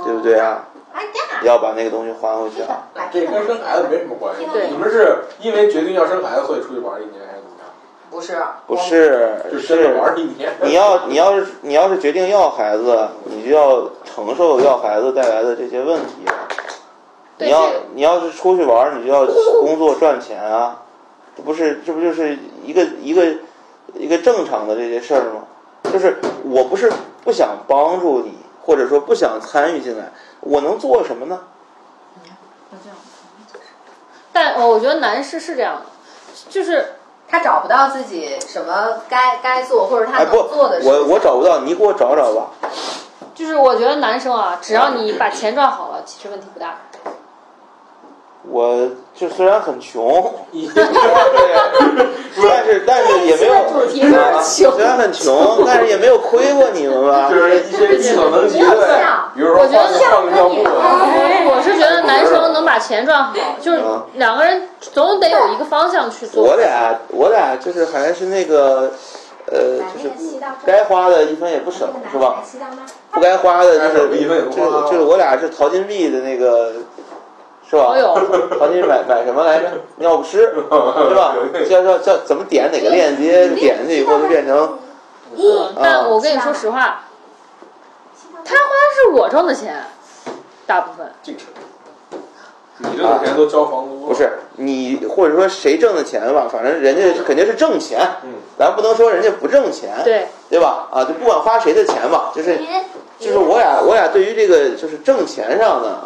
[0.05, 0.63] 对不对啊？
[0.93, 1.09] 哎呀，
[1.43, 2.87] 要把那个东西还回去啊。
[2.95, 4.47] 来这跟生孩子没什么关系。
[4.53, 7.21] 对你们是因为决定要生孩子，所以出去玩一年？
[8.09, 8.37] 不是，
[8.67, 10.53] 不是，就是跟着玩一年。
[10.63, 16.13] 你要你要是你要是决定要孩子，你就要承受要孩子带来的这些问题。
[17.37, 19.25] 你要你要是出去玩，你就要
[19.61, 20.83] 工作赚钱啊，
[21.35, 23.35] 这不是这不就是一个一个
[23.93, 25.43] 一个正常的这些事儿吗？
[25.91, 26.91] 就是我不是
[27.23, 31.41] 不想帮助你，或者说不想参与进来，我能做什么呢？
[34.31, 35.85] 但呃我觉得男士是这样的，
[36.49, 36.95] 就是
[37.27, 42.51] 他找不到自己什么该该做或者他能做的事我我找不到，你给我找找吧。
[43.33, 46.77] 就是我觉得男生啊，只要你把钱赚好了，其实问题不大。
[48.51, 53.55] 我就虽然很穷，你 但是但是也没有
[54.41, 57.29] 虽然很穷，但是也没有亏过你们吧？
[57.29, 58.99] 就是一些力所能及的，
[59.33, 61.01] 比如说我觉得换换个尿布啊，
[61.47, 63.79] 我是觉得男生能把钱赚好，就是
[64.15, 66.43] 两个人总得有一个方向去做。
[66.43, 68.91] 我俩我俩就是还是那个，
[69.51, 70.11] 呃，就是
[70.65, 72.43] 该花的一分也不省，是吧？
[73.11, 76.73] 不该花的就是一分就是就是我俩是淘金币的那个，
[77.75, 77.97] 是吧好？
[77.97, 79.69] 友，淘金币买买什么来着？
[79.97, 80.53] 尿不湿，
[81.09, 81.35] 是吧？
[81.69, 84.79] 叫叫叫怎么点哪个链接，点进去以后就变成
[85.35, 87.01] 嗯，但我跟你说实话，
[88.43, 89.83] 他花的是我挣的钱，
[90.65, 91.11] 大部分。
[91.21, 91.47] 进城。
[92.77, 94.13] 你挣的钱都交房租，不？
[94.13, 100.87] 是你或者说谁挣的钱吧，反正人家肯定是挣钱，嗯，咱不能说人家不挣钱，对，对吧？
[100.91, 102.59] 啊，就不管花谁的钱吧，就是
[103.17, 106.01] 就是我俩我俩对于这个就是挣钱上呢，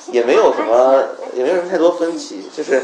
[0.12, 1.02] 也没有什么
[1.34, 2.82] 也没有什么太多分歧， 就是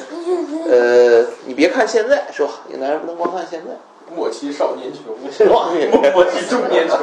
[0.69, 2.51] 呃，你别看现在是吧？
[2.69, 3.75] 一个男人不能光看现在，
[4.15, 5.71] 莫欺少年穷，是吧？
[6.15, 6.99] 莫欺中年穷。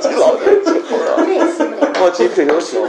[0.00, 1.68] 这老年穷，
[2.00, 2.84] 莫欺退休穷，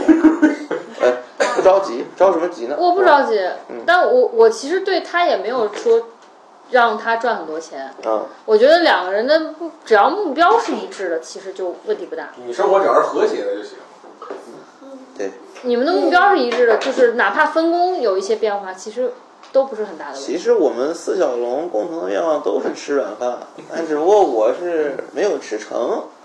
[1.00, 1.12] 哎，
[1.56, 2.76] 不着急，着什么急呢？
[2.78, 3.38] 我不着急
[3.68, 6.00] 嗯，但我我其实对他也没有说
[6.70, 7.92] 让他赚很多钱。
[8.06, 12.30] 嗯，我觉得两个人的目只要目标是一致的，其实就问题不大。
[12.46, 13.76] 你生活只要是和谐的就行。
[15.18, 15.32] 对。
[15.62, 19.12] 你们的目标是一致的，就是哪怕分工有一些变化，其实
[19.52, 20.26] 都不是很大的问题。
[20.26, 23.38] 其实我们四小龙共同的愿望都是吃软饭，
[23.72, 26.04] 但只不过我是没有吃成。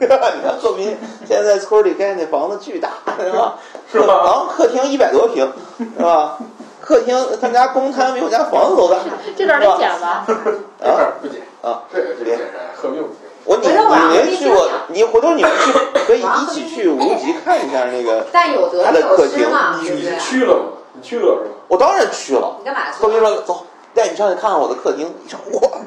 [0.00, 0.96] 你看作品
[1.26, 2.90] 现在在村里盖那房子巨大，
[3.20, 3.58] 是吧？
[3.90, 6.38] 是吧 然后客厅一百多平，是吧？
[6.80, 8.98] 客厅他们家公摊比我家房子都大。
[9.36, 10.24] 这段得剪吧？
[10.82, 11.42] 啊不减。
[11.62, 12.44] 啊，这个这个电视
[12.76, 13.02] 合并
[13.46, 15.72] 我你你们去过你回头你们去
[16.06, 18.26] 可以一起去无极看一下那个。
[18.32, 19.48] 但有得他的客厅，
[19.80, 20.18] 你？
[20.18, 20.62] 去了吗？
[20.92, 21.50] 你去了是吧？
[21.68, 22.56] 我当然去了。
[22.58, 23.64] 你干嘛去高斌说：“走，
[23.94, 25.78] 带你上去看看我的客厅。”一说哇，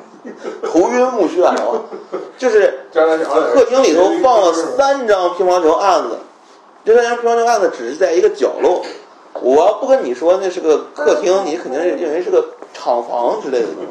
[0.72, 1.56] 头晕目眩啊！
[2.38, 6.18] 就是 客厅里头放了三张乒乓球案子，
[6.86, 8.81] 这三张乒乓球案子只是在一个角落。
[9.41, 12.44] 我要不跟你说那是个客厅，你肯定认为是个
[12.74, 13.86] 厂房之类的东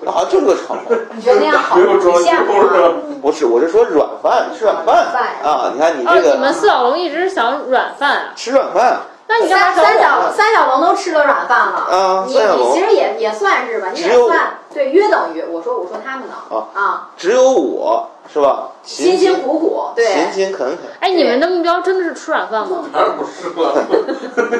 [0.00, 0.84] 西，啊，就是个厂房。
[1.14, 2.88] 你觉得那样好没有装修实现是吗？
[2.88, 2.94] 吧？
[3.22, 5.06] 不是，我是说软饭，吃软饭
[5.42, 5.70] 啊！
[5.74, 8.32] 你看你哦，这个你们四小龙一直想软饭啊？
[8.36, 10.28] 吃软饭那你干嘛三三找我呢？
[10.28, 14.40] 角三小龙都吃了软饭了啊你你其实也也算是吧，你只有也算
[14.72, 18.70] 对，约等于我说我说他们呢啊啊，只有我是吧？
[18.82, 20.78] 辛辛苦苦对，勤勤恳恳。
[21.00, 22.84] 哎，你们的目标真的是吃软饭吗？
[22.92, 23.86] 当然不是了，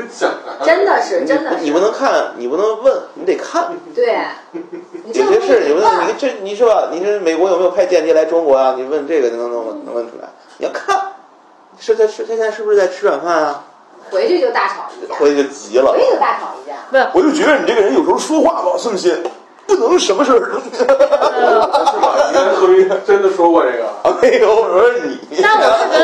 [0.11, 0.31] 想？
[0.65, 3.73] 真的是真的是你不能看，你不能问，你得看。
[3.95, 4.19] 对，
[5.05, 6.89] 你这有些事你问，问你这你是吧？
[6.93, 8.75] 你说美国有没有派间谍来中国啊？
[8.77, 10.29] 你问这个能能能能问出来？
[10.59, 10.99] 你要看，
[11.79, 13.65] 是在吃现在是不是在吃软饭啊？
[14.11, 15.99] 回去就大吵一架，回去就急了回。
[15.99, 16.77] 去就大吵一架。
[16.91, 19.21] 不是，我就觉得你这个人有时候说话吧，宋鑫，
[19.67, 20.59] 不能什么事儿都。
[20.59, 22.15] 呃，是吧？
[22.29, 23.85] 你跟何冰真的说过这个？
[24.03, 25.19] 啊，没有，我说你。
[25.43, 25.99] 但我是觉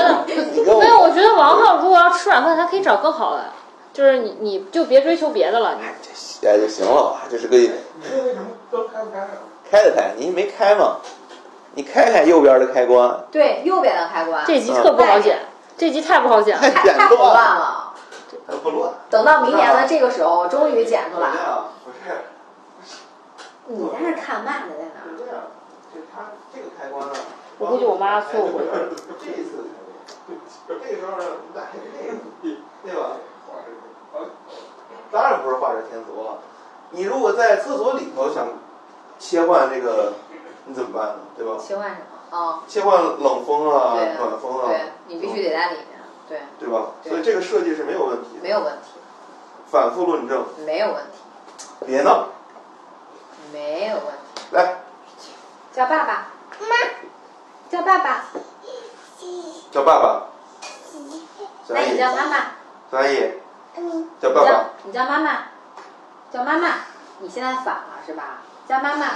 [0.64, 3.44] 得，没有，我觉得王浩如果要吃软饭，他可以找更好的，
[3.92, 5.76] 就是你你就别追求别的了。
[5.78, 5.86] 你
[6.48, 9.28] 哎就行了吧，这是个这为什么都开不开啊？
[9.70, 10.96] 开的开，你没开吗？
[11.74, 15.38] 你开开右边的开关，对，右边的开关这集特不好剪，
[15.78, 16.60] 这集太不好剪了。
[16.60, 17.88] 太简太太胡乱乱，了。
[18.46, 18.92] 还不乱。
[19.08, 21.68] 等到明年的这个时候，终于剪出来了。
[23.66, 25.14] 你在那看慢的在哪儿？
[25.16, 25.36] 这样，
[25.94, 27.14] 就它这个开关呢，
[27.58, 28.90] 我估计我妈错过了。
[29.20, 29.66] 这一次，
[30.68, 32.18] 这个时候呢，我们打开这个，
[32.84, 33.16] 对吧？
[35.10, 36.38] 当然不是画蛇添足了。
[36.90, 38.48] 你如果在厕所里头想
[39.18, 40.14] 切换这个，
[40.66, 41.18] 你怎么办呢？
[41.36, 41.56] 对吧？
[41.58, 42.36] 切换什么？
[42.36, 46.92] 啊，切换冷风啊，暖风啊，对你必须得在里面，对，对吧？
[47.04, 48.42] 所以这个设计是没有问题的。
[48.42, 48.98] 没有问题，
[49.66, 51.18] 反复论证，没有问题，
[51.86, 52.28] 别闹，
[53.52, 54.04] 没有问
[54.34, 54.42] 题。
[54.50, 54.80] 来
[55.72, 56.26] 叫爸爸，
[56.60, 56.66] 妈，
[57.70, 58.24] 叫爸爸，
[59.70, 60.26] 叫爸爸。
[61.66, 62.36] 小那你，叫妈妈，
[62.90, 63.32] 小阿姨，
[64.20, 64.64] 叫爸爸。
[64.84, 65.44] 你叫妈妈，
[66.32, 66.74] 叫妈妈。
[67.20, 68.40] 你现在反了是吧？
[68.68, 69.06] 叫妈妈。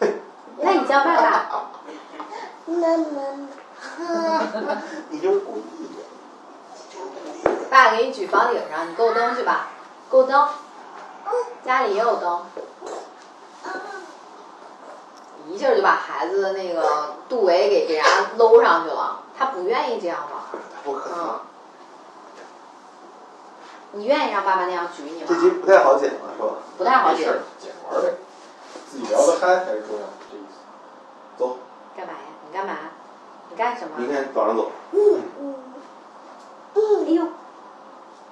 [0.58, 1.48] 那你叫爸爸。
[2.66, 2.86] 妈妈
[5.08, 6.02] 你就是故意的。
[7.70, 9.66] 爸给你举房顶上，你够灯去吧？
[10.08, 10.48] 够灯，
[11.64, 12.46] 家里也有灯。
[15.48, 20.44] 一下就把孩子的那个肚围给给人家搂上去了，他不愿意这样玩儿。
[20.84, 21.40] 不可能嗯，，
[23.92, 25.56] 你愿意让爸爸那样举你这集吗？
[25.62, 26.48] 不太好剪了，是吧？
[26.76, 27.30] 不太好解没事。
[27.30, 28.14] 儿，捡玩呗，
[28.90, 30.58] 自己聊得嗨才是重要，这意思。
[31.38, 31.56] 走，
[31.96, 32.18] 干嘛呀？
[32.46, 32.74] 你干嘛？
[33.50, 33.96] 你干什么？
[33.96, 34.70] 明天早上走。
[36.74, 37.26] 哎呦，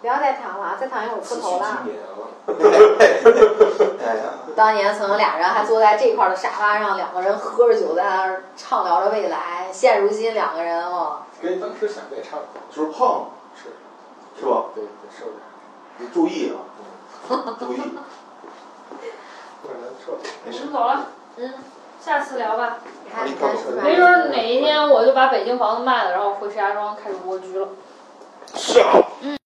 [0.01, 0.77] 不要再躺了啊！
[0.78, 1.82] 再躺一会儿秃头了
[4.55, 9.68] 当年曾有俩人还坐在这块儿的沙发上，两个人喝着酒在那儿畅聊着未来。
[9.73, 12.62] 现如今两个人哦，跟当时想的也差不多。
[12.70, 13.74] 就是胖，是，
[14.40, 14.66] 是吧？
[14.74, 15.44] 对，得瘦点儿，
[15.98, 16.56] 你注意啊，
[17.59, 17.77] 注意。
[19.62, 20.18] 不然难受。
[20.44, 20.73] 没事我们。
[20.73, 21.06] 走了，
[21.36, 21.55] 嗯，
[22.01, 22.78] 下次聊吧。
[23.05, 27.68] 你看你看说出来没准儿哪一天我就把北京房子卖了，然后回石家庄开始蜗居了。
[28.55, 29.02] 是啊。